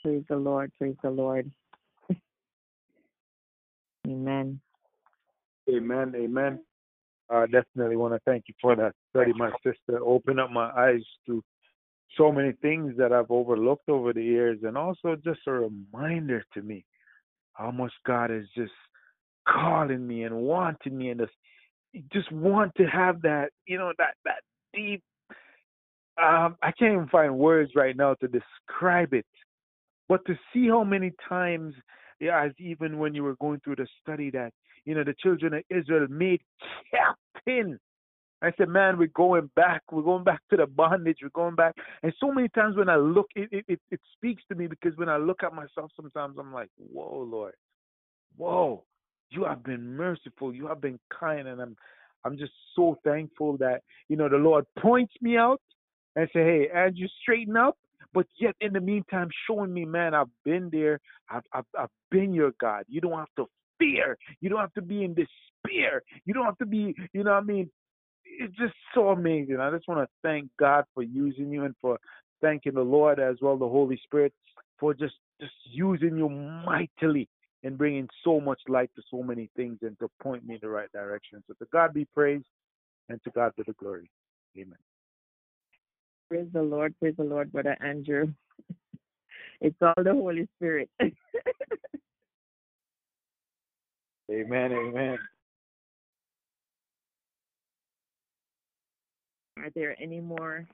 Praise 0.03 0.23
the 0.29 0.37
Lord. 0.37 0.71
Praise 0.77 0.95
the 1.03 1.09
Lord. 1.09 1.51
Amen. 4.07 4.61
Amen. 5.69 6.13
Amen. 6.15 6.59
I 7.31 7.45
definitely 7.45 7.95
want 7.95 8.13
to 8.13 8.19
thank 8.25 8.45
you 8.47 8.53
for 8.61 8.75
that 8.75 8.93
study, 9.09 9.31
my 9.35 9.51
sister. 9.63 10.03
Open 10.03 10.39
up 10.39 10.51
my 10.51 10.69
eyes 10.71 11.01
to 11.27 11.43
so 12.17 12.31
many 12.31 12.51
things 12.61 12.93
that 12.97 13.13
I've 13.13 13.31
overlooked 13.31 13.87
over 13.89 14.11
the 14.13 14.23
years, 14.23 14.59
and 14.63 14.77
also 14.77 15.15
just 15.23 15.39
a 15.47 15.51
reminder 15.51 16.43
to 16.53 16.61
me 16.61 16.83
how 17.53 17.71
much 17.71 17.93
God 18.05 18.31
is 18.31 18.45
just 18.55 18.73
calling 19.47 20.05
me 20.05 20.23
and 20.23 20.35
wanting 20.35 20.97
me 20.97 21.09
and 21.09 21.21
just 22.11 22.31
want 22.31 22.73
to 22.75 22.85
have 22.85 23.21
that, 23.21 23.49
you 23.65 23.77
know, 23.77 23.91
that 23.97 24.15
that 24.25 24.41
deep. 24.73 25.01
Um, 26.21 26.57
I 26.61 26.71
can't 26.77 26.93
even 26.93 27.07
find 27.07 27.37
words 27.37 27.71
right 27.75 27.95
now 27.95 28.13
to 28.15 28.27
describe 28.27 29.13
it, 29.13 29.25
but 30.07 30.23
to 30.25 30.37
see 30.53 30.67
how 30.67 30.83
many 30.83 31.13
times, 31.27 31.73
as 32.21 32.51
even 32.59 32.99
when 32.99 33.13
you 33.15 33.23
were 33.23 33.35
going 33.37 33.59
through 33.63 33.77
the 33.77 33.87
study 34.01 34.29
that 34.31 34.53
you 34.85 34.95
know 34.95 35.03
the 35.03 35.15
children 35.21 35.53
of 35.53 35.63
Israel 35.69 36.07
made 36.09 36.41
captain 36.91 37.79
I 38.41 38.51
said, 38.57 38.69
man, 38.69 38.97
we're 38.97 39.07
going 39.07 39.51
back. 39.55 39.83
We're 39.91 40.01
going 40.01 40.23
back 40.23 40.41
to 40.49 40.57
the 40.57 40.65
bondage. 40.65 41.19
We're 41.21 41.29
going 41.29 41.55
back. 41.55 41.75
And 42.01 42.11
so 42.19 42.31
many 42.31 42.49
times 42.49 42.75
when 42.75 42.89
I 42.89 42.95
look, 42.95 43.27
it, 43.35 43.65
it, 43.67 43.79
it 43.91 43.99
speaks 44.15 44.41
to 44.49 44.55
me 44.55 44.65
because 44.65 44.97
when 44.97 45.09
I 45.09 45.17
look 45.17 45.43
at 45.43 45.53
myself, 45.53 45.91
sometimes 45.95 46.37
I'm 46.39 46.51
like, 46.51 46.69
whoa, 46.77 47.27
Lord, 47.29 47.53
whoa, 48.37 48.83
you 49.29 49.43
have 49.43 49.63
been 49.63 49.95
merciful. 49.95 50.55
You 50.55 50.65
have 50.67 50.81
been 50.81 50.99
kind. 51.17 51.47
And 51.47 51.61
I'm, 51.61 51.75
I'm 52.25 52.37
just 52.37 52.53
so 52.75 52.97
thankful 53.03 53.57
that, 53.57 53.83
you 54.09 54.15
know, 54.15 54.27
the 54.27 54.37
Lord 54.37 54.65
points 54.79 55.13
me 55.21 55.37
out 55.37 55.61
and 56.15 56.27
say, 56.33 56.39
hey, 56.39 56.69
Andrew, 56.73 57.07
straighten 57.21 57.57
up. 57.57 57.77
But 58.13 58.27
yet, 58.39 58.55
in 58.61 58.73
the 58.73 58.81
meantime, 58.81 59.29
showing 59.47 59.73
me, 59.73 59.85
man, 59.85 60.13
I've 60.13 60.27
been 60.43 60.69
there. 60.71 60.99
I've, 61.29 61.43
I've, 61.53 61.65
I've 61.77 61.89
been 62.09 62.33
your 62.33 62.51
God. 62.59 62.83
You 62.89 63.01
don't 63.01 63.17
have 63.17 63.33
to 63.37 63.47
fear. 63.79 64.17
You 64.41 64.49
don't 64.49 64.59
have 64.59 64.73
to 64.73 64.81
be 64.81 65.03
in 65.03 65.13
despair. 65.13 66.01
You 66.25 66.33
don't 66.33 66.45
have 66.45 66.57
to 66.57 66.65
be, 66.65 66.95
you 67.13 67.23
know 67.23 67.31
what 67.31 67.43
I 67.43 67.45
mean, 67.45 67.69
it's 68.25 68.55
just 68.57 68.73
so 68.93 69.09
amazing. 69.09 69.59
I 69.59 69.71
just 69.71 69.87
want 69.87 70.01
to 70.01 70.07
thank 70.23 70.49
God 70.59 70.85
for 70.93 71.03
using 71.03 71.51
you 71.51 71.65
and 71.65 71.75
for 71.81 71.97
thanking 72.41 72.73
the 72.73 72.81
Lord 72.81 73.19
as 73.19 73.37
well, 73.41 73.57
the 73.57 73.67
Holy 73.67 73.99
Spirit, 74.03 74.33
for 74.79 74.93
just 74.93 75.15
just 75.39 75.53
using 75.71 76.17
you 76.17 76.29
mightily 76.29 77.27
and 77.63 77.77
bringing 77.77 78.07
so 78.23 78.39
much 78.39 78.59
light 78.67 78.89
to 78.95 79.01
so 79.09 79.23
many 79.23 79.49
things 79.55 79.79
and 79.81 79.97
to 79.99 80.09
point 80.21 80.45
me 80.45 80.55
in 80.55 80.59
the 80.61 80.69
right 80.69 80.91
direction. 80.91 81.43
So 81.47 81.53
to 81.59 81.65
God 81.71 81.93
be 81.93 82.05
praised 82.05 82.45
and 83.09 83.21
to 83.23 83.31
God 83.31 83.51
be 83.57 83.63
the 83.65 83.73
glory. 83.73 84.09
Amen. 84.57 84.77
Praise 86.31 86.47
the 86.53 86.63
Lord, 86.63 86.95
praise 86.97 87.15
the 87.17 87.25
Lord, 87.25 87.51
Brother 87.51 87.75
Andrew. 87.81 88.31
It's 89.59 89.75
all 89.81 89.93
the 90.01 90.13
Holy 90.13 90.47
Spirit. 90.55 90.89
amen, 94.31 94.71
amen. 94.71 95.17
Are 99.57 99.69
there 99.75 99.95
any 100.01 100.21
more 100.21 100.65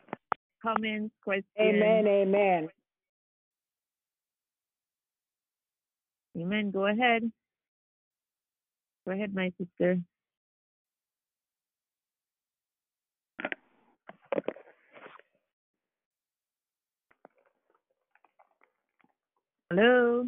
comments, 0.62 1.14
questions? 1.24 1.46
Amen, 1.60 2.08
amen. 2.08 2.70
Amen. 6.38 6.70
Go 6.70 6.86
ahead. 6.86 7.30
Go 9.06 9.14
ahead, 9.14 9.34
my 9.34 9.52
sister. 9.60 10.00
Hello. 19.70 20.26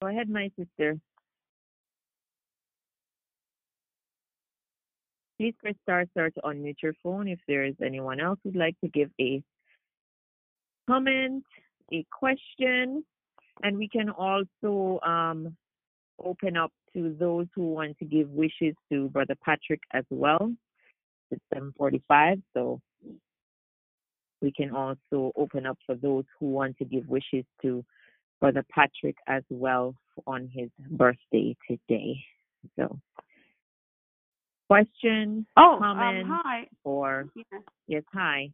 Go 0.00 0.08
ahead, 0.08 0.28
my 0.28 0.50
sister. 0.56 0.98
Please 5.38 5.54
press 5.60 5.74
star 5.82 6.04
star 6.12 6.30
to 6.30 6.40
unmute 6.42 6.82
your 6.82 6.92
phone 7.02 7.26
if 7.26 7.40
there 7.48 7.64
is 7.64 7.74
anyone 7.84 8.20
else 8.20 8.38
who'd 8.44 8.54
like 8.54 8.76
to 8.84 8.88
give 8.88 9.10
a 9.20 9.42
comment, 10.88 11.44
a 11.92 12.04
question, 12.12 13.04
And 13.62 13.76
we 13.76 13.88
can 13.88 14.10
also 14.10 15.00
um, 15.04 15.56
open 16.22 16.56
up 16.56 16.72
to 16.92 17.16
those 17.18 17.46
who 17.54 17.72
want 17.72 17.98
to 17.98 18.04
give 18.04 18.28
wishes 18.30 18.74
to 18.90 19.08
Brother 19.08 19.34
Patrick 19.44 19.80
as 19.92 20.04
well. 20.10 20.52
It's 21.30 21.42
7:45, 21.54 22.42
so 22.54 22.80
we 24.40 24.52
can 24.52 24.74
also 24.74 25.32
open 25.36 25.66
up 25.66 25.78
for 25.86 25.94
those 25.94 26.24
who 26.38 26.46
want 26.46 26.76
to 26.78 26.84
give 26.84 27.08
wishes 27.08 27.44
to 27.62 27.84
Brother 28.40 28.64
Patrick 28.70 29.16
as 29.26 29.42
well 29.50 29.94
on 30.26 30.48
his 30.52 30.70
birthday 30.90 31.56
today. 31.68 32.16
So, 32.76 32.98
question, 34.68 35.46
Oh, 35.56 35.76
comment, 35.78 36.30
um, 36.30 36.40
hi. 36.44 36.68
or 36.84 37.28
Yeah. 37.34 37.58
yes, 37.86 38.02
hi. 38.12 38.50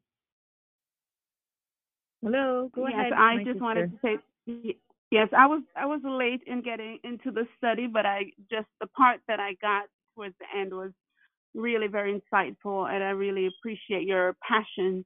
Hello, 2.23 2.71
go 2.75 2.89
yes, 2.89 2.99
ahead. 2.99 3.13
I 3.13 3.37
my 3.37 3.45
just 3.45 3.61
wanted 3.61 3.93
to 3.93 3.99
say 4.03 4.75
yes, 5.11 5.29
I 5.37 5.47
was 5.47 5.63
I 5.77 5.87
was 5.87 6.01
late 6.03 6.43
in 6.47 6.63
getting 6.63 6.99
into 7.05 7.31
the 7.31 7.47
study, 7.57 7.87
but 7.87 8.07
I 8.07 8.33
just 8.51 8.67
the 8.81 8.87
part 8.89 9.21
that 9.29 9.39
I 9.39 9.55
got 9.61 9.85
towards 10.15 10.35
the 10.41 10.59
end 10.59 10.73
was 10.73 10.91
really 11.55 11.87
very 11.87 12.21
insightful, 12.21 12.91
and 12.91 13.05
I 13.05 13.11
really 13.11 13.47
appreciate 13.47 14.07
your 14.07 14.37
passion 14.47 15.05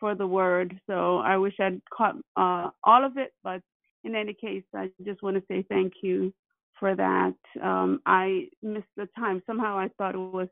for 0.00 0.14
the 0.14 0.26
word. 0.26 0.78
So 0.86 1.18
I 1.18 1.36
wish 1.36 1.54
I'd 1.60 1.80
caught 1.96 2.16
uh, 2.36 2.70
all 2.84 3.04
of 3.04 3.16
it, 3.18 3.32
but 3.44 3.62
in 4.04 4.14
any 4.14 4.34
case, 4.34 4.64
I 4.74 4.90
just 5.04 5.22
want 5.22 5.36
to 5.36 5.42
say 5.48 5.64
thank 5.68 5.92
you 6.02 6.32
for 6.78 6.94
that. 6.96 7.34
Um, 7.62 8.00
I 8.06 8.46
missed 8.62 8.94
the 8.96 9.08
time. 9.18 9.42
Somehow 9.46 9.78
I 9.78 9.88
thought 9.98 10.14
it 10.14 10.18
was 10.18 10.48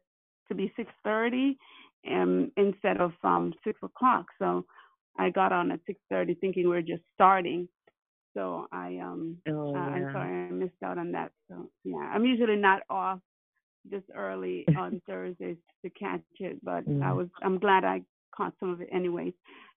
to 0.48 0.54
be 0.54 0.72
6:30 0.78 1.56
um, 2.10 2.50
instead 2.56 2.98
of 2.98 3.12
um, 3.22 3.52
six 3.64 3.78
o'clock. 3.82 4.26
So 4.38 4.64
I 5.18 5.30
got 5.30 5.52
on 5.52 5.70
at 5.72 5.80
6:30, 5.86 6.38
thinking 6.40 6.68
we 6.68 6.76
are 6.76 6.82
just 6.82 7.02
starting. 7.14 7.68
So 8.34 8.66
I 8.72 8.98
um 8.98 9.38
Oh, 9.48 9.74
uh, 9.74 9.90
I'm 9.94 10.08
sorry 10.12 10.48
I 10.48 10.50
missed 10.52 10.82
out 10.84 10.98
on 10.98 11.12
that. 11.12 11.32
So 11.48 11.68
yeah, 11.84 12.10
I'm 12.12 12.24
usually 12.24 12.56
not 12.56 12.82
off 12.90 13.20
this 13.84 14.02
early 14.14 14.68
on 14.76 15.00
Thursdays 15.06 15.56
to 15.84 15.90
catch 15.90 16.22
it, 16.40 16.58
but 16.64 16.84
I 17.02 17.12
Mm. 17.12 17.16
was 17.16 17.28
I'm 17.42 17.58
glad 17.58 17.84
I 17.84 18.02
caught 18.36 18.54
some 18.60 18.70
of 18.70 18.80
it 18.80 18.88
anyways. 18.92 19.32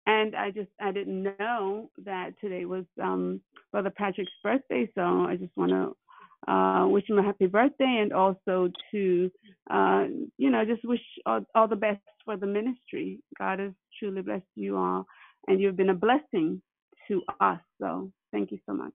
And 0.05 0.35
I 0.35 0.51
just 0.51 0.69
I 0.81 0.91
didn't 0.91 1.23
know 1.37 1.89
that 2.05 2.31
today 2.39 2.65
was 2.65 2.85
um 3.01 3.41
Brother 3.71 3.89
Patrick's 3.89 4.31
birthday, 4.43 4.89
so 4.95 5.01
I 5.01 5.35
just 5.35 5.55
want 5.55 5.71
to 5.71 6.51
uh 6.51 6.87
wish 6.87 7.09
him 7.09 7.19
a 7.19 7.23
happy 7.23 7.47
birthday 7.47 7.99
and 8.01 8.13
also 8.13 8.69
to 8.91 9.31
uh 9.69 10.05
you 10.37 10.49
know 10.49 10.63
just 10.65 10.85
wish 10.85 11.01
all, 11.25 11.41
all 11.55 11.67
the 11.67 11.75
best 11.75 12.01
for 12.23 12.37
the 12.37 12.47
ministry. 12.47 13.19
God 13.37 13.59
has 13.59 13.73
truly 13.99 14.21
blessed 14.21 14.45
you 14.55 14.77
all, 14.77 15.05
and 15.47 15.59
you've 15.59 15.77
been 15.77 15.89
a 15.89 15.95
blessing 15.95 16.61
to 17.07 17.21
us. 17.41 17.59
So 17.81 18.11
thank 18.31 18.51
you 18.51 18.59
so 18.65 18.73
much. 18.73 18.93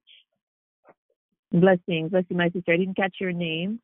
Blessings, 1.52 2.10
blessing, 2.10 2.38
my 2.38 2.48
sister. 2.50 2.72
I 2.72 2.78
didn't 2.78 2.96
catch 2.96 3.16
your 3.20 3.32
name. 3.32 3.80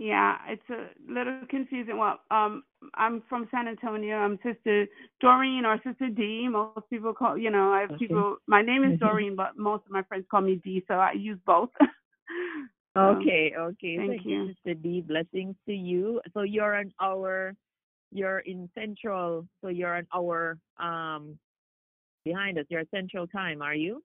Yeah, 0.00 0.38
it's 0.48 0.70
a 0.70 0.88
little 1.12 1.42
confusing. 1.50 1.98
Well, 1.98 2.20
um, 2.30 2.64
I'm 2.94 3.22
from 3.28 3.48
San 3.50 3.68
Antonio. 3.68 4.16
I'm 4.16 4.38
Sister 4.42 4.86
Doreen 5.20 5.66
or 5.66 5.76
Sister 5.84 6.08
D. 6.08 6.48
Most 6.48 6.88
people 6.88 7.12
call, 7.12 7.36
you 7.36 7.50
know, 7.50 7.70
I 7.72 7.82
have 7.82 7.90
Okay. 7.92 8.06
people. 8.06 8.36
My 8.46 8.62
name 8.62 8.82
is 8.82 8.92
Mhm. 8.94 9.00
Doreen, 9.00 9.36
but 9.36 9.56
most 9.58 9.84
of 9.84 9.92
my 9.92 10.02
friends 10.04 10.26
call 10.30 10.40
me 10.40 10.56
D, 10.56 10.82
so 10.88 10.94
I 10.94 11.12
use 11.12 11.38
both. 11.44 11.70
Okay, 12.96 13.54
okay. 13.56 13.96
thank 13.96 14.24
you. 14.24 14.46
Sister 14.48 14.74
D. 14.74 15.00
Blessings 15.02 15.56
to 15.66 15.72
you. 15.74 16.20
So 16.32 16.42
you're 16.42 16.74
an 16.74 16.92
hour, 17.00 17.54
you're 18.10 18.40
in 18.40 18.68
Central, 18.74 19.46
so 19.60 19.68
you're 19.68 19.94
an 19.96 20.06
hour 20.14 20.58
um 20.78 21.38
behind 22.24 22.58
us. 22.58 22.66
You're 22.68 22.80
at 22.80 22.90
Central 22.90 23.26
Time, 23.28 23.62
are 23.62 23.74
you? 23.74 24.02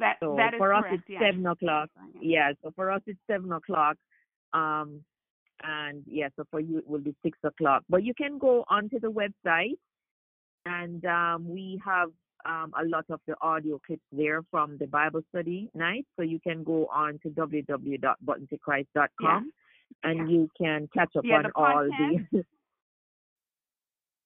That 0.00 0.16
So 0.20 0.36
that 0.36 0.54
is 0.54 0.58
for 0.58 0.72
us 0.74 0.84
correct. 0.84 1.02
it's 1.08 1.08
yeah. 1.08 1.20
seven 1.20 1.46
o'clock. 1.46 1.90
Yeah, 2.20 2.52
so 2.62 2.72
for 2.74 2.90
us 2.90 3.02
it's 3.06 3.20
seven 3.26 3.52
o'clock. 3.52 3.96
Um 4.52 5.02
and 5.62 6.02
yeah, 6.06 6.28
so 6.36 6.44
for 6.50 6.60
you 6.60 6.78
it 6.78 6.86
will 6.86 7.00
be 7.00 7.14
six 7.22 7.38
o'clock. 7.44 7.82
But 7.88 8.02
you 8.04 8.12
can 8.14 8.36
go 8.38 8.64
onto 8.68 9.00
the 9.00 9.10
website 9.10 9.78
and 10.66 11.02
um 11.06 11.48
we 11.48 11.80
have 11.84 12.10
um 12.44 12.72
a 12.78 12.84
lot 12.84 13.06
of 13.10 13.20
the 13.26 13.34
audio 13.40 13.78
clips 13.86 14.02
there 14.12 14.42
from 14.50 14.76
the 14.78 14.86
Bible 14.86 15.22
study 15.30 15.70
night. 15.74 16.04
So 16.16 16.22
you 16.22 16.38
can 16.40 16.62
go 16.64 16.86
on 16.92 17.18
to 17.22 17.30
www.buttontochrist.com 17.30 19.52
and 20.02 20.18
Yeah. 20.18 20.26
you 20.26 20.50
can 20.60 20.88
catch 20.92 21.14
up 21.16 21.24
Yeah, 21.24 21.36
on 21.36 21.42
the 21.44 21.52
all 21.54 21.84
the 21.84 22.44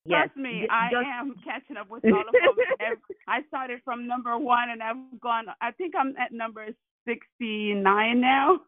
Yes, 0.07 0.29
Trust 0.29 0.37
me, 0.39 0.61
ju- 0.63 0.67
I 0.71 0.89
just- 0.91 1.07
am 1.07 1.35
catching 1.45 1.77
up 1.77 1.91
with 1.91 2.03
all 2.07 2.21
of 2.21 2.33
them. 2.33 2.97
I 3.29 3.43
started 3.49 3.83
from 3.85 4.07
number 4.07 4.39
one, 4.39 4.71
and 4.71 4.83
I've 4.83 4.97
gone. 5.21 5.45
I 5.61 5.73
think 5.73 5.95
I'm 5.95 6.17
at 6.17 6.33
number 6.33 6.69
sixty-nine 7.07 8.21
now. 8.21 8.61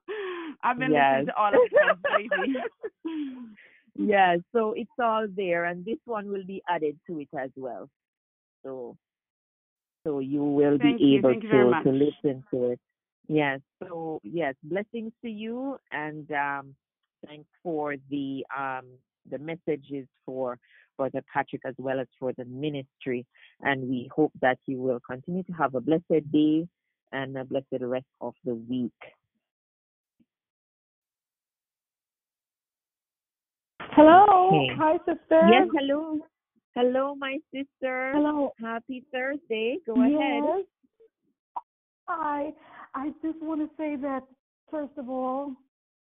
I've 0.62 0.78
been 0.78 0.92
listening 0.92 1.26
to 1.26 1.36
all 1.36 1.48
of 1.48 1.70
them, 1.72 2.02
baby. 2.16 2.54
yeah, 3.96 4.36
so 4.54 4.74
it's 4.76 4.90
all 5.00 5.26
there, 5.34 5.64
and 5.64 5.84
this 5.84 5.98
one 6.04 6.28
will 6.28 6.44
be 6.46 6.62
added 6.68 6.98
to 7.08 7.20
it 7.20 7.28
as 7.38 7.50
well. 7.56 7.88
So, 8.64 8.96
so 10.04 10.20
you 10.20 10.42
will 10.44 10.78
Thank 10.78 10.98
be 10.98 11.04
you. 11.04 11.18
able 11.18 11.30
Thank 11.30 11.42
to 11.44 11.82
to 11.84 11.90
listen 11.90 12.44
to 12.52 12.72
it. 12.72 12.80
Yes. 13.28 13.60
So 13.82 14.20
yes, 14.22 14.54
blessings 14.62 15.12
to 15.22 15.30
you, 15.30 15.78
and 15.90 16.30
um, 16.32 16.74
thanks 17.26 17.48
for 17.62 17.96
the 18.10 18.44
um 18.56 18.86
the 19.30 19.38
messages 19.38 20.06
for 20.26 20.58
for 20.96 21.08
the 21.10 21.22
Patrick 21.32 21.62
as 21.64 21.74
well 21.78 22.00
as 22.00 22.06
for 22.18 22.32
the 22.36 22.44
ministry, 22.44 23.24
and 23.62 23.88
we 23.88 24.10
hope 24.14 24.32
that 24.40 24.58
you 24.66 24.80
will 24.80 25.00
continue 25.08 25.42
to 25.44 25.52
have 25.52 25.74
a 25.74 25.80
blessed 25.80 26.30
day 26.30 26.66
and 27.12 27.36
a 27.36 27.44
blessed 27.44 27.66
rest 27.80 28.06
of 28.20 28.34
the 28.44 28.54
week. 28.54 28.92
Hello. 33.92 34.48
Okay. 34.48 34.74
Hi, 34.78 34.96
sister. 34.98 35.48
Yes, 35.50 35.68
hello. 35.74 36.18
Hello, 36.74 37.14
my 37.14 37.38
sister. 37.52 38.12
Hello. 38.14 38.52
Happy 38.60 39.04
Thursday. 39.12 39.78
Go 39.86 39.92
ahead. 39.94 40.42
Yes. 40.44 40.64
Hi. 42.08 42.52
I 42.94 43.10
just 43.22 43.42
want 43.42 43.60
to 43.60 43.68
say 43.76 43.96
that, 43.96 44.22
first 44.70 44.92
of 44.96 45.08
all, 45.08 45.52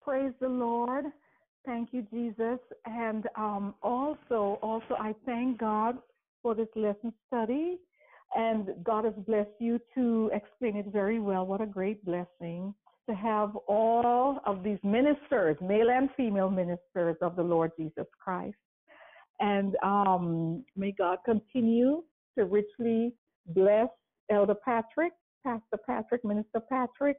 praise 0.03 0.33
the 0.41 0.49
Lord. 0.49 1.07
Thank 1.67 1.91
you, 1.93 2.07
Jesus. 2.13 2.59
And 2.87 3.29
um, 3.37 3.75
also, 3.83 4.59
also, 4.63 4.95
I 4.99 5.15
thank 5.27 5.59
God 5.59 5.99
for 6.43 6.55
this 6.55 6.69
lesson 6.75 7.13
study. 7.27 7.79
And 8.35 8.69
God 8.85 9.05
has 9.05 9.15
blessed 9.27 9.51
you 9.59 9.81
to 9.95 10.31
explain 10.33 10.77
it 10.77 10.87
very 10.93 11.19
well. 11.19 11.47
What 11.47 11.61
a 11.61 11.67
great 11.67 12.05
blessing 12.05 12.75
to 13.09 13.15
have 13.17 13.57
all 13.67 14.39
of 14.47 14.63
these 14.63 14.79
ministers, 14.85 15.57
male 15.61 15.91
and 15.91 16.09
female 16.17 16.51
ministers 16.51 17.17
of 17.21 17.35
the 17.35 17.43
Lord 17.43 17.73
Jesus 17.79 18.07
Christ. 18.23 18.57
And 19.41 19.75
um, 19.83 20.65
may 20.77 20.93
God 20.93 21.19
continue 21.25 22.03
to 22.39 22.45
richly 22.45 23.15
bless 23.49 23.89
Elder 24.31 24.55
Patrick, 24.55 25.13
Pastor 25.45 25.79
Patrick, 25.87 26.25
Minister 26.25 26.61
Patrick, 26.69 27.17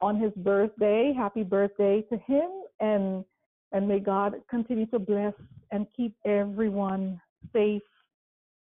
on 0.00 0.20
his 0.20 0.32
birthday. 0.36 1.12
Happy 1.16 1.42
birthday 1.42 2.04
to 2.10 2.18
him, 2.18 2.50
and 2.80 3.24
and 3.72 3.88
may 3.88 3.98
God 3.98 4.34
continue 4.48 4.86
to 4.86 4.98
bless 4.98 5.32
and 5.72 5.86
keep 5.96 6.14
everyone 6.24 7.20
safe 7.52 7.82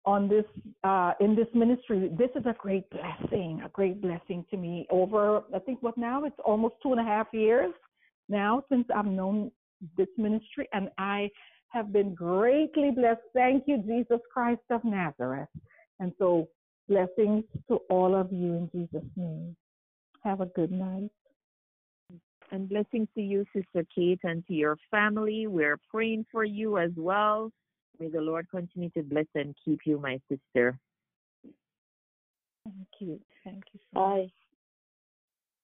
on 0.06 0.28
this 0.28 0.44
uh, 0.84 1.12
in 1.20 1.34
this 1.34 1.48
ministry. 1.52 2.10
This 2.16 2.30
is 2.36 2.46
a 2.46 2.54
great 2.56 2.88
blessing, 2.90 3.60
a 3.64 3.68
great 3.68 4.00
blessing 4.00 4.46
to 4.50 4.56
me. 4.56 4.86
Over, 4.90 5.42
I 5.54 5.58
think 5.58 5.82
what 5.82 5.98
now? 5.98 6.24
It's 6.24 6.38
almost 6.44 6.76
two 6.82 6.92
and 6.92 7.00
a 7.00 7.04
half 7.04 7.26
years 7.32 7.72
now 8.28 8.62
since 8.70 8.86
I've 8.94 9.06
known 9.06 9.50
this 9.96 10.08
ministry, 10.16 10.68
and 10.72 10.88
I 10.96 11.28
have 11.68 11.92
been 11.92 12.14
greatly 12.14 12.92
blessed. 12.92 13.20
Thank 13.34 13.64
you, 13.66 13.78
Jesus 13.78 14.20
Christ 14.32 14.62
of 14.70 14.84
Nazareth. 14.84 15.48
And 16.00 16.12
so, 16.18 16.48
blessings 16.88 17.44
to 17.68 17.80
all 17.90 18.14
of 18.14 18.32
you 18.32 18.54
in 18.54 18.70
Jesus' 18.72 19.08
name. 19.16 19.56
Have 20.22 20.40
a 20.40 20.46
good 20.46 20.70
night. 20.70 21.10
And 22.52 22.68
blessings 22.68 23.08
to 23.16 23.20
you, 23.20 23.44
Sister 23.52 23.84
Kate, 23.92 24.20
and 24.22 24.46
to 24.46 24.54
your 24.54 24.76
family. 24.90 25.48
We're 25.48 25.78
praying 25.90 26.26
for 26.30 26.44
you 26.44 26.78
as 26.78 26.92
well. 26.96 27.50
May 27.98 28.08
the 28.08 28.20
Lord 28.20 28.46
continue 28.50 28.90
to 28.90 29.02
bless 29.02 29.26
and 29.34 29.54
keep 29.64 29.80
you, 29.86 29.98
my 29.98 30.20
sister. 30.28 30.78
Thank 32.64 32.88
you. 32.98 33.20
Thank 33.44 33.64
you 33.72 33.80
so 33.94 34.00
much. 34.00 34.30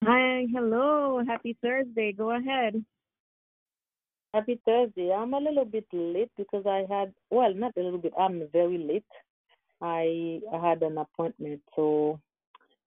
Hi, 0.05 0.47
hello. 0.53 1.23
Happy 1.27 1.57
Thursday. 1.63 2.13
Go 2.13 2.37
ahead. 2.37 2.85
Happy 4.35 4.61
Thursday. 4.65 5.13
I'm 5.13 5.35
a 5.35 5.39
little 5.39 5.65
bit 5.65 5.87
late 5.93 6.31
because 6.39 6.65
I 6.67 6.87
had, 6.89 7.13
well, 7.31 7.53
not 7.55 7.77
a 7.77 7.81
little 7.81 7.99
bit, 7.99 8.13
I'm 8.19 8.49
very 8.53 8.79
late. 8.79 9.05
I, 9.83 10.41
I 10.53 10.69
had 10.69 10.83
an 10.83 10.97
appointment, 10.97 11.61
so 11.77 12.19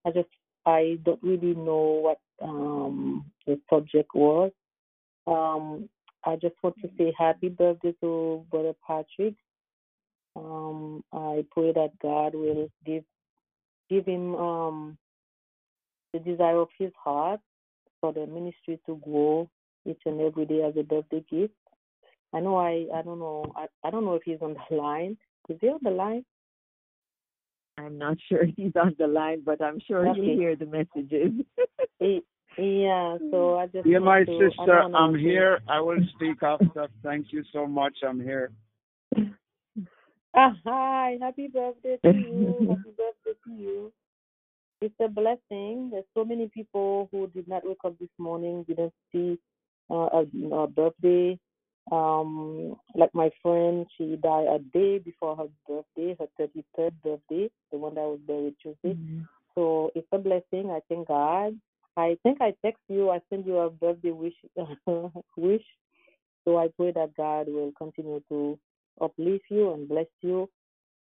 I 0.04 0.10
just, 0.10 0.28
I 0.64 0.98
don't 1.04 1.22
really 1.22 1.54
know 1.54 2.00
what 2.02 2.18
um, 2.42 3.30
the 3.46 3.60
subject 3.70 4.10
was. 4.14 4.50
Um, 5.26 5.88
I 6.26 6.34
just 6.36 6.56
want 6.62 6.76
to 6.82 6.90
say 6.98 7.14
happy 7.16 7.48
birthday 7.48 7.94
to 8.00 8.44
Brother 8.50 8.72
Patrick. 8.84 9.34
Um, 10.34 11.04
I 11.12 11.44
pray 11.52 11.72
that 11.72 11.92
God 12.02 12.34
will 12.34 12.68
give 12.84 13.04
give 13.88 14.04
him 14.04 14.34
um, 14.34 14.98
the 16.12 16.18
desire 16.18 16.58
of 16.58 16.68
his 16.78 16.90
heart 17.02 17.40
for 18.00 18.12
the 18.12 18.26
ministry 18.26 18.80
to 18.86 18.96
grow 19.04 19.48
each 19.86 20.00
and 20.04 20.20
every 20.20 20.44
day 20.46 20.62
as 20.62 20.74
a 20.76 20.82
birthday 20.82 21.24
gift. 21.30 21.54
I 22.34 22.40
know 22.40 22.56
I 22.56 22.86
I 22.92 23.02
don't 23.02 23.20
know 23.20 23.44
I, 23.54 23.66
I 23.84 23.90
don't 23.90 24.04
know 24.04 24.14
if 24.14 24.22
he's 24.24 24.42
on 24.42 24.56
the 24.68 24.76
line. 24.76 25.16
Is 25.48 25.58
he 25.60 25.68
on 25.68 25.78
the 25.82 25.90
line? 25.90 26.24
I'm 27.78 27.98
not 27.98 28.16
sure 28.28 28.44
he's 28.56 28.72
on 28.74 28.96
the 28.98 29.06
line, 29.06 29.42
but 29.44 29.62
I'm 29.62 29.78
sure 29.86 30.08
Okay. 30.08 30.20
he'll 30.20 30.36
hear 30.36 30.56
the 30.56 30.66
messages. 30.66 31.32
He, 31.98 32.22
yeah, 32.58 33.18
so 33.30 33.56
I 33.58 33.66
just 33.66 33.86
Yeah, 33.86 33.98
my 33.98 34.24
to- 34.24 34.50
sister, 34.50 34.80
I'm 34.94 35.14
say- 35.14 35.20
here. 35.20 35.60
I 35.68 35.80
will 35.80 36.00
speak 36.14 36.42
after. 36.42 36.88
Thank 37.02 37.32
you 37.32 37.42
so 37.52 37.66
much. 37.66 37.96
I'm 38.06 38.20
here. 38.20 38.50
Ah, 40.38 40.54
hi, 40.66 41.16
happy 41.18 41.48
birthday 41.48 41.96
to 42.02 42.10
you. 42.12 42.66
happy 42.68 42.90
birthday 42.94 43.38
to 43.46 43.50
you. 43.52 43.92
It's 44.82 44.94
a 45.00 45.08
blessing. 45.08 45.88
There's 45.90 46.04
so 46.12 46.26
many 46.26 46.48
people 46.52 47.08
who 47.10 47.28
did 47.28 47.48
not 47.48 47.66
wake 47.66 47.78
up 47.86 47.98
this 47.98 48.10
morning, 48.18 48.62
didn't 48.68 48.92
see 49.10 49.38
uh, 49.90 50.10
a, 50.12 50.26
a 50.52 50.66
birthday. 50.66 51.38
Um, 51.90 52.76
like 52.94 53.14
my 53.14 53.30
friend, 53.42 53.86
she 53.96 54.16
died 54.16 54.46
a 54.48 54.58
day 54.58 54.98
before 54.98 55.36
her 55.36 55.46
birthday, 55.66 56.14
her 56.20 56.26
33rd 56.38 56.92
birthday, 57.02 57.48
the 57.72 57.78
one 57.78 57.94
that 57.94 58.02
was 58.02 58.20
buried 58.26 58.56
Tuesday. 58.62 58.98
So 59.54 59.90
it's 59.94 60.08
a 60.12 60.18
blessing. 60.18 60.70
I 60.70 60.80
thank 60.90 61.08
God. 61.08 61.58
I 61.96 62.18
think 62.22 62.38
I 62.40 62.54
text 62.64 62.82
you. 62.88 63.10
I 63.10 63.20
sent 63.30 63.46
you 63.46 63.58
a 63.58 63.70
birthday 63.70 64.10
wish. 64.10 64.34
wish. 65.36 65.64
So 66.44 66.58
I 66.58 66.68
pray 66.76 66.92
that 66.92 67.16
God 67.16 67.48
will 67.48 67.72
continue 67.76 68.22
to 68.28 68.58
uplift 69.00 69.44
you 69.50 69.72
and 69.72 69.88
bless 69.88 70.06
you. 70.22 70.48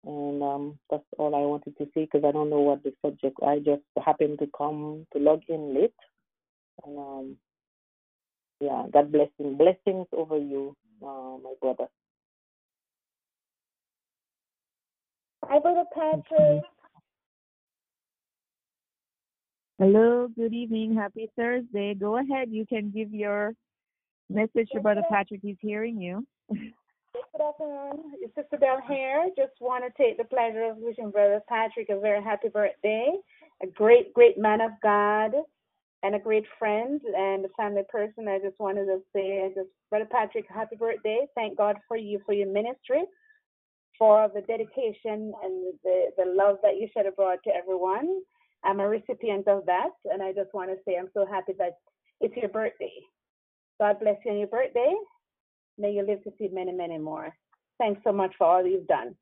And 0.05 0.41
um, 0.41 0.79
that's 0.89 1.03
all 1.17 1.35
I 1.35 1.39
wanted 1.39 1.77
to 1.77 1.85
say 1.93 2.05
because 2.05 2.23
I 2.25 2.31
don't 2.31 2.49
know 2.49 2.61
what 2.61 2.83
the 2.83 2.93
subject. 3.05 3.37
I 3.45 3.59
just 3.59 3.83
happened 4.03 4.39
to 4.39 4.47
come 4.57 5.05
to 5.13 5.19
log 5.19 5.41
in 5.49 5.75
late. 5.75 5.93
And 6.85 6.97
um, 6.97 7.37
yeah, 8.61 8.83
God 8.91 9.11
blessing, 9.11 9.57
blessings 9.57 10.07
over 10.13 10.37
you, 10.37 10.75
uh, 11.03 11.37
my 11.43 11.53
brother. 11.61 11.87
Hi, 15.43 15.59
Brother 15.59 15.85
Patrick. 15.93 16.63
Hello, 19.79 20.27
good 20.35 20.55
evening. 20.55 20.95
Happy 20.95 21.29
Thursday. 21.35 21.93
Go 21.93 22.17
ahead. 22.17 22.49
You 22.49 22.65
can 22.65 22.89
give 22.89 23.13
your 23.13 23.53
message 24.27 24.69
to 24.73 24.79
Brother 24.79 25.03
Patrick. 25.07 25.41
He's 25.43 25.57
hearing 25.61 26.01
you. 26.01 26.25
Good 26.49 27.41
afternoon. 27.47 28.13
It's 28.19 28.33
Sister 28.33 28.57
Bell 28.57 28.79
here. 28.89 29.29
Just 29.37 29.51
want 29.61 29.83
to 29.83 30.03
take 30.03 30.17
the 30.17 30.23
pleasure 30.23 30.63
of 30.63 30.77
wishing 30.77 31.11
Brother 31.11 31.41
Patrick 31.47 31.89
a 31.89 31.99
very 31.99 32.23
happy 32.23 32.47
birthday. 32.47 33.11
A 33.61 33.67
great, 33.67 34.15
great 34.15 34.39
man 34.39 34.61
of 34.61 34.71
God 34.81 35.33
and 36.01 36.15
a 36.15 36.19
great 36.19 36.45
friend 36.57 36.99
and 37.15 37.45
a 37.45 37.49
family 37.49 37.83
person. 37.87 38.27
I 38.27 38.39
just 38.39 38.59
wanted 38.59 38.85
to 38.85 39.01
say, 39.13 39.43
I 39.45 39.49
just, 39.49 39.69
Brother 39.91 40.07
Patrick, 40.09 40.45
happy 40.49 40.75
birthday. 40.75 41.27
Thank 41.35 41.55
God 41.55 41.75
for 41.87 41.97
you, 41.97 42.19
for 42.25 42.33
your 42.33 42.51
ministry, 42.51 43.03
for 43.99 44.27
the 44.33 44.41
dedication 44.41 45.33
and 45.43 45.73
the, 45.83 46.05
the 46.17 46.25
love 46.25 46.57
that 46.63 46.77
you 46.77 46.87
shed 46.95 47.05
abroad 47.05 47.37
to 47.43 47.51
everyone. 47.55 48.21
I'm 48.63 48.79
a 48.79 48.87
recipient 48.87 49.47
of 49.47 49.65
that, 49.65 49.89
and 50.11 50.21
I 50.21 50.33
just 50.33 50.53
want 50.53 50.69
to 50.69 50.77
say 50.85 50.97
I'm 50.97 51.09
so 51.13 51.25
happy 51.25 51.53
that 51.59 51.77
it's 52.21 52.35
your 52.35 52.49
birthday. 52.49 52.93
God 53.79 53.99
bless 53.99 54.17
you 54.25 54.31
on 54.31 54.37
your 54.39 54.47
birthday. 54.47 54.93
May 55.77 55.91
you 55.91 56.05
live 56.05 56.23
to 56.23 56.33
see 56.39 56.49
many, 56.51 56.71
many 56.71 56.97
more. 56.97 57.35
Thanks 57.77 58.01
so 58.03 58.11
much 58.11 58.33
for 58.37 58.47
all 58.47 58.65
you've 58.65 58.87
done. 58.87 59.15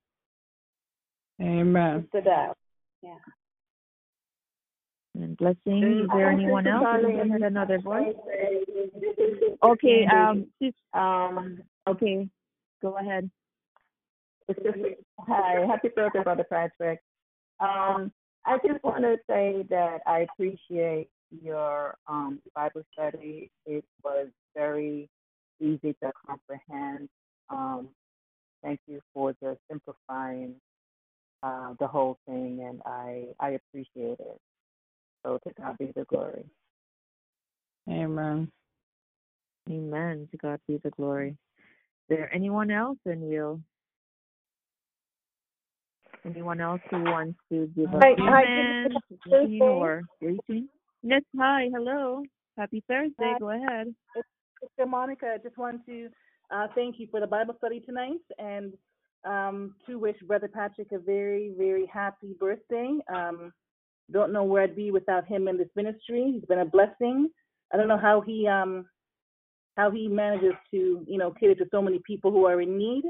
Amen. 1.41 2.07
Mr. 2.13 2.23
Dow. 2.23 2.55
Yeah. 3.01 3.15
And 5.15 5.35
blessing. 5.37 6.01
Is 6.03 6.09
there 6.13 6.31
anyone 6.31 6.65
else? 6.67 6.85
I 6.87 7.27
had 7.31 7.41
another 7.41 7.79
voice. 7.79 8.15
Okay. 9.63 10.05
Um. 10.05 10.47
Um. 10.93 11.61
Okay. 11.87 12.29
Go 12.81 12.97
ahead. 12.97 13.29
Hi, 15.19 15.65
happy 15.67 15.89
birthday, 15.95 16.21
Brother 16.23 16.45
Patrick. 16.47 16.99
Um, 17.59 18.11
I 18.45 18.57
just 18.65 18.83
want 18.83 19.03
to 19.03 19.17
say 19.27 19.65
that 19.69 19.99
I 20.05 20.27
appreciate 20.31 21.09
your 21.43 21.97
um, 22.07 22.39
Bible 22.53 22.83
study. 22.93 23.49
It 23.65 23.83
was 24.03 24.27
very 24.55 25.09
easy 25.59 25.95
to 26.03 26.11
comprehend. 26.27 27.09
Um, 27.49 27.89
thank 28.63 28.79
you 28.87 29.01
for 29.13 29.33
just 29.41 29.59
simplifying 29.69 30.55
uh, 31.43 31.73
the 31.79 31.87
whole 31.87 32.17
thing, 32.27 32.63
and 32.67 32.81
I 32.85 33.25
I 33.39 33.49
appreciate 33.51 34.19
it. 34.19 34.39
So 35.23 35.39
to 35.47 35.53
God 35.59 35.77
be 35.79 35.91
the 35.95 36.05
glory. 36.05 36.45
Amen. 37.89 38.51
Amen. 39.69 40.27
To 40.31 40.37
God 40.37 40.59
be 40.67 40.79
the 40.83 40.91
glory. 40.91 41.29
Is 41.29 41.35
there 42.09 42.33
anyone 42.33 42.69
else? 42.69 42.97
And 43.05 43.21
we'll. 43.21 43.59
Anyone 46.25 46.59
else 46.59 46.81
who 46.89 47.03
wants 47.03 47.37
to 47.51 47.67
give 47.75 47.93
a 47.93 47.99
Hi, 47.99 48.15
hi, 48.17 48.43
amen, 48.43 48.93
this 49.09 49.49
is 49.49 49.61
or 49.61 50.01
greeting? 50.19 50.67
Yes. 51.03 51.21
Hi. 51.37 51.69
Hello. 51.71 52.23
Happy 52.57 52.83
Thursday. 52.87 53.13
Hi. 53.19 53.39
Go 53.39 53.49
ahead. 53.51 53.93
Sister 54.59 54.87
Monica, 54.87 55.35
I 55.35 55.37
just 55.37 55.57
want 55.57 55.85
to 55.85 56.09
uh, 56.49 56.67
thank 56.73 56.99
you 56.99 57.07
for 57.11 57.19
the 57.19 57.27
Bible 57.27 57.53
study 57.59 57.79
tonight 57.79 58.21
and 58.39 58.73
um, 59.23 59.75
to 59.85 59.99
wish 59.99 60.15
Brother 60.25 60.47
Patrick 60.51 60.91
a 60.93 60.99
very, 60.99 61.53
very 61.57 61.85
happy 61.93 62.35
birthday. 62.39 62.97
Um, 63.13 63.53
don't 64.11 64.33
know 64.33 64.43
where 64.43 64.63
I'd 64.63 64.75
be 64.75 64.89
without 64.89 65.27
him 65.27 65.47
in 65.47 65.57
this 65.57 65.69
ministry. 65.75 66.31
He's 66.33 66.45
been 66.45 66.59
a 66.59 66.65
blessing. 66.65 67.29
I 67.71 67.77
don't 67.77 67.87
know 67.87 67.99
how 67.99 68.21
he 68.21 68.47
um, 68.47 68.85
how 69.77 69.91
he 69.91 70.07
manages 70.07 70.53
to 70.71 71.05
you 71.07 71.17
know 71.17 71.31
cater 71.31 71.55
to 71.55 71.65
so 71.69 71.81
many 71.81 71.99
people 72.05 72.31
who 72.31 72.45
are 72.45 72.61
in 72.61 72.77
need, 72.77 73.03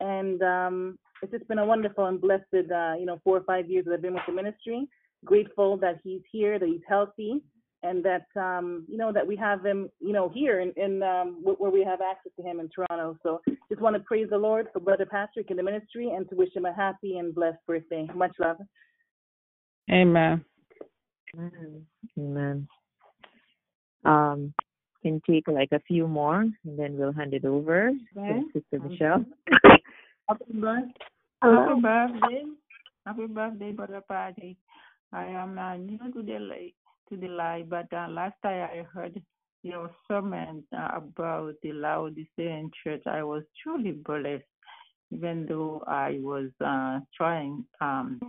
and 0.00 0.42
um, 0.42 0.98
it's 1.24 1.32
just 1.32 1.48
been 1.48 1.58
a 1.58 1.66
wonderful 1.66 2.06
and 2.06 2.20
blessed 2.20 2.44
uh, 2.54 2.94
you 2.94 3.06
know 3.06 3.18
four 3.24 3.38
or 3.38 3.44
five 3.44 3.68
years 3.68 3.84
that 3.86 3.94
I've 3.94 4.02
been 4.02 4.14
with 4.14 4.22
the 4.26 4.32
ministry. 4.32 4.86
Grateful 5.24 5.76
that 5.78 6.00
he's 6.04 6.20
here, 6.30 6.58
that 6.58 6.68
he's 6.68 6.82
healthy, 6.86 7.42
and 7.82 8.04
that 8.04 8.26
um, 8.36 8.84
you 8.88 8.98
know 8.98 9.10
that 9.12 9.26
we 9.26 9.34
have 9.36 9.64
him, 9.64 9.88
you 10.00 10.12
know, 10.12 10.28
here 10.28 10.60
in, 10.60 10.72
in 10.76 11.02
um, 11.02 11.40
where 11.42 11.70
we 11.70 11.82
have 11.82 12.00
access 12.00 12.32
to 12.36 12.42
him 12.42 12.60
in 12.60 12.68
Toronto. 12.68 13.16
So 13.22 13.40
just 13.70 13.80
want 13.80 13.96
to 13.96 14.00
praise 14.00 14.28
the 14.30 14.36
Lord 14.36 14.68
for 14.72 14.80
Brother 14.80 15.06
Patrick 15.06 15.50
in 15.50 15.56
the 15.56 15.62
ministry 15.62 16.12
and 16.14 16.28
to 16.28 16.36
wish 16.36 16.54
him 16.54 16.66
a 16.66 16.74
happy 16.74 17.18
and 17.18 17.34
blessed 17.34 17.58
birthday. 17.66 18.06
Much 18.14 18.34
love. 18.38 18.58
Amen. 19.90 20.44
Amen. 21.36 21.86
Amen. 22.18 22.68
Um, 24.04 24.54
can 25.02 25.20
take 25.26 25.48
like 25.48 25.72
a 25.72 25.80
few 25.80 26.06
more, 26.06 26.40
and 26.40 26.78
then 26.78 26.96
we'll 26.98 27.12
hand 27.12 27.34
it 27.34 27.44
over 27.44 27.92
Okay. 28.16 28.40
to 28.40 28.60
Sister 28.60 28.80
Michelle. 28.80 29.24
Happy 31.44 31.80
birthday. 31.80 31.80
Happy 32.04 32.16
birthday. 32.20 32.42
Happy 33.06 33.26
birthday, 33.26 33.72
Brother 33.72 34.02
Patrick. 34.08 34.56
I 35.12 35.26
am 35.26 35.58
uh, 35.58 35.76
new 35.76 35.98
to 36.12 36.22
the 36.22 36.38
li- 36.38 36.74
to 37.10 37.16
the 37.16 37.28
live, 37.28 37.68
but 37.68 37.86
uh, 37.92 38.08
last 38.08 38.34
time 38.42 38.68
I 38.72 38.82
heard 38.92 39.20
your 39.62 39.90
sermon 40.08 40.64
uh, 40.76 40.88
about 40.96 41.54
the 41.62 41.72
Laodicean 41.72 42.70
church, 42.82 43.02
I 43.06 43.22
was 43.22 43.42
truly 43.62 43.92
blessed, 43.92 44.44
even 45.10 45.46
though 45.46 45.82
I 45.86 46.18
was 46.20 46.48
uh, 46.64 47.00
trying. 47.16 47.64
Um, 47.80 48.20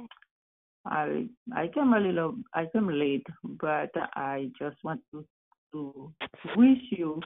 I 0.86 1.28
I 1.56 1.68
came 1.74 1.94
a 1.94 2.00
little, 2.00 2.36
I 2.54 2.66
came 2.72 2.90
late, 2.90 3.26
but 3.44 3.92
I 3.96 4.52
just 4.60 4.78
want 4.84 5.02
to 5.12 5.26
to 5.72 6.12
wish 6.58 6.80
you 6.92 7.22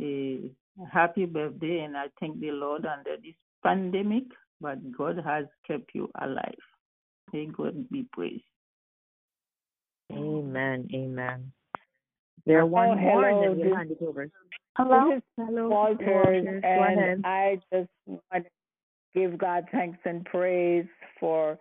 a 0.00 0.50
happy 0.92 1.24
birthday, 1.24 1.80
and 1.80 1.96
I 1.96 2.06
thank 2.18 2.40
the 2.40 2.50
Lord 2.50 2.84
under 2.84 3.16
this 3.16 3.34
pandemic, 3.62 4.24
but 4.60 4.78
God 4.96 5.20
has 5.24 5.46
kept 5.66 5.90
you 5.94 6.10
alive. 6.20 6.54
May 7.32 7.46
God 7.46 7.88
be 7.90 8.06
praised. 8.12 8.42
Amen. 10.12 10.88
Amen. 10.92 11.52
Is 12.38 12.42
there 12.46 12.62
Oh, 12.62 12.66
one 12.66 13.00
more, 13.00 13.28
and 13.28 13.38
hello, 13.38 13.54
then 13.54 13.66
we'll 13.66 13.76
hand 13.76 13.90
it 13.90 14.02
over. 14.02 14.28
Hello, 14.76 15.10
this 15.10 15.18
is 15.18 15.22
Hello, 15.36 15.68
Walters, 15.68 15.98
Walters. 16.00 16.62
And. 16.64 17.26
I 17.26 17.58
just 17.72 17.88
want 18.06 18.44
to 18.44 18.50
give 19.14 19.38
God 19.38 19.64
thanks 19.72 19.98
and 20.04 20.24
praise 20.24 20.86
for 21.18 21.58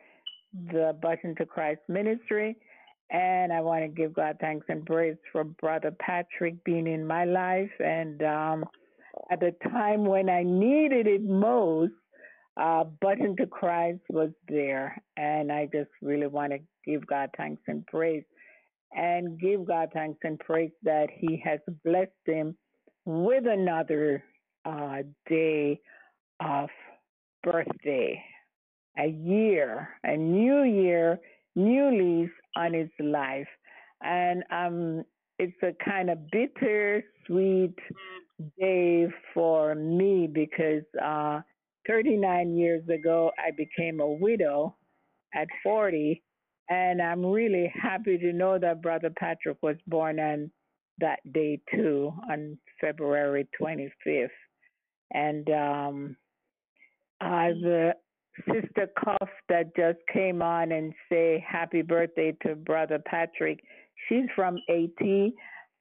the 0.72 0.95
Button 1.02 1.36
to 1.36 1.45
Christ 1.45 1.82
ministry. 1.88 2.56
And 3.12 3.52
I 3.52 3.62
want 3.62 3.84
to 3.84 3.88
give 3.88 4.14
God 4.14 4.38
thanks 4.39 4.68
and 4.70 4.86
praise 4.86 5.18
for 5.32 5.43
Brother 5.43 5.91
Patrick 6.00 6.64
being 6.64 6.86
in 6.86 7.06
my 7.06 7.26
life. 7.26 7.72
And 7.80 8.22
um, 8.22 8.66
at 9.32 9.39
the 9.39 9.56
time 9.72 10.06
when 10.06 10.30
I 10.30 10.43
needed 10.43 11.08
it 11.08 11.24
most, 11.24 11.93
uh, 12.60 12.84
Button 13.01 13.36
to 13.38 13.47
Christ 13.47 14.01
was 14.10 14.32
there. 14.47 15.01
And 15.18 15.51
I 15.51 15.68
just 15.68 15.91
really 16.01 16.28
want 16.28 16.53
to 16.53 16.60
give 16.86 17.07
God 17.07 17.30
thanks 17.38 17.62
and 17.68 17.86
praise. 17.88 18.26
And 18.93 19.39
give 19.39 19.66
God 19.68 19.89
thanks 19.93 20.20
and 20.24 20.39
praise 20.39 20.72
that 20.84 21.10
He 21.16 21.41
has 21.45 21.60
blessed 21.86 22.12
him 22.26 22.57
with 23.05 23.45
another 23.47 24.24
uh, 24.66 25.03
day 25.30 25.80
of 26.41 26.70
birthday. 27.43 28.24
a 28.97 29.07
year, 29.07 29.89
a 30.03 30.18
new 30.18 30.64
year, 30.64 31.20
new 31.55 31.89
lease 31.91 32.32
on 32.55 32.74
his 32.74 32.89
life. 32.99 33.47
And 34.01 34.43
um, 34.51 35.03
it's 35.38 35.57
a 35.64 35.74
kind 35.84 36.10
of 36.10 36.30
bitter 36.32 37.03
sweet 37.28 37.76
day 38.60 39.07
for 39.34 39.76
me 39.76 40.28
because 40.32 40.84
uh, 41.03 41.41
39 41.89 42.55
years 42.55 42.87
ago 42.87 43.31
I 43.37 43.51
became 43.51 43.99
a 43.99 44.07
widow 44.07 44.75
at 45.33 45.47
40, 45.63 46.21
and 46.69 47.01
I'm 47.01 47.25
really 47.25 47.73
happy 47.81 48.17
to 48.19 48.31
know 48.31 48.59
that 48.59 48.81
Brother 48.81 49.11
Patrick 49.17 49.57
was 49.63 49.75
born 49.87 50.19
on 50.19 50.51
that 50.99 51.19
day 51.33 51.59
too, 51.73 52.13
on 52.29 52.57
February 52.79 53.47
25th. 53.59 54.27
And 55.11 55.49
um, 55.49 56.15
uh, 57.21 57.49
the 57.61 57.93
Sister 58.45 58.87
Cuff 59.03 59.29
that 59.49 59.75
just 59.75 59.97
came 60.13 60.41
on 60.41 60.71
and 60.71 60.93
say 61.11 61.43
happy 61.47 61.81
birthday 61.81 62.35
to 62.45 62.55
Brother 62.55 62.99
Patrick. 63.05 63.59
She's 64.07 64.25
from 64.35 64.57
AT, 64.69 65.31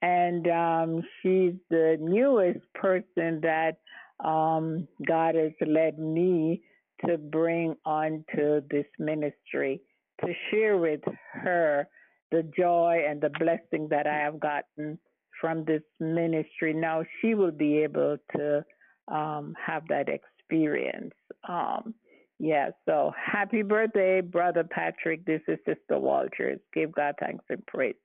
and 0.01 0.49
um, 0.49 1.03
she's 1.21 1.55
the 1.71 1.99
newest 2.01 2.61
person 2.75 3.41
that 3.43 3.77
um, 4.25 4.89
God 5.07 5.35
has 5.35 5.53
led 5.67 5.99
me 5.99 6.63
to 7.07 7.17
bring 7.19 7.75
onto 7.85 8.61
this 8.71 8.87
ministry 8.99 9.81
to 10.25 10.33
share 10.51 10.79
with 10.79 11.01
her 11.33 11.89
the 12.31 12.43
joy 12.57 13.05
and 13.09 13.21
the 13.21 13.31
blessing 13.39 13.89
that 13.91 14.07
I 14.07 14.19
have 14.19 14.41
gotten 14.41 14.99
from 15.41 15.65
this 15.65 15.83
ministry. 16.01 16.75
Now 16.75 17.05
she 17.21 17.35
will 17.35 17.53
be 17.53 17.79
able 17.79 18.17
to 18.37 18.65
um, 19.07 19.55
have 19.65 19.85
that 19.89 20.09
experience. 20.09 21.15
Um, 21.49 21.95
yeah, 22.39 22.71
so 22.87 23.13
happy 23.17 23.63
birthday, 23.63 24.21
Brother 24.21 24.65
Patrick. 24.65 25.25
This 25.25 25.41
is 25.49 25.59
Sister 25.67 25.99
Walters. 25.99 26.61
Give 26.73 26.93
God 26.93 27.15
thanks 27.21 27.45
and 27.49 27.65
praise. 27.67 27.97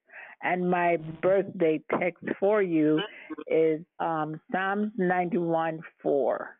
And 0.43 0.69
my 0.69 0.97
birthday 1.21 1.81
text 1.99 2.23
for 2.39 2.61
you 2.61 2.99
is 3.47 3.81
um, 3.99 4.39
Psalms 4.51 4.91
91 4.97 5.79
4. 6.01 6.57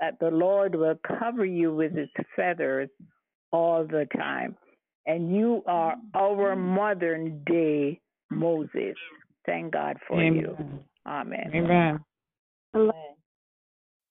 That 0.00 0.18
the 0.20 0.30
Lord 0.30 0.74
will 0.74 0.98
cover 1.18 1.44
you 1.44 1.74
with 1.74 1.96
his 1.96 2.08
feathers 2.34 2.90
all 3.52 3.86
the 3.86 4.06
time. 4.16 4.56
And 5.06 5.34
you 5.34 5.62
are 5.66 5.94
our 6.14 6.56
modern 6.56 7.42
day 7.46 8.00
Moses. 8.30 8.96
Thank 9.46 9.72
God 9.72 9.96
for 10.08 10.20
Amen. 10.20 10.34
you. 10.36 10.56
Amen. 11.06 11.50
Amen. 11.54 12.00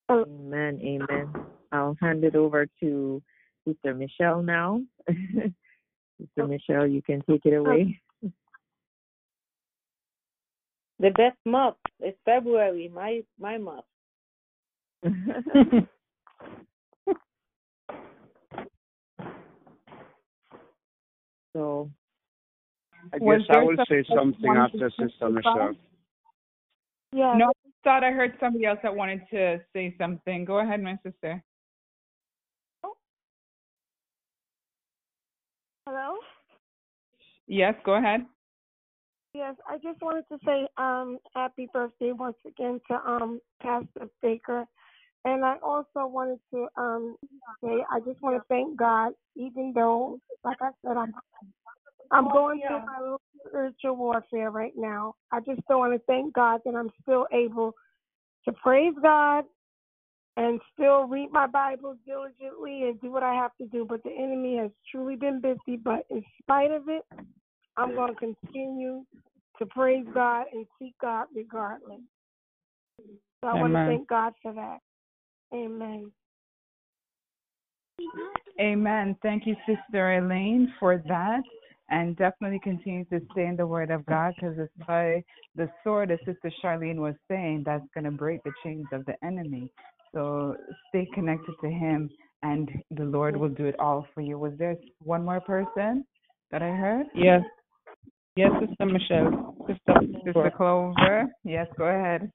Amen. 0.10 0.80
Amen. 0.82 1.34
I'll 1.72 1.98
hand 2.02 2.24
it 2.24 2.36
over 2.36 2.68
to 2.80 3.22
Sister 3.68 3.94
Michelle 3.94 4.42
now. 4.42 4.82
Sister 5.08 6.48
Michelle, 6.48 6.88
you 6.88 7.02
can 7.02 7.22
take 7.30 7.46
it 7.46 7.54
away. 7.54 8.00
The 11.00 11.10
best 11.12 11.38
month 11.46 11.76
is 12.00 12.14
February, 12.24 12.90
my 12.94 13.22
my 13.40 13.58
month. 13.58 13.86
so 21.54 21.90
I 23.14 23.20
guess 23.20 23.42
I 23.50 23.54
there 23.54 23.66
will 23.66 23.78
say 23.90 24.04
something 24.08 24.16
something 24.16 24.40
you 24.42 24.48
wanted 24.48 24.64
after 24.64 24.78
to 24.78 24.90
Sister 24.90 25.30
testify? 25.30 25.30
Michelle. 25.30 25.76
Yeah. 27.12 27.38
No, 27.38 27.46
I 27.48 27.52
thought 27.84 28.04
I 28.04 28.12
heard 28.12 28.34
somebody 28.40 28.66
else 28.66 28.80
that 28.84 28.96
wanted 28.96 29.22
to 29.32 29.62
say 29.74 29.96
something. 29.98 30.46
Go 30.46 30.60
ahead, 30.60 30.82
my 30.82 30.98
sister. 31.04 31.44
Hello? 35.88 36.16
Yes, 37.48 37.76
go 37.86 37.94
ahead. 37.94 38.26
Yes, 39.36 39.56
I 39.70 39.76
just 39.80 40.02
wanted 40.02 40.24
to 40.32 40.38
say 40.46 40.66
um 40.78 41.18
happy 41.34 41.68
birthday 41.74 42.14
once 42.14 42.38
again 42.48 42.80
to 42.90 42.96
um 43.06 43.42
Pastor 43.62 44.08
Baker. 44.22 44.64
And 45.26 45.44
I 45.44 45.58
also 45.62 46.08
wanted 46.08 46.40
to 46.54 46.68
um 46.78 47.18
say 47.62 47.84
I 47.92 48.00
just 48.00 48.22
want 48.22 48.38
to 48.38 48.44
thank 48.48 48.78
God, 48.78 49.12
even 49.36 49.74
though 49.76 50.20
like 50.46 50.56
I 50.62 50.70
said 50.86 50.96
I'm 50.96 51.14
I'm 52.12 52.30
going 52.30 52.62
through 52.66 52.86
my 52.86 53.02
little 53.02 53.22
spiritual 53.46 53.98
warfare 53.98 54.52
right 54.52 54.72
now. 54.78 55.16
I 55.34 55.42
just 55.42 55.62
still 55.66 55.80
want 55.80 55.92
to 55.92 56.06
thank 56.08 56.34
God 56.34 56.62
that 56.64 56.74
I'm 56.74 56.92
still 57.02 57.28
able 57.34 57.74
to 58.46 58.54
praise 58.54 58.94
God 59.02 59.44
and 60.38 60.62
still 60.74 61.08
read 61.08 61.30
my 61.34 61.48
Bible 61.48 61.98
diligently 62.06 62.84
and 62.84 63.02
do 63.02 63.12
what 63.12 63.24
I 63.24 63.34
have 63.34 63.52
to 63.60 63.68
do. 63.68 63.84
But 63.84 64.02
the 64.04 64.12
enemy 64.12 64.60
has 64.60 64.72
truly 64.90 65.18
been 65.18 65.42
busy. 65.42 65.76
But 65.76 66.06
in 66.10 66.24
spite 66.42 66.72
of 66.72 66.88
it, 66.88 67.04
I'm 67.78 67.96
going 67.96 68.14
to 68.14 68.20
continue 68.20 69.04
to 69.60 69.66
praise 69.68 70.06
God 70.14 70.46
and 70.54 70.66
seek 70.80 70.94
God 71.02 71.28
regardless. 71.36 72.02
So 73.42 73.48
I 73.48 73.54
want 73.54 73.74
to 73.74 73.86
thank 73.86 74.08
God 74.08 74.34
for 74.42 74.54
that. 74.54 74.80
Amen. 75.54 76.12
Amen. 78.60 79.16
Thank 79.22 79.46
you, 79.46 79.56
Sister 79.66 80.18
Elaine, 80.18 80.74
for 80.80 81.04
that. 81.08 81.42
And 81.90 82.18
definitely 82.18 82.60
continue 82.64 83.06
to 83.06 83.22
stay 83.32 83.46
in 83.46 83.56
the 83.56 83.68
Word 83.68 83.92
of 83.92 84.06
God 84.08 84.34
because 84.36 84.56
it's 84.58 84.88
by 84.88 85.24
the 85.56 85.70
sword, 85.84 86.10
as 86.10 86.18
Sister 86.26 86.52
Charlene 86.64 86.96
was 86.96 87.14
saying, 87.30 87.64
that's 87.66 87.86
going 87.94 88.06
to 88.06 88.12
break 88.12 88.42
the 88.44 88.52
chains 88.64 88.88
of 88.92 89.06
the 89.06 89.14
enemy. 89.24 89.72
So 90.14 90.56
stay 90.90 91.08
connected 91.14 91.54
to 91.62 91.70
Him, 91.70 92.10
and 92.42 92.70
the 92.92 93.04
Lord 93.04 93.38
will 93.38 93.50
do 93.50 93.66
it 93.66 93.80
all 93.80 94.08
for 94.16 94.22
you. 94.22 94.40
Was 94.40 94.54
there 94.58 94.76
one 95.04 95.24
more 95.24 95.42
person 95.42 96.06
that 96.52 96.64
I 96.64 96.70
heard? 96.70 97.06
Yes. 97.14 97.44
Yes, 98.36 98.52
Sister 98.60 98.86
Michelle. 98.86 99.56
Sister, 99.68 99.94
Sister 100.26 100.52
Clover. 100.56 101.28
Yes, 101.44 101.68
go 101.78 101.86
ahead. 101.86 102.30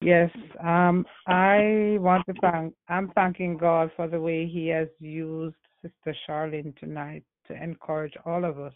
Yes. 0.00 0.30
Um, 0.62 1.04
I 1.26 1.96
want 2.00 2.24
to 2.26 2.34
thank. 2.40 2.74
I'm 2.88 3.10
thanking 3.14 3.56
God 3.56 3.90
for 3.96 4.06
the 4.06 4.20
way 4.20 4.46
He 4.46 4.68
has 4.68 4.88
used 5.00 5.56
Sister 5.82 6.16
Charlene 6.28 6.76
tonight 6.78 7.24
to 7.48 7.60
encourage 7.60 8.14
all 8.24 8.44
of 8.44 8.60
us, 8.60 8.74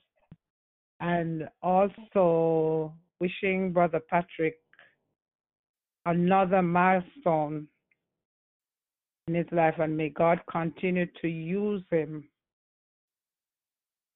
and 1.01 1.49
also 1.63 2.93
wishing 3.21 3.73
Brother 3.73 4.01
Patrick 4.11 4.57
another 6.07 6.63
milestone 6.63 7.69
in 9.29 9.35
his 9.35 9.47
life, 9.53 9.75
and 9.79 9.97
may 9.97 10.09
God 10.09 10.41
continue 10.51 11.07
to 11.21 11.29
use 11.29 11.83
him 11.91 12.25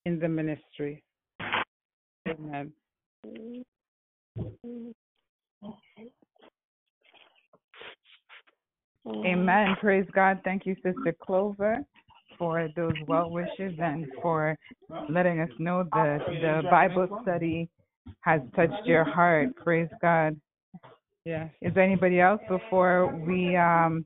in 0.07 0.19
the 0.19 0.29
ministry. 0.29 1.05
Amen. 2.33 2.73
Amen. 9.07 9.77
Praise 9.81 10.07
God. 10.15 10.41
Thank 10.45 10.67
you, 10.67 10.75
Sister 10.77 11.15
Clover, 11.23 11.79
for 12.39 12.69
those 12.77 12.93
well 13.07 13.31
wishes 13.31 13.75
and 13.79 14.07
for 14.21 14.57
letting 15.09 15.41
us 15.41 15.51
know 15.59 15.85
that 15.95 16.21
the 16.27 16.63
Bible 16.71 17.21
study 17.23 17.69
has 18.21 18.41
touched 18.55 18.87
your 18.87 19.05
heart. 19.05 19.55
Praise 19.57 19.89
God. 20.01 20.37
Yes. 21.25 21.51
Is 21.61 21.73
there 21.75 21.85
anybody 21.85 22.21
else 22.21 22.41
before 22.49 23.15
we 23.27 23.57
um, 23.57 24.05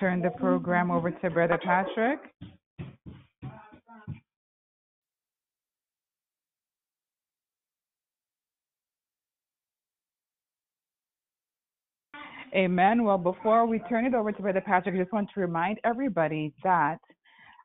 turn 0.00 0.22
the 0.22 0.30
program 0.30 0.90
over 0.90 1.10
to 1.10 1.30
Brother 1.30 1.58
Patrick? 1.62 2.20
Amen. 12.54 13.02
Well, 13.02 13.18
before 13.18 13.66
we 13.66 13.80
turn 13.80 14.06
it 14.06 14.14
over 14.14 14.30
to 14.30 14.42
Brother 14.42 14.62
Patrick, 14.64 14.94
I 14.94 14.98
just 14.98 15.12
want 15.12 15.28
to 15.34 15.40
remind 15.40 15.80
everybody 15.84 16.54
that, 16.62 16.98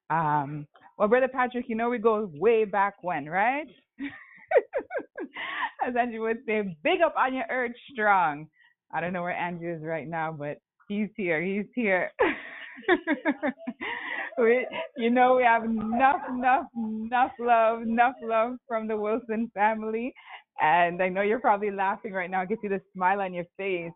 um, 0.10 0.66
well, 0.98 1.08
Brother 1.08 1.28
Patrick, 1.28 1.70
you 1.70 1.76
know 1.76 1.90
we 1.90 2.00
go 2.00 2.30
way 2.34 2.66
back 2.66 2.96
when, 3.04 3.28
right? 3.28 3.68
As 5.88 5.96
Andrew 5.96 6.22
would 6.22 6.40
say, 6.48 6.76
big 6.84 7.02
up 7.06 7.14
on 7.18 7.36
your 7.36 7.46
urge 7.52 7.76
strong. 7.94 8.48
I 8.92 9.00
don't 9.00 9.14
know 9.14 9.22
where 9.22 9.36
Andrew 9.36 9.76
is 9.76 9.84
right 9.84 10.08
now, 10.08 10.32
but 10.32 10.58
he's 10.88 11.10
here. 11.16 11.40
He's 11.40 11.68
here. 11.76 12.12
we, 14.40 14.66
you 14.98 15.12
know, 15.12 15.36
we 15.36 15.44
have 15.44 15.66
enough, 15.66 16.22
enough, 16.30 16.66
enough 16.76 17.32
love, 17.40 17.84
enough 17.84 18.16
love 18.24 18.56
from 18.68 18.88
the 18.88 18.98
Wilson 18.98 19.52
family. 19.54 20.14
And 20.60 21.02
I 21.02 21.10
know 21.10 21.22
you're 21.22 21.40
probably 21.40 21.72
laughing 21.72 22.14
right 22.14 22.30
now. 22.30 22.42
I 22.42 22.46
can 22.48 22.58
see 22.62 22.68
the 22.68 22.82
smile 22.94 23.22
on 23.22 23.34
your 23.34 23.46
face. 23.56 23.92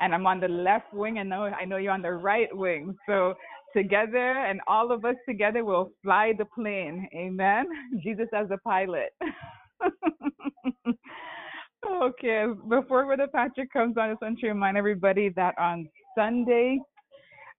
And 0.00 0.14
I'm 0.14 0.26
on 0.26 0.40
the 0.40 0.48
left 0.48 0.92
wing, 0.92 1.18
and 1.18 1.28
know 1.28 1.44
I 1.44 1.64
know 1.64 1.76
you're 1.76 1.92
on 1.92 2.02
the 2.02 2.12
right 2.12 2.48
wing. 2.56 2.96
So 3.06 3.34
together, 3.76 4.32
and 4.46 4.60
all 4.66 4.92
of 4.92 5.04
us 5.04 5.16
together, 5.28 5.64
will 5.64 5.90
fly 6.02 6.32
the 6.36 6.44
plane. 6.44 7.08
Amen. 7.14 7.66
Jesus 8.02 8.28
as 8.34 8.48
the 8.48 8.58
pilot. 8.58 9.12
okay. 11.90 12.46
Before 12.68 13.06
Brother 13.06 13.28
Patrick 13.32 13.72
comes 13.72 13.96
on, 13.96 14.10
I 14.10 14.12
just 14.12 14.22
want 14.22 14.38
to 14.38 14.48
remind 14.48 14.76
everybody 14.76 15.30
that 15.30 15.54
on 15.58 15.88
Sunday, 16.16 16.78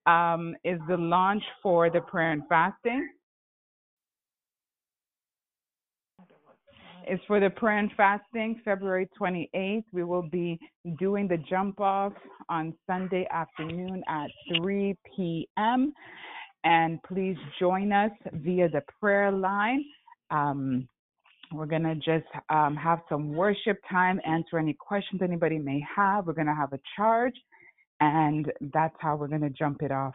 um, 0.06 0.56
is 0.64 0.80
the 0.88 0.98
launch 0.98 1.44
for 1.62 1.90
the 1.90 2.02
prayer 2.02 2.32
and 2.32 2.44
fasting. 2.50 3.08
It's 7.12 7.24
for 7.26 7.40
the 7.40 7.50
prayer 7.50 7.80
and 7.80 7.92
fasting, 7.98 8.62
February 8.64 9.10
28th. 9.20 9.84
We 9.92 10.04
will 10.04 10.22
be 10.22 10.60
doing 11.00 11.28
the 11.28 11.38
jump 11.38 11.80
off 11.80 12.14
on 12.50 12.72
Sunday 12.86 13.28
afternoon 13.32 14.04
at 14.08 14.28
3 14.56 14.96
p.m. 15.16 15.92
And 16.64 17.02
please 17.02 17.36
join 17.60 17.92
us 17.92 18.12
via 18.32 18.70
the 18.70 18.84
prayer 19.00 19.32
line. 19.32 19.84
Um, 20.30 20.88
we're 21.52 21.66
going 21.66 21.82
to 21.82 21.96
just 21.96 22.28
um, 22.52 22.76
have 22.76 23.00
some 23.10 23.34
worship 23.34 23.82
time, 23.90 24.22
answer 24.24 24.60
any 24.60 24.76
questions 24.76 25.24
anybody 25.24 25.58
may 25.58 25.84
have. 25.96 26.28
We're 26.28 26.34
going 26.34 26.46
to 26.46 26.54
have 26.54 26.74
a 26.74 26.80
charge, 26.96 27.34
and 28.02 28.52
that's 28.72 28.96
how 29.00 29.16
we're 29.16 29.30
going 29.30 29.42
to 29.42 29.50
jump 29.50 29.82
it 29.82 29.92
off. 29.92 30.14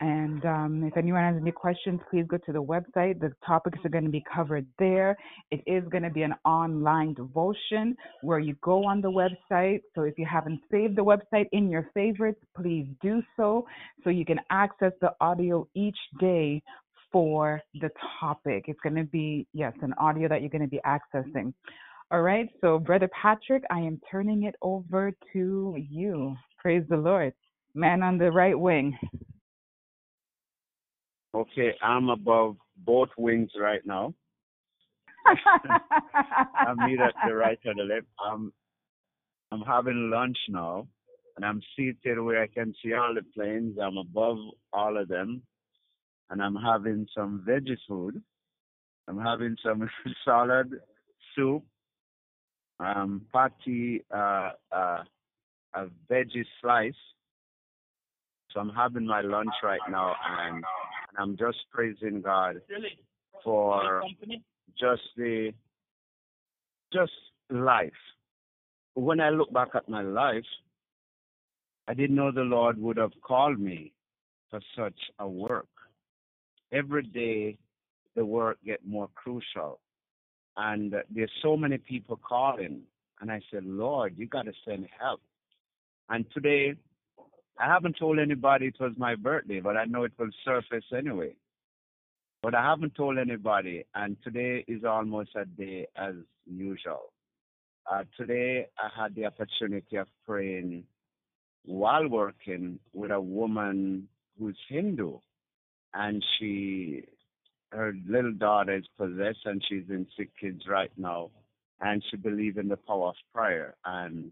And 0.00 0.44
um, 0.44 0.84
if 0.84 0.96
anyone 0.96 1.22
has 1.22 1.40
any 1.40 1.52
questions, 1.52 2.00
please 2.10 2.26
go 2.28 2.36
to 2.36 2.52
the 2.52 2.62
website. 2.62 3.18
The 3.18 3.32
topics 3.46 3.78
are 3.84 3.88
going 3.88 4.04
to 4.04 4.10
be 4.10 4.22
covered 4.32 4.66
there. 4.78 5.16
It 5.50 5.62
is 5.66 5.88
going 5.88 6.02
to 6.02 6.10
be 6.10 6.22
an 6.22 6.34
online 6.44 7.14
devotion 7.14 7.96
where 8.20 8.38
you 8.38 8.56
go 8.62 8.84
on 8.84 9.00
the 9.00 9.10
website. 9.10 9.80
So 9.94 10.02
if 10.02 10.18
you 10.18 10.26
haven't 10.30 10.60
saved 10.70 10.96
the 10.96 11.04
website 11.04 11.46
in 11.52 11.70
your 11.70 11.88
favorites, 11.94 12.40
please 12.54 12.86
do 13.00 13.22
so 13.38 13.66
so 14.04 14.10
you 14.10 14.26
can 14.26 14.38
access 14.50 14.92
the 15.00 15.12
audio 15.20 15.66
each 15.74 15.98
day 16.20 16.62
for 17.10 17.62
the 17.80 17.88
topic. 18.20 18.64
It's 18.68 18.80
going 18.80 18.96
to 18.96 19.04
be, 19.04 19.46
yes, 19.54 19.72
an 19.80 19.94
audio 19.98 20.28
that 20.28 20.42
you're 20.42 20.50
going 20.50 20.60
to 20.62 20.68
be 20.68 20.80
accessing. 20.84 21.54
All 22.10 22.20
right. 22.20 22.48
So, 22.60 22.78
Brother 22.78 23.08
Patrick, 23.20 23.64
I 23.70 23.78
am 23.78 23.98
turning 24.10 24.44
it 24.44 24.54
over 24.60 25.12
to 25.32 25.74
you. 25.90 26.36
Praise 26.58 26.84
the 26.90 26.96
Lord. 26.98 27.32
Man 27.74 28.02
on 28.02 28.18
the 28.18 28.30
right 28.30 28.58
wing. 28.58 28.96
Okay, 31.36 31.74
I'm 31.82 32.08
above 32.08 32.56
both 32.78 33.10
wings 33.18 33.50
right 33.60 33.84
now. 33.84 34.14
I'm 36.56 36.78
neither 36.78 37.12
the 37.26 37.34
right 37.34 37.58
or 37.66 37.74
the 37.74 37.82
left. 37.82 38.06
I'm 38.24 38.54
I'm 39.52 39.60
having 39.60 40.08
lunch 40.10 40.38
now, 40.48 40.88
and 41.36 41.44
I'm 41.44 41.60
seated 41.76 42.18
where 42.20 42.42
I 42.42 42.46
can 42.46 42.74
see 42.82 42.94
all 42.94 43.12
the 43.12 43.20
planes. 43.34 43.76
I'm 43.78 43.98
above 43.98 44.38
all 44.72 44.96
of 44.96 45.08
them, 45.08 45.42
and 46.30 46.42
I'm 46.42 46.56
having 46.56 47.06
some 47.14 47.44
veggie 47.46 47.76
food. 47.86 48.22
I'm 49.06 49.20
having 49.20 49.56
some 49.62 49.86
salad, 50.24 50.72
soup, 51.34 51.64
um, 52.80 53.26
patty, 53.30 54.02
uh, 54.10 54.52
uh, 54.72 55.02
a 55.74 55.86
veggie 56.10 56.46
slice. 56.62 56.94
So 58.52 58.60
I'm 58.60 58.70
having 58.70 59.06
my 59.06 59.20
lunch 59.20 59.52
right 59.62 59.80
now, 59.90 60.14
and 60.40 60.64
I'm 61.18 61.36
just 61.36 61.58
praising 61.72 62.20
God 62.22 62.60
for 63.42 64.02
just 64.78 65.02
the 65.16 65.52
just 66.92 67.12
life. 67.50 67.92
When 68.94 69.20
I 69.20 69.30
look 69.30 69.52
back 69.52 69.68
at 69.74 69.88
my 69.88 70.02
life, 70.02 70.44
I 71.88 71.94
didn't 71.94 72.16
know 72.16 72.32
the 72.32 72.40
Lord 72.40 72.78
would 72.78 72.96
have 72.96 73.12
called 73.22 73.60
me 73.60 73.92
for 74.50 74.60
such 74.76 74.98
a 75.18 75.28
work. 75.28 75.68
Every 76.72 77.02
day 77.02 77.58
the 78.14 78.24
work 78.24 78.58
get 78.64 78.86
more 78.86 79.08
crucial. 79.14 79.80
And 80.56 80.94
there's 81.10 81.30
so 81.42 81.56
many 81.56 81.78
people 81.78 82.16
calling. 82.16 82.80
And 83.20 83.30
I 83.30 83.40
said, 83.50 83.64
Lord, 83.64 84.14
you 84.16 84.26
got 84.26 84.46
to 84.46 84.52
send 84.66 84.88
help. 84.98 85.20
And 86.08 86.24
today 86.32 86.74
I 87.58 87.66
haven't 87.66 87.96
told 87.98 88.18
anybody 88.18 88.66
it 88.66 88.76
was 88.78 88.92
my 88.98 89.14
birthday, 89.14 89.60
but 89.60 89.76
I 89.76 89.84
know 89.84 90.04
it 90.04 90.12
will 90.18 90.30
surface 90.44 90.84
anyway. 90.96 91.34
But 92.42 92.54
I 92.54 92.62
haven't 92.62 92.94
told 92.94 93.18
anybody, 93.18 93.84
and 93.94 94.16
today 94.22 94.64
is 94.68 94.84
almost 94.84 95.30
a 95.34 95.46
day 95.46 95.86
as 95.96 96.14
usual. 96.46 97.12
Uh, 97.90 98.04
today 98.16 98.66
I 98.78 99.02
had 99.02 99.14
the 99.14 99.24
opportunity 99.26 99.96
of 99.96 100.06
praying 100.26 100.84
while 101.64 102.08
working 102.08 102.78
with 102.92 103.10
a 103.10 103.20
woman 103.20 104.08
who's 104.38 104.56
Hindu, 104.68 105.18
and 105.94 106.24
she, 106.38 107.04
her 107.72 107.94
little 108.06 108.32
daughter 108.32 108.76
is 108.76 108.86
possessed, 108.98 109.46
and 109.46 109.64
she's 109.66 109.84
in 109.88 110.06
sick 110.16 110.30
kids 110.38 110.62
right 110.68 110.92
now, 110.96 111.30
and 111.80 112.02
she 112.10 112.16
believes 112.16 112.58
in 112.58 112.68
the 112.68 112.76
power 112.76 113.08
of 113.08 113.14
prayer. 113.34 113.74
And 113.84 114.30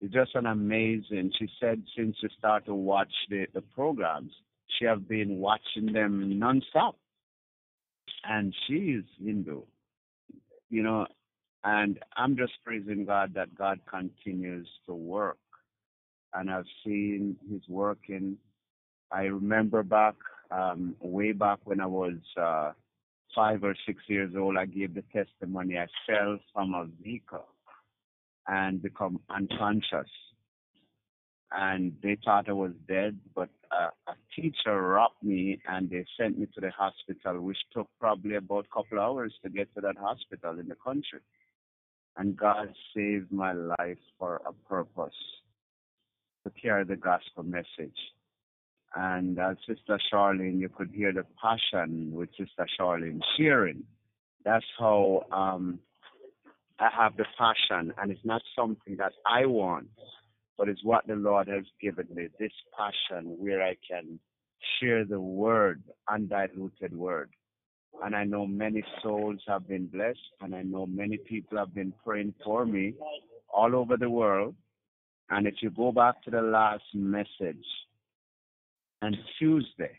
it's 0.00 0.14
just 0.14 0.34
an 0.34 0.46
amazing. 0.46 1.32
She 1.38 1.48
said 1.60 1.82
since 1.96 2.16
she 2.20 2.28
started 2.38 2.66
to 2.66 2.74
watch 2.74 3.12
the, 3.28 3.46
the 3.52 3.60
programs, 3.60 4.32
she 4.78 4.86
have 4.86 5.06
been 5.08 5.38
watching 5.38 5.92
them 5.92 6.40
nonstop. 6.40 6.94
And 8.24 8.54
she 8.66 8.74
is 8.74 9.04
Hindu, 9.22 9.62
you 10.68 10.82
know, 10.82 11.06
and 11.64 11.98
I'm 12.16 12.36
just 12.36 12.52
praising 12.64 13.04
God 13.04 13.32
that 13.34 13.54
God 13.54 13.80
continues 13.90 14.68
to 14.86 14.94
work. 14.94 15.38
And 16.34 16.50
I've 16.50 16.66
seen 16.84 17.36
His 17.50 17.62
working. 17.68 18.36
I 19.10 19.22
remember 19.22 19.82
back, 19.82 20.14
um, 20.50 20.94
way 21.00 21.32
back 21.32 21.58
when 21.64 21.80
I 21.80 21.86
was 21.86 22.14
uh, 22.40 22.72
five 23.34 23.64
or 23.64 23.74
six 23.86 24.02
years 24.06 24.32
old, 24.36 24.56
I 24.56 24.66
gave 24.66 24.94
the 24.94 25.04
testimony. 25.12 25.78
I 25.78 25.86
fell 26.06 26.38
from 26.52 26.74
a 26.74 26.86
vehicle 27.02 27.46
and 28.50 28.82
become 28.82 29.20
unconscious. 29.30 30.10
And 31.52 31.92
they 32.02 32.16
thought 32.24 32.48
I 32.48 32.52
was 32.52 32.72
dead, 32.88 33.18
but 33.34 33.48
a, 33.72 34.10
a 34.10 34.14
teacher 34.34 34.80
rocked 34.80 35.22
me 35.22 35.60
and 35.68 35.88
they 35.88 36.04
sent 36.18 36.38
me 36.38 36.46
to 36.54 36.60
the 36.60 36.70
hospital, 36.70 37.40
which 37.40 37.58
took 37.72 37.88
probably 38.00 38.34
about 38.34 38.66
a 38.66 38.74
couple 38.74 39.00
hours 39.00 39.32
to 39.44 39.50
get 39.50 39.72
to 39.74 39.80
that 39.82 39.96
hospital 39.96 40.58
in 40.58 40.68
the 40.68 40.74
country. 40.74 41.20
And 42.16 42.36
God 42.36 42.74
saved 42.94 43.32
my 43.32 43.52
life 43.52 43.98
for 44.18 44.42
a 44.44 44.52
purpose 44.68 45.14
to 46.44 46.50
carry 46.60 46.84
the 46.84 46.96
gospel 46.96 47.44
message. 47.44 47.98
And 48.96 49.38
uh, 49.38 49.54
Sister 49.68 50.00
Charlene, 50.12 50.58
you 50.58 50.68
could 50.68 50.90
hear 50.92 51.12
the 51.12 51.24
passion 51.40 52.10
with 52.12 52.30
Sister 52.30 52.66
Charlene 52.78 53.20
sharing. 53.36 53.84
That's 54.44 54.64
how 54.76 55.24
um, 55.30 55.78
I 56.80 56.88
have 56.96 57.16
the 57.16 57.26
passion, 57.36 57.92
and 57.98 58.10
it's 58.10 58.24
not 58.24 58.40
something 58.56 58.96
that 58.96 59.12
I 59.26 59.44
want, 59.44 59.88
but 60.56 60.68
it's 60.68 60.82
what 60.82 61.06
the 61.06 61.14
Lord 61.14 61.48
has 61.48 61.64
given 61.80 62.06
me 62.14 62.28
this 62.38 62.52
passion 62.76 63.36
where 63.38 63.62
I 63.62 63.76
can 63.86 64.18
share 64.78 65.04
the 65.04 65.20
word, 65.20 65.82
undiluted 66.08 66.96
word. 66.96 67.30
And 68.02 68.16
I 68.16 68.24
know 68.24 68.46
many 68.46 68.82
souls 69.02 69.40
have 69.46 69.68
been 69.68 69.88
blessed, 69.88 70.18
and 70.40 70.54
I 70.54 70.62
know 70.62 70.86
many 70.86 71.18
people 71.18 71.58
have 71.58 71.74
been 71.74 71.92
praying 72.02 72.32
for 72.42 72.64
me 72.64 72.94
all 73.52 73.76
over 73.76 73.98
the 73.98 74.08
world. 74.08 74.54
And 75.28 75.46
if 75.46 75.56
you 75.60 75.70
go 75.70 75.92
back 75.92 76.22
to 76.24 76.30
the 76.30 76.40
last 76.40 76.84
message 76.94 77.66
and 79.02 79.16
Tuesday, 79.38 79.98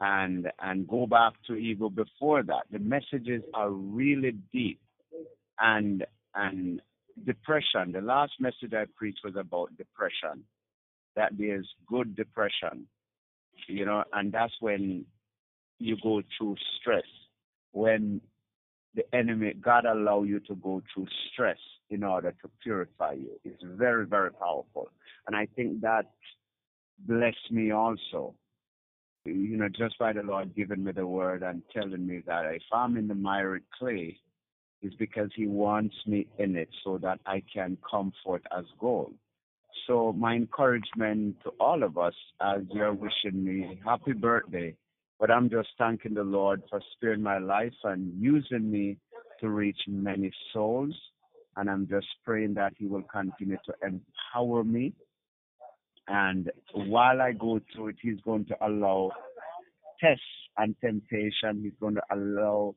and 0.00 0.48
and 0.60 0.86
go 0.86 1.06
back 1.06 1.32
to 1.46 1.54
even 1.54 1.88
before 1.88 2.42
that, 2.42 2.64
the 2.70 2.78
messages 2.78 3.42
are 3.54 3.70
really 3.70 4.32
deep 4.52 4.78
and 5.60 6.04
and 6.34 6.80
depression. 7.24 7.92
The 7.92 8.00
last 8.00 8.32
message 8.40 8.72
I 8.72 8.84
preached 8.96 9.20
was 9.24 9.36
about 9.36 9.76
depression. 9.76 10.44
That 11.14 11.32
there's 11.38 11.68
good 11.88 12.14
depression, 12.14 12.86
you 13.68 13.86
know, 13.86 14.04
and 14.12 14.30
that's 14.32 14.52
when 14.60 15.06
you 15.78 15.96
go 16.02 16.22
through 16.36 16.56
stress. 16.78 17.04
When 17.72 18.20
the 18.94 19.02
enemy, 19.14 19.54
God 19.60 19.84
allow 19.84 20.22
you 20.24 20.40
to 20.40 20.54
go 20.56 20.82
through 20.92 21.06
stress 21.32 21.58
in 21.90 22.02
order 22.02 22.32
to 22.42 22.50
purify 22.62 23.12
you. 23.12 23.30
It's 23.44 23.62
very, 23.62 24.06
very 24.06 24.32
powerful. 24.32 24.88
And 25.26 25.36
I 25.36 25.46
think 25.54 25.82
that 25.82 26.10
blessed 26.98 27.50
me 27.50 27.70
also. 27.70 28.34
You 29.24 29.56
know, 29.56 29.68
just 29.68 29.98
by 29.98 30.12
the 30.12 30.22
Lord 30.22 30.54
giving 30.54 30.84
me 30.84 30.92
the 30.92 31.06
word 31.06 31.42
and 31.42 31.62
telling 31.74 32.06
me 32.06 32.22
that 32.26 32.44
if 32.54 32.62
I'm 32.72 32.96
in 32.96 33.08
the 33.08 33.14
miry 33.14 33.60
clay, 33.76 34.18
is 34.86 34.94
because 34.98 35.30
he 35.34 35.46
wants 35.46 35.94
me 36.06 36.26
in 36.38 36.56
it 36.56 36.68
so 36.84 36.98
that 36.98 37.20
I 37.26 37.42
can 37.52 37.76
come 37.88 38.12
forth 38.24 38.42
as 38.56 38.64
gold. 38.80 39.14
So 39.86 40.12
my 40.12 40.34
encouragement 40.34 41.36
to 41.44 41.50
all 41.60 41.82
of 41.82 41.98
us 41.98 42.14
as 42.40 42.62
you're 42.70 42.94
wishing 42.94 43.44
me 43.44 43.80
happy 43.84 44.12
birthday, 44.12 44.74
but 45.20 45.30
I'm 45.30 45.50
just 45.50 45.68
thanking 45.78 46.14
the 46.14 46.24
Lord 46.24 46.62
for 46.70 46.80
sparing 46.92 47.22
my 47.22 47.38
life 47.38 47.74
and 47.84 48.12
using 48.20 48.70
me 48.70 48.98
to 49.40 49.48
reach 49.48 49.78
many 49.86 50.32
souls. 50.52 50.94
And 51.56 51.70
I'm 51.70 51.86
just 51.88 52.06
praying 52.24 52.54
that 52.54 52.74
he 52.76 52.86
will 52.86 53.04
continue 53.04 53.58
to 53.64 53.74
empower 53.82 54.62
me. 54.64 54.92
And 56.08 56.50
while 56.74 57.20
I 57.20 57.32
go 57.32 57.60
through 57.74 57.88
it, 57.88 57.96
he's 58.02 58.20
going 58.20 58.44
to 58.46 58.66
allow 58.66 59.10
tests 60.00 60.22
and 60.58 60.74
temptation. 60.80 61.62
He's 61.62 61.78
going 61.80 61.94
to 61.94 62.02
allow 62.10 62.74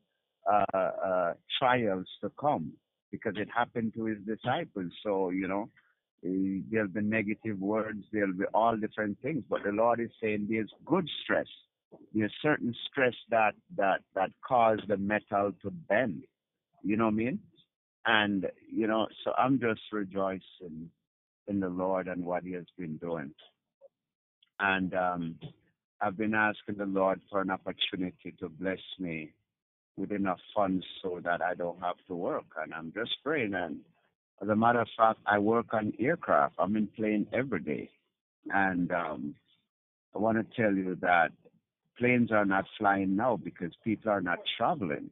trials 1.58 2.06
to 2.22 2.30
come 2.40 2.72
because 3.10 3.34
it 3.36 3.48
happened 3.54 3.94
to 3.94 4.04
his 4.04 4.18
disciples. 4.26 4.92
So, 5.02 5.30
you 5.30 5.48
know, 5.48 5.68
Eh, 6.24 6.60
There'll 6.70 6.88
be 6.88 7.00
negative 7.00 7.58
words. 7.58 8.04
There'll 8.12 8.34
be 8.34 8.44
all 8.52 8.76
different 8.76 9.20
things. 9.22 9.44
But 9.48 9.62
the 9.64 9.72
Lord 9.72 10.00
is 10.00 10.10
saying 10.22 10.48
there's 10.50 10.72
good 10.84 11.08
stress. 11.22 11.46
There's 12.14 12.32
certain 12.42 12.74
stress 12.90 13.14
that 13.30 13.54
that 13.76 14.00
that 14.14 14.30
cause 14.46 14.78
the 14.86 14.96
metal 14.96 15.52
to 15.62 15.70
bend. 15.70 16.24
You 16.82 16.96
know 16.96 17.06
what 17.06 17.14
I 17.14 17.16
mean? 17.16 17.40
And 18.06 18.46
you 18.70 18.86
know, 18.86 19.08
so 19.24 19.32
I'm 19.36 19.58
just 19.58 19.80
rejoicing 19.92 20.90
in 21.48 21.60
the 21.60 21.68
Lord 21.68 22.06
and 22.06 22.24
what 22.24 22.44
He 22.44 22.52
has 22.52 22.66
been 22.78 22.96
doing. 22.98 23.32
And 24.60 24.94
um, 24.94 25.36
I've 26.00 26.16
been 26.18 26.34
asking 26.34 26.76
the 26.76 26.86
Lord 26.86 27.20
for 27.30 27.40
an 27.40 27.50
opportunity 27.50 28.34
to 28.40 28.48
bless 28.48 28.78
me 28.98 29.32
with 29.96 30.12
enough 30.12 30.40
funds 30.54 30.84
so 31.02 31.20
that 31.24 31.42
I 31.42 31.54
don't 31.54 31.80
have 31.80 31.96
to 32.08 32.14
work. 32.14 32.46
And 32.62 32.72
I'm 32.74 32.92
just 32.92 33.10
praying. 33.24 33.54
And 33.54 33.80
as 34.42 34.48
a 34.48 34.56
matter 34.56 34.80
of 34.80 34.88
fact, 34.96 35.20
I 35.26 35.38
work 35.38 35.72
on 35.72 35.92
aircraft. 35.98 36.54
I'm 36.58 36.76
in 36.76 36.86
plane 36.88 37.26
every 37.32 37.60
day. 37.60 37.90
And 38.50 38.90
um, 38.92 39.34
I 40.14 40.18
want 40.18 40.38
to 40.38 40.62
tell 40.62 40.74
you 40.74 40.96
that 41.02 41.32
planes 41.98 42.32
are 42.32 42.46
not 42.46 42.64
flying 42.78 43.14
now 43.16 43.36
because 43.36 43.72
people 43.84 44.10
are 44.10 44.22
not 44.22 44.38
traveling. 44.56 45.10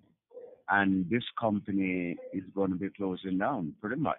And 0.71 1.09
this 1.11 1.25
company 1.39 2.17
is 2.33 2.45
going 2.55 2.71
to 2.71 2.77
be 2.77 2.89
closing 2.91 3.39
down 3.39 3.75
pretty 3.81 4.01
much 4.01 4.19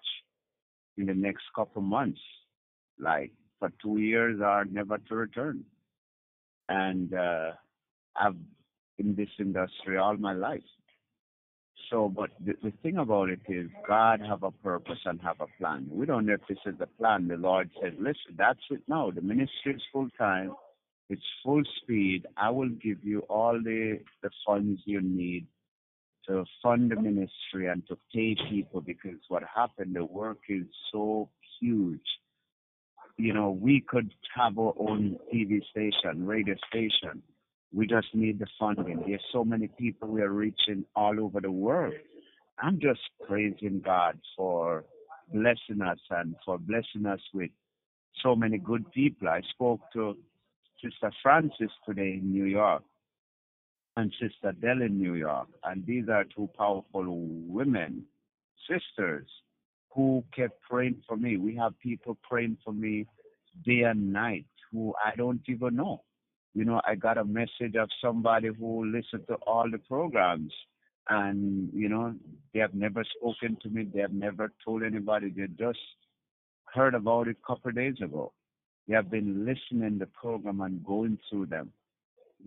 in 0.98 1.06
the 1.06 1.14
next 1.14 1.44
couple 1.56 1.82
months, 1.82 2.20
like 3.00 3.32
for 3.60 3.72
two 3.82 3.98
years 3.98 4.40
or 4.42 4.66
never 4.66 4.98
to 4.98 5.16
return. 5.16 5.64
And 6.68 7.14
uh, 7.14 7.52
I've 8.16 8.36
in 9.00 9.16
this 9.16 9.30
industry 9.40 9.98
all 9.98 10.18
my 10.18 10.34
life. 10.34 10.62
So, 11.90 12.08
but 12.08 12.30
the, 12.46 12.54
the 12.62 12.72
thing 12.84 12.98
about 12.98 13.30
it 13.30 13.40
is, 13.48 13.68
God 13.88 14.22
have 14.22 14.44
a 14.44 14.52
purpose 14.52 15.00
and 15.06 15.20
have 15.22 15.38
a 15.42 15.48
plan. 15.58 15.88
We 15.90 16.06
don't 16.06 16.26
know 16.28 16.34
if 16.34 16.42
this 16.48 16.60
is 16.66 16.78
the 16.78 16.86
plan. 16.86 17.28
The 17.28 17.38
Lord 17.38 17.70
said, 17.82 17.96
"Listen, 17.98 18.36
that's 18.38 18.60
it 18.70 18.82
now. 18.88 19.10
The 19.10 19.22
ministry 19.22 19.74
is 19.74 19.82
full 19.92 20.10
time. 20.18 20.54
It's 21.10 21.24
full 21.44 21.64
speed. 21.82 22.28
I 22.38 22.52
will 22.52 22.70
give 22.70 23.04
you 23.04 23.22
all 23.22 23.54
the 23.54 24.00
the 24.22 24.30
funds 24.46 24.82
you 24.86 25.02
need 25.02 25.48
to 26.28 26.46
fund 26.62 26.92
the 26.92 26.96
ministry 26.96 27.68
and 27.68 27.86
to 27.88 27.98
pay 28.14 28.36
people 28.50 28.82
because 28.82 29.20
what 29.30 29.44
happened, 29.56 29.96
the 29.96 30.06
work 30.06 30.38
is 30.48 30.66
so 30.92 31.28
huge. 31.60 32.00
You 33.18 33.34
know, 33.34 33.50
we 33.50 33.82
could 33.82 34.14
have 34.36 34.58
our 34.60 34.74
own 34.78 35.18
TV 35.34 35.62
station, 35.72 36.26
radio 36.26 36.56
station. 36.70 37.24
We 37.72 37.88
just 37.88 38.08
need 38.14 38.40
the 38.40 38.48
funding. 38.60 39.04
There's 39.06 39.24
so 39.32 39.44
many 39.44 39.68
people 39.68 40.08
we 40.08 40.22
are 40.22 40.32
reaching 40.32 40.86
all 40.96 41.20
over 41.20 41.40
the 41.40 41.52
world. 41.52 41.94
I'm 42.62 42.80
just 42.80 43.02
praising 43.28 43.82
God 43.84 44.20
for 44.36 44.86
blessing 45.32 45.82
us 45.82 46.00
and 46.10 46.36
for 46.46 46.58
blessing 46.58 47.06
us 47.06 47.22
with 47.34 47.52
so 48.24 48.36
many 48.36 48.58
good 48.58 48.92
people. 48.92 49.30
I 49.30 49.42
spoke 49.52 49.82
to 49.94 50.18
Sister 50.84 51.12
Francis 51.22 51.72
today 51.86 52.20
in 52.22 52.32
New 52.32 52.46
York 52.46 52.84
and 53.98 54.14
Sister 54.20 54.54
Dell 54.54 54.82
in 54.82 54.98
New 54.98 55.16
York. 55.16 55.48
And 55.64 55.86
these 55.86 56.10
are 56.10 56.24
two 56.24 56.50
powerful 56.58 57.06
women, 57.08 58.06
sisters, 58.68 59.28
who 59.92 60.24
kept 60.36 60.62
praying 60.62 61.04
for 61.08 61.18
me. 61.18 61.38
We 61.38 61.56
have 61.58 61.78
people 61.80 62.18
praying 62.28 62.58
for 62.64 62.74
me 62.74 63.06
day 63.66 63.82
and 63.82 64.14
night 64.14 64.46
who 64.72 64.94
I 65.04 65.16
don't 65.16 65.42
even 65.48 65.76
know. 65.76 66.04
You 66.54 66.66
know, 66.66 66.82
I 66.86 66.96
got 66.96 67.18
a 67.18 67.26
message 67.26 67.76
of 67.80 67.90
somebody 68.02 68.48
who 68.48 68.86
listened 68.86 69.28
to 69.28 69.36
all 69.46 69.70
the 69.70 69.78
programs 69.78 70.52
and, 71.10 71.70
you 71.74 71.90
know, 71.90 72.16
they 72.54 72.60
have 72.60 72.74
never 72.74 73.04
spoken 73.18 73.58
to 73.62 73.70
me. 73.70 73.88
They 73.92 74.02
have 74.02 74.14
never 74.14 74.52
told 74.64 74.84
anybody. 74.84 75.30
They 75.30 75.48
just 75.58 75.80
heard 76.74 76.94
about 76.94 77.28
it 77.28 77.38
a 77.44 77.48
couple 77.48 77.70
of 77.70 77.76
days 77.76 77.96
ago. 78.02 78.32
They 78.88 78.96
have 78.96 79.10
been 79.10 79.46
listening 79.46 80.00
the 80.00 80.08
program 80.08 80.62
and 80.62 80.84
going 80.86 81.20
through 81.30 81.48
them. 81.48 81.72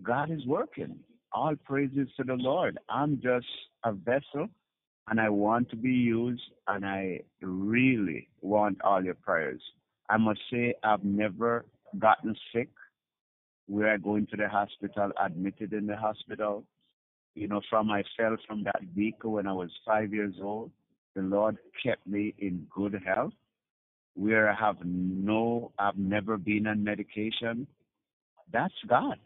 God 0.01 0.31
is 0.31 0.45
working. 0.45 0.95
All 1.31 1.55
praises 1.55 2.07
to 2.17 2.23
the 2.23 2.35
Lord. 2.35 2.77
I'm 2.89 3.19
just 3.21 3.47
a 3.83 3.91
vessel 3.93 4.47
and 5.09 5.19
I 5.19 5.29
want 5.29 5.69
to 5.71 5.75
be 5.75 5.91
used 5.91 6.43
and 6.67 6.85
I 6.85 7.21
really 7.41 8.29
want 8.41 8.81
all 8.81 9.03
your 9.03 9.15
prayers. 9.15 9.61
I 10.09 10.17
must 10.17 10.39
say 10.51 10.75
I've 10.83 11.03
never 11.03 11.65
gotten 11.99 12.35
sick 12.53 12.69
where 13.67 13.93
I 13.93 13.97
going 13.97 14.27
to 14.27 14.37
the 14.37 14.49
hospital, 14.49 15.11
admitted 15.23 15.73
in 15.73 15.87
the 15.87 15.97
hospital. 15.97 16.63
You 17.35 17.47
know, 17.47 17.61
from 17.69 17.89
I 17.89 18.03
fell 18.17 18.37
from 18.47 18.63
that 18.65 18.81
vehicle 18.95 19.31
when 19.31 19.47
I 19.47 19.53
was 19.53 19.71
five 19.85 20.13
years 20.13 20.35
old. 20.41 20.71
The 21.15 21.21
Lord 21.21 21.57
kept 21.83 22.05
me 22.07 22.33
in 22.37 22.67
good 22.73 22.99
health 23.05 23.33
where 24.15 24.49
I 24.49 24.55
have 24.55 24.77
no, 24.83 25.71
I've 25.79 25.97
never 25.97 26.37
been 26.37 26.67
on 26.67 26.83
medication. 26.83 27.67
That's 28.51 28.73
God. 28.87 29.17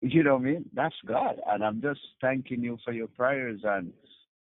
You 0.00 0.22
know 0.22 0.34
what 0.34 0.42
I 0.42 0.44
mean? 0.44 0.64
That's 0.74 0.94
God. 1.06 1.36
And 1.46 1.64
I'm 1.64 1.80
just 1.82 2.00
thanking 2.20 2.62
you 2.62 2.78
for 2.84 2.92
your 2.92 3.08
prayers. 3.08 3.60
And, 3.64 3.92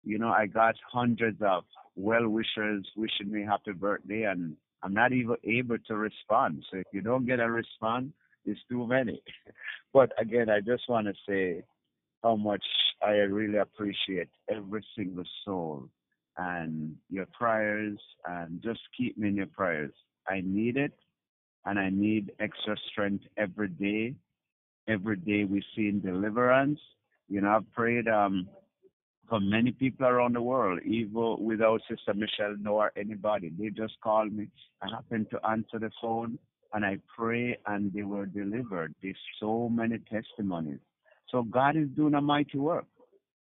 you 0.04 0.18
know, 0.18 0.28
I 0.28 0.46
got 0.46 0.74
hundreds 0.92 1.40
of 1.42 1.64
well 1.96 2.28
wishers 2.28 2.86
wishing 2.96 3.30
me 3.30 3.44
happy 3.44 3.72
birthday, 3.72 4.24
and 4.24 4.56
I'm 4.82 4.94
not 4.94 5.12
even 5.12 5.36
able 5.44 5.78
to 5.86 5.96
respond. 5.96 6.64
So 6.70 6.78
if 6.78 6.86
you 6.92 7.00
don't 7.00 7.26
get 7.26 7.40
a 7.40 7.50
response, 7.50 8.12
it's 8.44 8.60
too 8.68 8.86
many. 8.86 9.22
But 9.92 10.10
again, 10.20 10.50
I 10.50 10.58
just 10.60 10.88
want 10.88 11.06
to 11.06 11.14
say 11.28 11.62
how 12.24 12.34
much 12.34 12.64
I 13.00 13.12
really 13.12 13.58
appreciate 13.58 14.28
every 14.50 14.84
single 14.98 15.22
soul 15.44 15.88
and 16.36 16.96
your 17.08 17.26
prayers, 17.26 18.00
and 18.26 18.60
just 18.60 18.80
keep 18.96 19.16
me 19.16 19.28
in 19.28 19.36
your 19.36 19.46
prayers. 19.46 19.92
I 20.28 20.42
need 20.44 20.76
it, 20.76 20.94
and 21.64 21.78
I 21.78 21.90
need 21.90 22.32
extra 22.40 22.76
strength 22.90 23.22
every 23.36 23.68
day 23.68 24.16
every 24.88 25.16
day 25.16 25.44
we're 25.44 25.62
seeing 25.74 26.00
deliverance. 26.00 26.80
You 27.28 27.40
know, 27.40 27.56
I've 27.56 27.72
prayed 27.72 28.08
um, 28.08 28.48
for 29.28 29.40
many 29.40 29.72
people 29.72 30.06
around 30.06 30.34
the 30.34 30.42
world, 30.42 30.80
even 30.84 31.36
without 31.40 31.80
Sister 31.88 32.14
Michelle 32.14 32.56
nor 32.60 32.92
anybody. 32.96 33.50
They 33.58 33.70
just 33.70 33.94
call 34.02 34.26
me. 34.26 34.48
I 34.82 34.88
happen 34.94 35.26
to 35.30 35.46
answer 35.46 35.78
the 35.78 35.90
phone 36.00 36.38
and 36.74 36.84
I 36.84 36.98
pray 37.16 37.56
and 37.66 37.92
they 37.92 38.02
were 38.02 38.26
delivered. 38.26 38.94
There's 39.02 39.16
so 39.40 39.68
many 39.68 39.98
testimonies. 40.12 40.80
So 41.30 41.42
God 41.42 41.76
is 41.76 41.88
doing 41.96 42.14
a 42.14 42.20
mighty 42.20 42.58
work. 42.58 42.84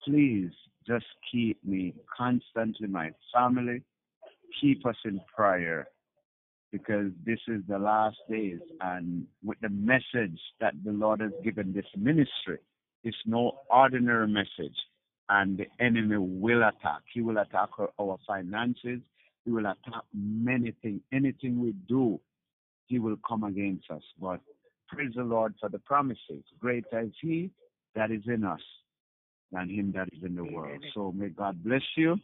Please 0.04 0.50
just 0.86 1.06
keep 1.30 1.62
me 1.64 1.94
constantly, 2.16 2.86
my 2.86 3.10
family, 3.34 3.82
keep 4.60 4.86
us 4.86 4.96
in 5.04 5.20
prayer 5.36 5.88
because 6.70 7.10
this 7.24 7.40
is 7.48 7.62
the 7.68 7.78
last 7.78 8.16
days 8.30 8.60
and 8.80 9.26
with 9.44 9.58
the 9.60 9.68
message 9.68 10.38
that 10.60 10.74
the 10.84 10.92
Lord 10.92 11.20
has 11.20 11.32
given 11.42 11.72
this 11.72 11.86
ministry, 11.96 12.58
it's 13.02 13.16
no 13.26 13.58
ordinary 13.70 14.28
message 14.28 14.76
and 15.28 15.58
the 15.58 15.66
enemy 15.84 16.16
will 16.18 16.62
attack. 16.62 17.00
He 17.12 17.22
will 17.22 17.38
attack 17.38 17.70
our, 17.98 18.16
finances. 18.26 19.00
He 19.44 19.50
will 19.50 19.66
attack 19.66 20.02
many 20.14 20.74
things. 20.82 21.00
Anything 21.12 21.60
we 21.60 21.72
do, 21.88 22.20
he 22.86 22.98
will 22.98 23.16
come 23.26 23.44
against 23.44 23.90
us. 23.90 24.02
But 24.20 24.40
praise 24.88 25.12
the 25.16 25.24
Lord 25.24 25.54
for 25.60 25.68
the 25.68 25.78
promises. 25.80 26.44
Greater 26.60 27.00
is 27.00 27.12
he 27.20 27.50
that 27.94 28.10
is 28.10 28.22
in 28.26 28.44
us 28.44 28.60
than 29.52 29.68
him 29.68 29.92
that 29.92 30.08
is 30.12 30.22
in 30.22 30.34
the 30.34 30.44
world. 30.44 30.84
So 30.94 31.12
may 31.12 31.28
God 31.28 31.62
bless 31.62 31.82
you 31.96 32.18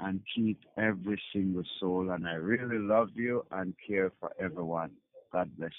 and 0.00 0.20
keep 0.34 0.60
every 0.76 1.20
single 1.32 1.62
soul. 1.80 2.10
And 2.10 2.26
I 2.26 2.34
really 2.34 2.78
love 2.78 3.10
you 3.14 3.44
and 3.50 3.74
care 3.86 4.12
for 4.20 4.32
everyone. 4.40 4.90
God 5.32 5.50
bless. 5.56 5.72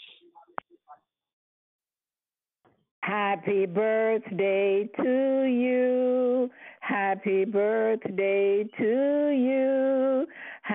Happy 3.02 3.68
birthday 3.68 4.90
to 4.98 5.44
you. 5.44 6.50
Happy 6.80 7.46
birthday 7.46 8.64
to 8.78 9.30
you. 9.30 10.25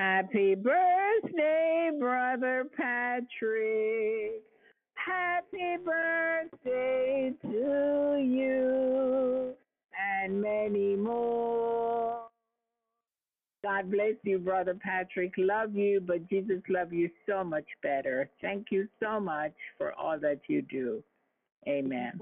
Happy 0.00 0.54
birthday, 0.54 1.90
Brother 1.98 2.64
Patrick. 2.74 4.40
Happy 4.94 5.76
birthday 5.84 7.34
to 7.42 8.16
you 8.18 9.52
and 10.00 10.40
many 10.40 10.96
more. 10.96 12.22
God 13.62 13.90
bless 13.90 14.14
you, 14.22 14.38
Brother 14.38 14.74
Patrick. 14.82 15.34
Love 15.36 15.74
you, 15.74 16.00
but 16.00 16.26
Jesus 16.30 16.62
loves 16.70 16.92
you 16.92 17.10
so 17.28 17.44
much 17.44 17.66
better. 17.82 18.30
Thank 18.40 18.68
you 18.70 18.88
so 19.02 19.20
much 19.20 19.52
for 19.76 19.92
all 19.92 20.18
that 20.18 20.40
you 20.48 20.62
do. 20.62 21.04
Amen. 21.68 22.18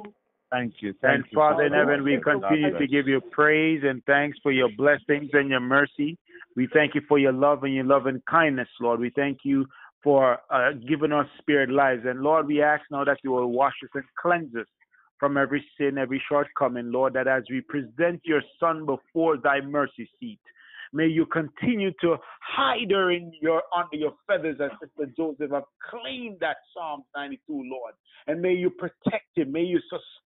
Thank 0.50 0.74
you. 0.80 0.94
Thank 1.02 1.14
and 1.14 1.24
you. 1.30 1.36
Father 1.36 1.64
in 1.64 1.72
heaven, 1.72 2.02
we 2.02 2.18
continue 2.22 2.76
to 2.76 2.86
give 2.86 3.06
you 3.06 3.20
praise 3.20 3.82
and 3.84 4.02
thanks 4.04 4.38
for 4.42 4.52
your 4.52 4.70
blessings 4.76 5.30
and 5.32 5.50
your 5.50 5.60
mercy. 5.60 6.16
We 6.56 6.68
thank 6.72 6.94
you 6.94 7.02
for 7.08 7.18
your 7.18 7.32
love 7.32 7.64
and 7.64 7.74
your 7.74 7.84
love 7.84 8.06
and 8.06 8.24
kindness, 8.24 8.68
Lord. 8.80 9.00
We 9.00 9.10
thank 9.10 9.38
you 9.44 9.66
for 10.02 10.38
uh, 10.50 10.72
giving 10.88 11.12
us 11.12 11.26
spirit 11.38 11.70
lives. 11.70 12.02
And 12.06 12.20
Lord, 12.20 12.46
we 12.46 12.62
ask 12.62 12.82
now 12.90 13.04
that 13.04 13.18
you 13.22 13.32
will 13.32 13.52
wash 13.52 13.74
us 13.84 13.90
and 13.94 14.04
cleanse 14.20 14.54
us 14.56 14.66
from 15.20 15.36
every 15.36 15.64
sin, 15.76 15.98
every 15.98 16.22
shortcoming, 16.28 16.92
Lord, 16.92 17.12
that 17.14 17.26
as 17.26 17.42
we 17.50 17.60
present 17.60 18.20
your 18.24 18.42
Son 18.60 18.86
before 18.86 19.36
thy 19.36 19.60
mercy 19.60 20.08
seat, 20.18 20.38
May 20.92 21.06
you 21.06 21.26
continue 21.26 21.92
to 22.00 22.16
hide 22.40 22.90
her 22.90 23.10
in 23.10 23.32
your 23.40 23.62
under 23.76 23.96
your 23.96 24.14
feathers 24.26 24.56
as 24.60 24.70
Sister 24.80 25.12
Joseph 25.16 25.50
have 25.50 25.64
claimed 25.90 26.38
that 26.40 26.56
Psalm 26.74 27.02
92, 27.14 27.40
Lord. 27.48 27.94
And 28.26 28.40
may 28.40 28.54
you 28.54 28.70
protect 28.70 29.36
him. 29.36 29.52
May 29.52 29.62
you 29.62 29.80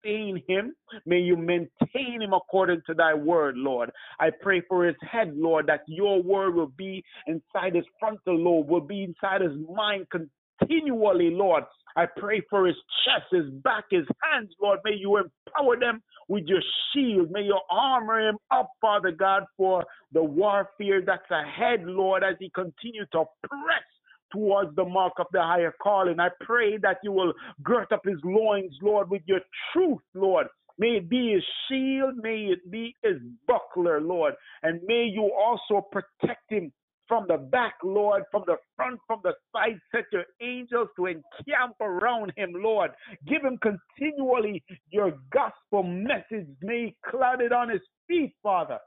sustain 0.02 0.42
him. 0.48 0.74
May 1.06 1.20
you 1.20 1.36
maintain 1.36 2.22
him 2.22 2.34
according 2.34 2.82
to 2.88 2.94
thy 2.94 3.14
word, 3.14 3.58
Lord. 3.58 3.92
I 4.20 4.30
pray 4.42 4.62
for 4.68 4.86
his 4.86 4.96
head, 5.10 5.34
Lord, 5.36 5.68
that 5.68 5.82
your 5.88 6.22
word 6.22 6.56
will 6.56 6.72
be 6.78 7.04
inside 7.28 7.76
his 7.76 7.86
frontal 8.00 8.38
lobe, 8.38 8.70
will 8.70 8.82
be 8.82 9.04
inside 9.04 9.42
his 9.42 9.58
mind 9.74 10.08
continually, 10.10 11.32
Lord. 11.32 11.64
I 11.96 12.06
pray 12.06 12.42
for 12.50 12.68
his 12.68 12.76
chest, 13.04 13.26
his 13.32 13.50
back, 13.64 13.86
his 13.90 14.06
hands, 14.24 14.52
Lord. 14.62 14.80
May 14.86 14.94
you 14.94 15.18
empower 15.18 15.78
them 15.78 16.02
with 16.28 16.46
your 16.46 16.62
shield. 16.94 17.32
May 17.32 17.42
you 17.42 17.60
armor 17.70 18.30
him 18.30 18.38
up, 18.52 18.70
Father 18.80 19.12
God, 19.12 19.44
for 19.58 19.84
the 20.14 20.24
warfare 20.24 21.02
that's 21.06 21.30
ahead, 21.32 21.84
Lord, 21.84 22.24
as 22.24 22.36
he 22.40 22.52
continues 22.54 23.08
to 23.12 23.26
press 23.44 23.84
towards 24.32 24.76
the 24.76 24.86
mark 24.86 25.14
of 25.20 25.28
the 25.32 25.42
higher 25.42 25.74
calling. 25.82 26.20
I 26.20 26.30
pray 26.42 26.78
that 26.78 26.98
you 27.04 27.12
will 27.12 27.34
girt 27.64 27.92
up 27.92 28.02
his 28.06 28.20
loins, 28.24 28.76
Lord, 28.82 29.10
with 29.10 29.22
your 29.26 29.42
truth, 29.74 30.02
Lord. 30.14 30.48
May 30.78 30.98
it 30.98 31.10
be 31.10 31.34
his 31.34 31.44
shield, 31.68 32.16
may 32.18 32.48
it 32.54 32.72
be 32.72 32.96
his 33.04 33.18
buckler, 33.48 34.00
Lord, 34.00 34.34
and 34.64 34.82
may 34.88 35.10
you 35.14 35.30
also 35.38 35.86
protect 35.92 36.50
him 36.50 36.72
from 37.10 37.26
the 37.28 37.38
back, 37.38 37.74
Lord, 37.84 38.24
from 38.32 38.44
the 38.46 38.56
front, 38.78 39.00
from 39.06 39.20
the 39.24 39.34
side. 39.52 39.78
Set 39.94 40.06
your 40.14 40.24
angels 40.42 40.88
to 40.96 41.08
encamp 41.08 41.76
around 41.82 42.32
him, 42.38 42.54
Lord. 42.56 42.92
Give 43.28 43.44
him 43.44 43.58
continually 43.58 44.64
your 44.90 45.14
gospel 45.34 45.84
message. 45.84 46.48
May 46.62 46.86
he 46.86 46.96
cloud 47.10 47.42
it 47.42 47.52
on 47.52 47.70
his 47.70 47.82
feet, 48.08 48.34
Father. 48.42 48.78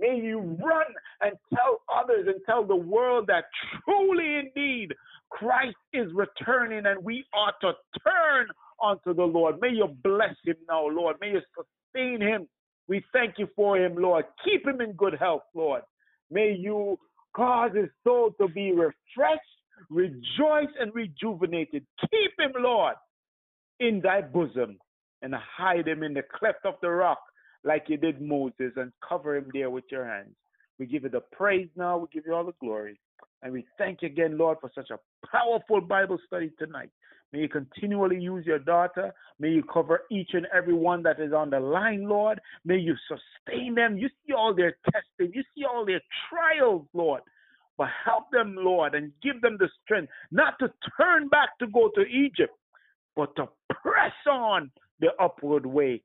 May 0.00 0.16
you 0.16 0.38
run 0.38 0.86
and 1.20 1.32
tell 1.54 1.80
others 1.94 2.26
and 2.26 2.40
tell 2.46 2.64
the 2.64 2.76
world 2.76 3.26
that 3.28 3.44
truly 3.84 4.36
indeed 4.36 4.92
Christ 5.30 5.76
is 5.92 6.08
returning 6.14 6.86
and 6.86 7.02
we 7.02 7.24
ought 7.32 7.54
to 7.60 7.72
turn 8.04 8.48
unto 8.82 9.14
the 9.14 9.24
Lord. 9.24 9.60
May 9.60 9.70
you 9.70 9.88
bless 10.02 10.34
him 10.44 10.56
now, 10.68 10.86
Lord. 10.88 11.16
May 11.20 11.32
you 11.32 11.40
sustain 11.56 12.20
him. 12.20 12.48
We 12.88 13.04
thank 13.12 13.34
you 13.38 13.48
for 13.54 13.78
him, 13.78 13.94
Lord. 13.96 14.24
Keep 14.44 14.66
him 14.66 14.80
in 14.80 14.92
good 14.92 15.14
health, 15.18 15.42
Lord. 15.54 15.82
May 16.30 16.54
you 16.58 16.98
cause 17.34 17.70
his 17.74 17.88
soul 18.04 18.34
to 18.40 18.48
be 18.48 18.72
refreshed, 18.72 19.40
rejoice, 19.88 20.72
and 20.80 20.92
rejuvenated. 20.94 21.86
Keep 22.00 22.32
him, 22.38 22.52
Lord, 22.58 22.96
in 23.80 24.00
thy 24.00 24.20
bosom 24.20 24.78
and 25.22 25.34
hide 25.34 25.86
him 25.86 26.02
in 26.02 26.14
the 26.14 26.22
cleft 26.38 26.64
of 26.64 26.74
the 26.82 26.90
rock 26.90 27.20
like 27.64 27.84
you 27.88 27.96
did 27.96 28.20
Moses 28.20 28.72
and 28.76 28.92
cover 29.06 29.36
him 29.36 29.50
there 29.52 29.70
with 29.70 29.84
your 29.90 30.06
hands. 30.06 30.34
We 30.78 30.86
give 30.86 31.04
you 31.04 31.10
the 31.10 31.22
praise 31.32 31.68
now. 31.76 31.98
We 31.98 32.06
give 32.12 32.24
you 32.26 32.34
all 32.34 32.44
the 32.44 32.54
glory. 32.60 32.98
And 33.42 33.52
we 33.52 33.64
thank 33.78 34.02
you 34.02 34.08
again, 34.08 34.38
Lord, 34.38 34.58
for 34.60 34.70
such 34.74 34.90
a 34.90 34.98
powerful 35.26 35.80
Bible 35.80 36.18
study 36.26 36.50
tonight. 36.58 36.90
May 37.32 37.40
you 37.40 37.48
continually 37.48 38.20
use 38.20 38.44
your 38.44 38.58
daughter. 38.58 39.12
May 39.38 39.48
you 39.48 39.62
cover 39.62 40.02
each 40.10 40.30
and 40.34 40.46
every 40.54 40.74
one 40.74 41.02
that 41.04 41.18
is 41.18 41.32
on 41.32 41.50
the 41.50 41.60
line, 41.60 42.08
Lord. 42.08 42.40
May 42.64 42.76
you 42.76 42.94
sustain 43.08 43.74
them. 43.74 43.96
You 43.96 44.08
see 44.26 44.34
all 44.34 44.54
their 44.54 44.76
testing, 44.92 45.34
you 45.34 45.42
see 45.54 45.64
all 45.64 45.84
their 45.84 46.02
trials, 46.28 46.86
Lord. 46.92 47.22
But 47.78 47.88
help 48.04 48.30
them, 48.30 48.54
Lord, 48.58 48.94
and 48.94 49.12
give 49.22 49.40
them 49.40 49.56
the 49.58 49.68
strength 49.82 50.12
not 50.30 50.58
to 50.58 50.70
turn 51.00 51.28
back 51.28 51.58
to 51.58 51.66
go 51.68 51.90
to 51.94 52.02
Egypt, 52.02 52.54
but 53.16 53.34
to 53.36 53.48
press 53.70 54.12
on 54.30 54.70
the 55.00 55.08
upward 55.18 55.64
way 55.64 56.02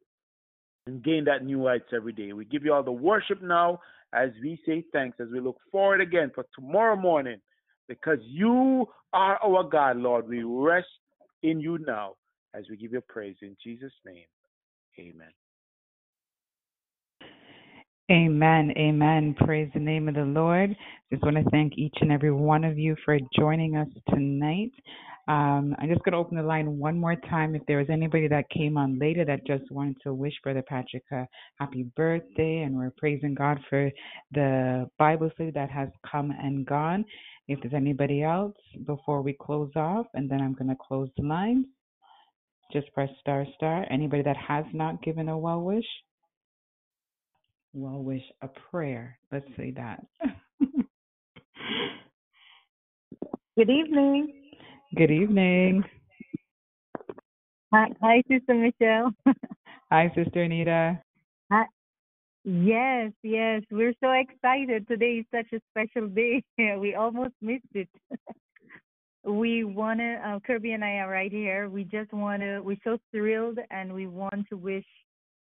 and 0.87 1.03
gain 1.03 1.25
that 1.25 1.45
new 1.45 1.65
heights 1.65 1.89
every 1.93 2.13
day. 2.13 2.33
We 2.33 2.45
give 2.45 2.63
you 2.63 2.73
all 2.73 2.83
the 2.83 2.91
worship 2.91 3.41
now 3.41 3.79
as 4.13 4.29
we 4.41 4.59
say 4.65 4.83
thanks, 4.93 5.17
as 5.19 5.27
we 5.31 5.39
look 5.39 5.57
forward 5.71 6.01
again 6.01 6.31
for 6.33 6.45
tomorrow 6.55 6.95
morning, 6.95 7.39
because 7.87 8.19
you 8.23 8.87
are 9.13 9.37
our 9.43 9.63
God, 9.63 9.97
Lord. 9.97 10.27
We 10.27 10.43
rest 10.43 10.87
in 11.43 11.59
you 11.59 11.77
now 11.85 12.15
as 12.53 12.65
we 12.69 12.77
give 12.77 12.93
you 12.93 13.01
praise 13.01 13.35
in 13.41 13.55
Jesus' 13.61 13.91
name. 14.05 14.25
Amen. 14.99 15.27
Amen. 18.09 18.71
Amen. 18.77 19.35
Praise 19.37 19.69
the 19.73 19.81
name 19.81 20.07
of 20.07 20.15
the 20.15 20.21
Lord. 20.21 20.73
Just 21.11 21.23
want 21.23 21.35
to 21.35 21.43
thank 21.51 21.73
each 21.77 21.95
and 21.99 22.11
every 22.11 22.31
one 22.31 22.63
of 22.63 22.79
you 22.79 22.95
for 23.03 23.19
joining 23.37 23.75
us 23.75 23.89
tonight. 24.09 24.71
Um, 25.27 25.75
I'm 25.77 25.89
just 25.89 26.03
going 26.03 26.13
to 26.13 26.19
open 26.19 26.37
the 26.37 26.43
line 26.43 26.77
one 26.77 26.97
more 26.97 27.15
time. 27.29 27.53
If 27.53 27.63
there 27.67 27.79
was 27.79 27.89
anybody 27.89 28.27
that 28.29 28.49
came 28.49 28.77
on 28.77 28.97
later 28.97 29.25
that 29.25 29.45
just 29.45 29.69
wanted 29.71 29.97
to 30.03 30.13
wish 30.13 30.33
Brother 30.41 30.63
Patrick 30.67 31.03
a 31.11 31.27
happy 31.59 31.83
birthday, 31.97 32.61
and 32.61 32.75
we're 32.75 32.93
praising 32.97 33.35
God 33.35 33.59
for 33.69 33.91
the 34.31 34.89
Bible 34.97 35.29
study 35.35 35.51
that 35.51 35.69
has 35.69 35.89
come 36.09 36.31
and 36.31 36.65
gone. 36.65 37.03
If 37.49 37.59
there's 37.61 37.73
anybody 37.73 38.23
else 38.23 38.55
before 38.85 39.21
we 39.21 39.33
close 39.41 39.71
off, 39.75 40.07
and 40.13 40.29
then 40.29 40.41
I'm 40.41 40.53
going 40.53 40.69
to 40.69 40.77
close 40.81 41.09
the 41.17 41.23
line. 41.23 41.65
Just 42.73 42.91
press 42.93 43.09
star 43.21 43.45
star. 43.55 43.85
Anybody 43.91 44.23
that 44.23 44.37
has 44.37 44.65
not 44.73 45.03
given 45.03 45.29
a 45.29 45.37
well 45.37 45.61
wish, 45.61 45.85
well 47.73 48.03
wish 48.03 48.23
a 48.41 48.49
prayer. 48.71 49.17
Let's 49.31 49.47
say 49.57 49.71
that. 49.77 50.05
Good 53.57 53.69
evening. 53.69 54.46
Good 54.95 55.11
evening. 55.11 55.83
Hi, 57.73 57.87
hi, 58.01 58.23
Sister 58.29 58.53
Michelle. 58.53 59.11
Hi, 59.91 60.11
Sister 60.15 60.43
Anita. 60.43 61.01
Hi. 61.51 61.65
Yes, 62.45 63.11
yes, 63.21 63.63
we're 63.69 63.93
so 64.01 64.11
excited. 64.11 64.87
Today 64.87 65.19
is 65.19 65.25
such 65.29 65.47
a 65.51 65.61
special 65.71 66.07
day. 66.07 66.41
we 66.79 66.95
almost 66.95 67.33
missed 67.41 67.65
it. 67.73 67.89
we 69.25 69.65
want 69.65 69.99
to, 69.99 70.21
uh, 70.25 70.39
Kirby 70.39 70.71
and 70.71 70.85
I 70.85 70.99
are 70.99 71.09
right 71.09 71.31
here. 71.31 71.69
We 71.69 71.83
just 71.83 72.13
want 72.13 72.41
to, 72.41 72.61
we're 72.61 72.77
so 72.85 72.97
thrilled 73.11 73.59
and 73.69 73.93
we 73.93 74.07
want 74.07 74.47
to 74.49 74.55
wish 74.55 74.85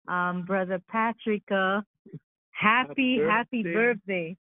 um, 0.08 0.46
Brother 0.48 0.82
Patrick 0.88 1.44
a 1.52 1.84
happy, 2.52 3.20
happy 3.20 3.64
birthday. 3.64 3.74
birthday 3.74 4.38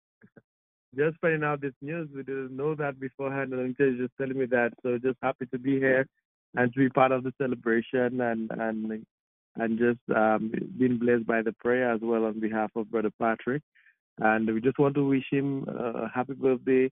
just 0.96 1.18
finding 1.22 1.44
out 1.44 1.62
this 1.62 1.74
news. 1.82 2.10
We 2.16 2.24
didn't 2.24 2.56
know 2.56 2.76
that 2.76 3.00
beforehand, 3.00 3.54
and 3.54 3.62
Anita 3.62 3.98
just 3.98 4.14
telling 4.18 4.38
me 4.38 4.46
that. 4.48 4.72
So 4.84 4.98
just 4.98 5.18
happy 5.22 5.46
to 5.48 5.60
be 5.60 5.80
here 5.80 6.08
and 6.56 6.74
to 6.74 6.80
be 6.80 6.90
part 6.90 7.12
of 7.12 7.24
the 7.24 7.34
celebration 7.38 8.22
and 8.22 8.50
and 8.52 9.06
and 9.58 9.80
just 9.80 10.00
um, 10.16 10.52
being 10.78 10.98
blessed 10.98 11.26
by 11.26 11.42
the 11.42 11.54
prayer 11.54 11.92
as 11.94 12.02
well 12.02 12.26
on 12.26 12.40
behalf 12.40 12.72
of 12.76 12.92
Brother 12.92 13.12
Patrick. 13.20 13.62
And 14.20 14.54
we 14.54 14.62
just 14.62 14.80
want 14.80 14.96
to 14.96 15.08
wish 15.08 15.26
him 15.32 15.66
a 15.68 16.10
happy 16.14 16.34
birthday. 16.34 16.92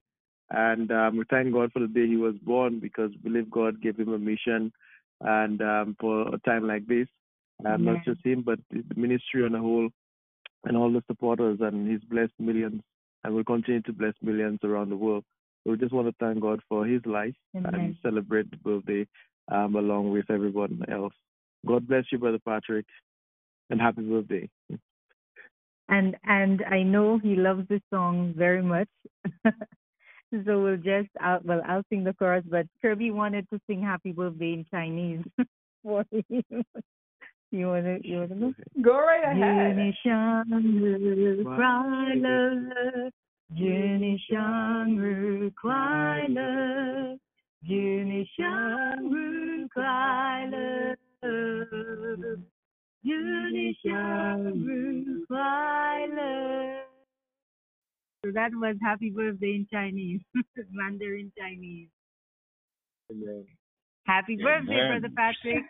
And 0.50 0.90
um, 0.90 1.16
we 1.18 1.24
thank 1.30 1.52
God 1.52 1.72
for 1.72 1.80
the 1.80 1.88
day 1.88 2.06
he 2.06 2.16
was 2.16 2.34
born 2.42 2.80
because 2.80 3.10
we 3.10 3.30
believe 3.30 3.50
God 3.50 3.82
gave 3.82 3.98
him 3.98 4.12
a 4.12 4.18
mission 4.18 4.72
and 5.20 5.60
um, 5.60 5.96
for 6.00 6.34
a 6.34 6.38
time 6.38 6.66
like 6.66 6.86
this. 6.86 7.08
Um, 7.64 7.84
not 7.84 8.04
just 8.04 8.24
him, 8.24 8.42
but 8.42 8.58
the 8.70 8.82
ministry 8.96 9.44
on 9.44 9.54
a 9.54 9.60
whole 9.60 9.88
and 10.64 10.76
all 10.76 10.92
the 10.92 11.02
supporters. 11.06 11.58
And 11.60 11.88
he's 11.88 12.04
blessed 12.08 12.32
millions 12.38 12.82
and 13.24 13.34
will 13.34 13.44
continue 13.44 13.80
to 13.82 13.92
bless 13.92 14.14
millions 14.22 14.60
around 14.62 14.90
the 14.90 14.96
world. 14.96 15.24
So 15.64 15.72
we 15.72 15.78
just 15.78 15.92
want 15.92 16.08
to 16.08 16.14
thank 16.20 16.40
God 16.40 16.60
for 16.68 16.86
his 16.86 17.00
life 17.06 17.34
Amen. 17.56 17.74
and 17.74 17.96
celebrate 18.02 18.50
the 18.50 18.58
birthday 18.58 19.06
um, 19.50 19.74
along 19.74 20.10
with 20.10 20.30
everyone 20.30 20.84
else. 20.90 21.14
God 21.66 21.88
bless 21.88 22.04
you, 22.12 22.18
Brother 22.18 22.38
Patrick, 22.46 22.86
and 23.70 23.80
happy 23.80 24.02
birthday. 24.02 24.48
And 25.88 26.16
and 26.24 26.62
I 26.70 26.82
know 26.82 27.18
he 27.18 27.34
loves 27.34 27.66
this 27.68 27.82
song 27.92 28.34
very 28.36 28.62
much. 28.62 28.88
so 29.44 30.62
we'll 30.62 30.76
just 30.76 31.08
I'll, 31.20 31.40
well 31.44 31.62
I'll 31.66 31.82
sing 31.90 32.04
the 32.04 32.14
chorus, 32.14 32.44
but 32.48 32.66
Kirby 32.80 33.10
wanted 33.10 33.48
to 33.50 33.60
sing 33.66 33.82
Happy 33.82 34.12
Birthday 34.12 34.52
in 34.54 34.66
Chinese 34.70 35.24
for 35.82 36.04
him. 36.10 36.64
You 37.54 37.68
want 37.68 37.84
to? 37.84 38.00
You 38.02 38.18
want 38.18 38.30
to? 38.30 38.54
Go 38.82 38.98
right 38.98 39.22
ahead. 39.22 39.36
Kwaila, 49.76 49.76
Kwaila, 49.76 50.96
Kwaila. 55.30 56.80
So 58.24 58.32
that 58.34 58.50
was 58.54 58.74
happy 58.82 59.10
birthday 59.10 59.54
in 59.54 59.68
Chinese, 59.72 60.22
Mandarin 60.72 61.30
Chinese. 61.38 61.88
Amen. 63.12 63.44
Happy 64.06 64.36
birthday, 64.42 64.88
Brother 64.88 65.14
Patrick 65.16 65.62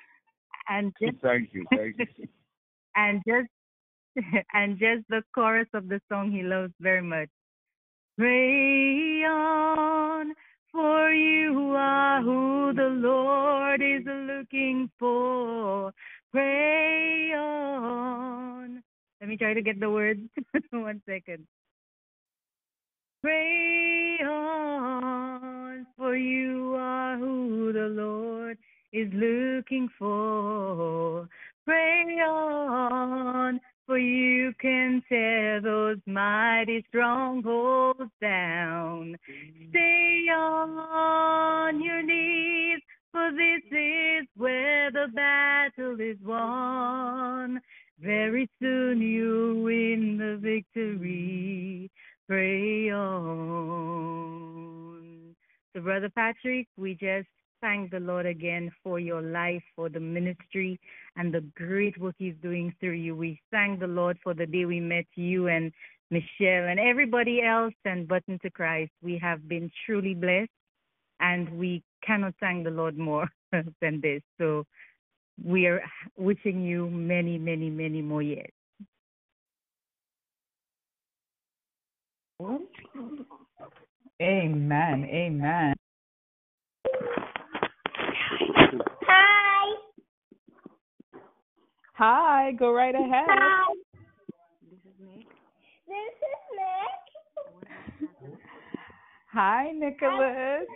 and 0.69 0.93
just 1.01 1.19
thank 1.23 1.51
you, 1.53 1.65
thank 1.71 1.97
you. 1.99 2.27
and 2.97 3.23
just 3.27 3.49
and 4.55 4.79
just 4.79 5.07
the 5.09 5.23
chorus 5.35 5.69
of 5.75 5.89
the 5.89 6.01
song 6.11 6.31
he 6.31 6.43
loves 6.43 6.73
very 6.81 7.03
much. 7.03 7.29
Pray 8.17 9.25
on, 9.25 10.35
for 10.71 11.11
you 11.11 11.73
are 11.77 12.23
who 12.23 12.73
the 12.75 12.89
Lord 12.89 13.83
is 13.83 14.05
looking 14.07 14.89
for. 14.99 15.93
Pray 16.31 17.33
on. 17.33 18.83
Let 19.21 19.29
me 19.29 19.37
try 19.37 19.55
to 19.55 19.63
get 19.63 19.81
the 19.81 19.91
words. 19.91 20.21
One 20.71 21.03
second. 21.07 21.47
Pray 23.21 24.19
on, 24.23 25.87
for 25.97 26.17
you 26.17 26.75
are 26.77 27.17
who 27.17 27.73
the 27.73 27.89
Lord 27.89 28.59
is 28.95 29.13
looking 29.13 29.89
for. 29.99 31.29
Pray 31.67 32.21
on, 32.25 33.61
for 33.87 33.99
you 33.99 34.53
can 34.61 35.03
tear 35.09 35.61
those 35.61 35.99
mighty 36.07 36.85
strongholds 36.89 38.11
down. 38.21 39.17
Stay 39.71 40.27
on 40.33 41.83
your 41.83 42.03
knees, 42.03 42.81
for 43.11 43.33
this 43.33 43.63
is 43.73 44.29
where 44.37 44.93
the 44.93 45.09
battle 45.13 46.01
is 46.01 46.19
won. 46.25 47.61
Very 48.01 48.49
soon 48.61 49.01
you'll 49.03 49.63
win 49.63 50.19
the 50.19 50.37
victory. 50.41 51.91
Pray 52.29 52.91
on. 52.91 54.55
So, 55.75 55.81
Brother 55.81 56.11
Patrick, 56.15 56.69
we 56.77 56.95
just 56.95 57.27
thank 57.65 57.91
the 57.91 58.01
Lord 58.01 58.27
again 58.27 58.71
for 58.83 59.01
your 59.01 59.23
life, 59.23 59.63
for 59.75 59.89
the 59.89 59.99
ministry, 59.99 60.79
and 61.17 61.33
the 61.33 61.41
great 61.57 61.99
work 61.99 62.15
He's 62.19 62.35
doing 62.43 62.75
through 62.79 62.93
you. 62.93 63.17
We 63.17 63.41
thank 63.51 63.81
the 63.81 63.87
Lord 63.87 64.19
for 64.23 64.35
the 64.35 64.45
day 64.45 64.67
we 64.67 64.81
met 64.81 65.07
you 65.15 65.49
and 65.49 65.73
Michelle 66.11 66.69
and 66.69 66.79
everybody 66.79 67.41
else 67.43 67.73
and 67.87 68.07
Bun 68.07 68.21
to 68.43 68.51
Christ. 68.51 68.93
We 69.03 69.19
have 69.23 69.49
been 69.49 69.71
truly 69.87 70.13
blessed, 70.13 70.51
and 71.21 71.59
we 71.59 71.83
cannot 72.07 72.35
thank 72.39 72.65
the 72.65 72.71
Lord 72.71 72.99
more 72.99 73.31
than 73.81 74.03
this. 74.03 74.21
So, 74.39 74.65
we 75.43 75.67
are 75.67 75.81
wishing 76.19 76.63
you 76.63 76.91
many, 76.91 77.39
many, 77.39 77.71
many 77.71 78.03
more 78.03 78.23
years. 78.23 78.53
Amen. 84.21 85.09
Amen. 85.11 85.75
Hi. 89.07 89.75
Hi, 91.95 92.53
go 92.59 92.73
right 92.73 92.95
ahead. 92.95 93.27
Hi. 93.29 93.75
This 94.71 94.81
is 94.85 94.95
Nick. 95.01 95.27
This 95.87 96.15
is 96.31 96.41
Nick. 96.59 98.11
Hi, 99.33 99.71
Nicholas. 99.73 100.67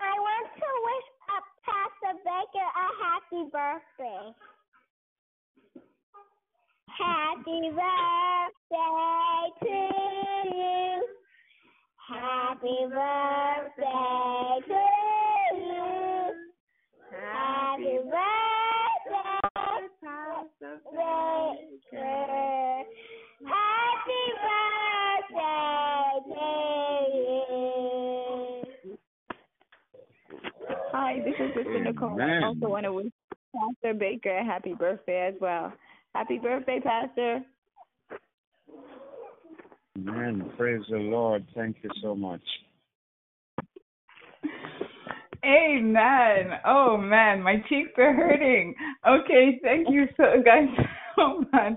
I 0.00 0.14
want 0.18 0.48
to 0.56 0.70
wish 0.88 1.08
uh, 1.28 1.42
Pastor 1.64 2.14
Baker 2.24 2.68
a 2.68 2.86
happy 3.04 3.42
birthday. 3.50 4.24
Happy 6.88 7.62
birthday 7.70 9.42
to 9.62 9.76
you. 10.54 11.06
Happy 12.08 12.78
birthday 12.90 14.60
to 14.66 14.82
you. 15.56 15.90
Happy 17.10 17.96
birthday, 18.04 19.30
Pastor 20.02 20.40
Baker. 20.40 20.40
Happy 20.40 20.58
birthday 20.60 20.90
to 20.90 21.70
you. 21.70 21.79
Hi, 21.92 23.18
this 31.24 31.34
is 31.40 31.54
Sister 31.56 31.82
Nicole. 31.82 32.20
I 32.20 32.44
also 32.46 32.68
want 32.68 32.84
to 32.84 32.92
wish 32.92 33.10
Pastor 33.54 33.94
Baker 33.98 34.38
a 34.38 34.44
happy 34.44 34.74
birthday 34.74 35.32
as 35.34 35.34
well. 35.40 35.72
Happy 36.14 36.38
birthday, 36.38 36.78
Pastor. 36.80 37.40
Amen. 39.98 40.48
Praise 40.56 40.82
the 40.88 40.98
Lord. 40.98 41.44
Thank 41.56 41.78
you 41.82 41.90
so 42.00 42.14
much. 42.14 42.42
Amen. 45.44 46.52
Oh 46.66 46.96
man, 46.96 47.42
my 47.42 47.56
cheeks 47.68 47.90
are 47.98 48.12
hurting. 48.12 48.74
Okay, 49.08 49.58
thank 49.64 49.88
you 49.90 50.06
so 50.16 50.40
guys 50.44 50.68
much. 51.52 51.74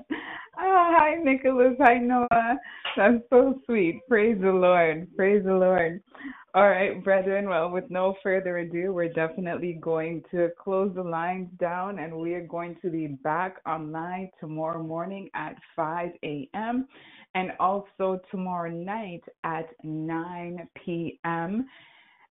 Ah, 0.57 0.93
hi 0.97 1.15
Nicholas, 1.23 1.75
hi 1.79 1.97
Noah. 1.99 2.57
That's 2.97 3.23
so 3.29 3.59
sweet. 3.65 4.01
Praise 4.07 4.37
the 4.41 4.51
Lord. 4.51 5.07
Praise 5.17 5.43
the 5.45 5.53
Lord. 5.53 6.01
All 6.55 6.69
right, 6.69 7.03
brethren. 7.03 7.49
Well, 7.49 7.71
with 7.71 7.89
no 7.89 8.15
further 8.23 8.59
ado, 8.59 8.93
we're 8.93 9.13
definitely 9.13 9.79
going 9.81 10.23
to 10.31 10.49
close 10.63 10.93
the 10.95 11.03
lines 11.03 11.49
down 11.59 11.99
and 11.99 12.15
we 12.15 12.35
are 12.35 12.45
going 12.47 12.77
to 12.83 12.91
be 12.91 13.07
back 13.07 13.57
online 13.67 14.29
tomorrow 14.39 14.83
morning 14.83 15.29
at 15.35 15.55
5 15.75 16.11
a.m. 16.23 16.87
and 17.35 17.51
also 17.59 18.21
tomorrow 18.31 18.69
night 18.71 19.23
at 19.43 19.67
9 19.83 20.67
p.m 20.85 21.67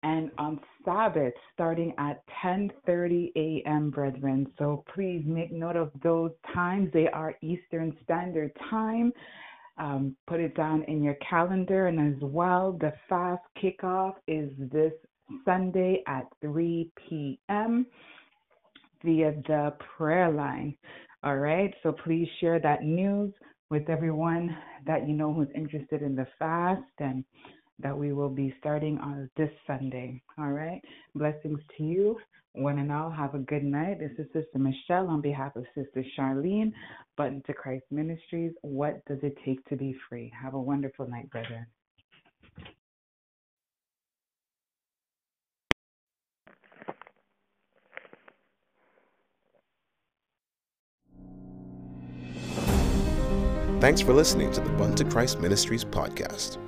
and 0.03 0.29
on 0.37 0.59
Sabbath 0.85 1.33
starting 1.53 1.93
at 1.97 2.23
10:30 2.43 3.31
a.m. 3.35 3.89
brethren. 3.89 4.47
So 4.59 4.83
please 4.93 5.23
make 5.25 5.51
note 5.51 5.75
of 5.75 5.91
those 6.03 6.31
times. 6.53 6.91
They 6.93 7.07
are 7.07 7.35
Eastern 7.41 7.97
Standard 8.03 8.51
Time. 8.69 9.11
Um, 9.77 10.15
put 10.27 10.39
it 10.39 10.55
down 10.55 10.83
in 10.83 11.01
your 11.01 11.15
calendar, 11.27 11.87
and 11.87 12.15
as 12.15 12.21
well, 12.21 12.73
the 12.73 12.93
fast 13.09 13.41
kickoff 13.61 14.13
is 14.27 14.51
this 14.57 14.93
Sunday 15.45 16.03
at 16.05 16.25
3 16.41 16.91
p.m. 17.07 17.87
via 19.03 19.31
the 19.47 19.73
prayer 19.97 20.29
line. 20.31 20.77
All 21.23 21.37
right, 21.37 21.73
so 21.81 21.93
please 22.03 22.27
share 22.39 22.59
that 22.59 22.83
news 22.83 23.33
with 23.69 23.89
everyone 23.89 24.55
that 24.85 25.07
you 25.07 25.15
know 25.15 25.33
who's 25.33 25.47
interested 25.55 26.03
in 26.03 26.15
the 26.15 26.27
fast 26.37 26.83
and 26.99 27.23
that 27.79 27.97
we 27.97 28.13
will 28.13 28.29
be 28.29 28.53
starting 28.59 28.97
on 28.99 29.29
this 29.35 29.49
Sunday. 29.67 30.21
All 30.37 30.51
right. 30.51 30.81
Blessings 31.15 31.59
to 31.77 31.83
you. 31.83 32.17
One 32.55 32.77
and 32.77 32.91
all, 32.91 33.09
have 33.09 33.33
a 33.33 33.39
good 33.39 33.63
night. 33.63 33.99
This 33.99 34.11
is 34.19 34.27
Sister 34.31 34.59
Michelle 34.59 35.07
on 35.07 35.21
behalf 35.21 35.55
of 35.55 35.65
Sister 35.73 36.05
Charlene, 36.15 36.71
Bun 37.17 37.41
to 37.47 37.53
Christ 37.53 37.85
Ministries. 37.89 38.51
What 38.61 39.03
does 39.05 39.17
it 39.23 39.35
take 39.43 39.65
to 39.69 39.75
be 39.75 39.95
free? 40.07 40.31
Have 40.39 40.53
a 40.53 40.61
wonderful 40.61 41.09
night, 41.09 41.31
brethren. 41.31 41.65
Thanks 53.81 53.99
for 53.99 54.13
listening 54.13 54.49
to 54.53 54.61
the 54.61 54.69
Bun 54.69 54.95
to 54.95 55.03
Christ 55.03 55.41
Ministries 55.41 55.83
podcast. 55.83 56.62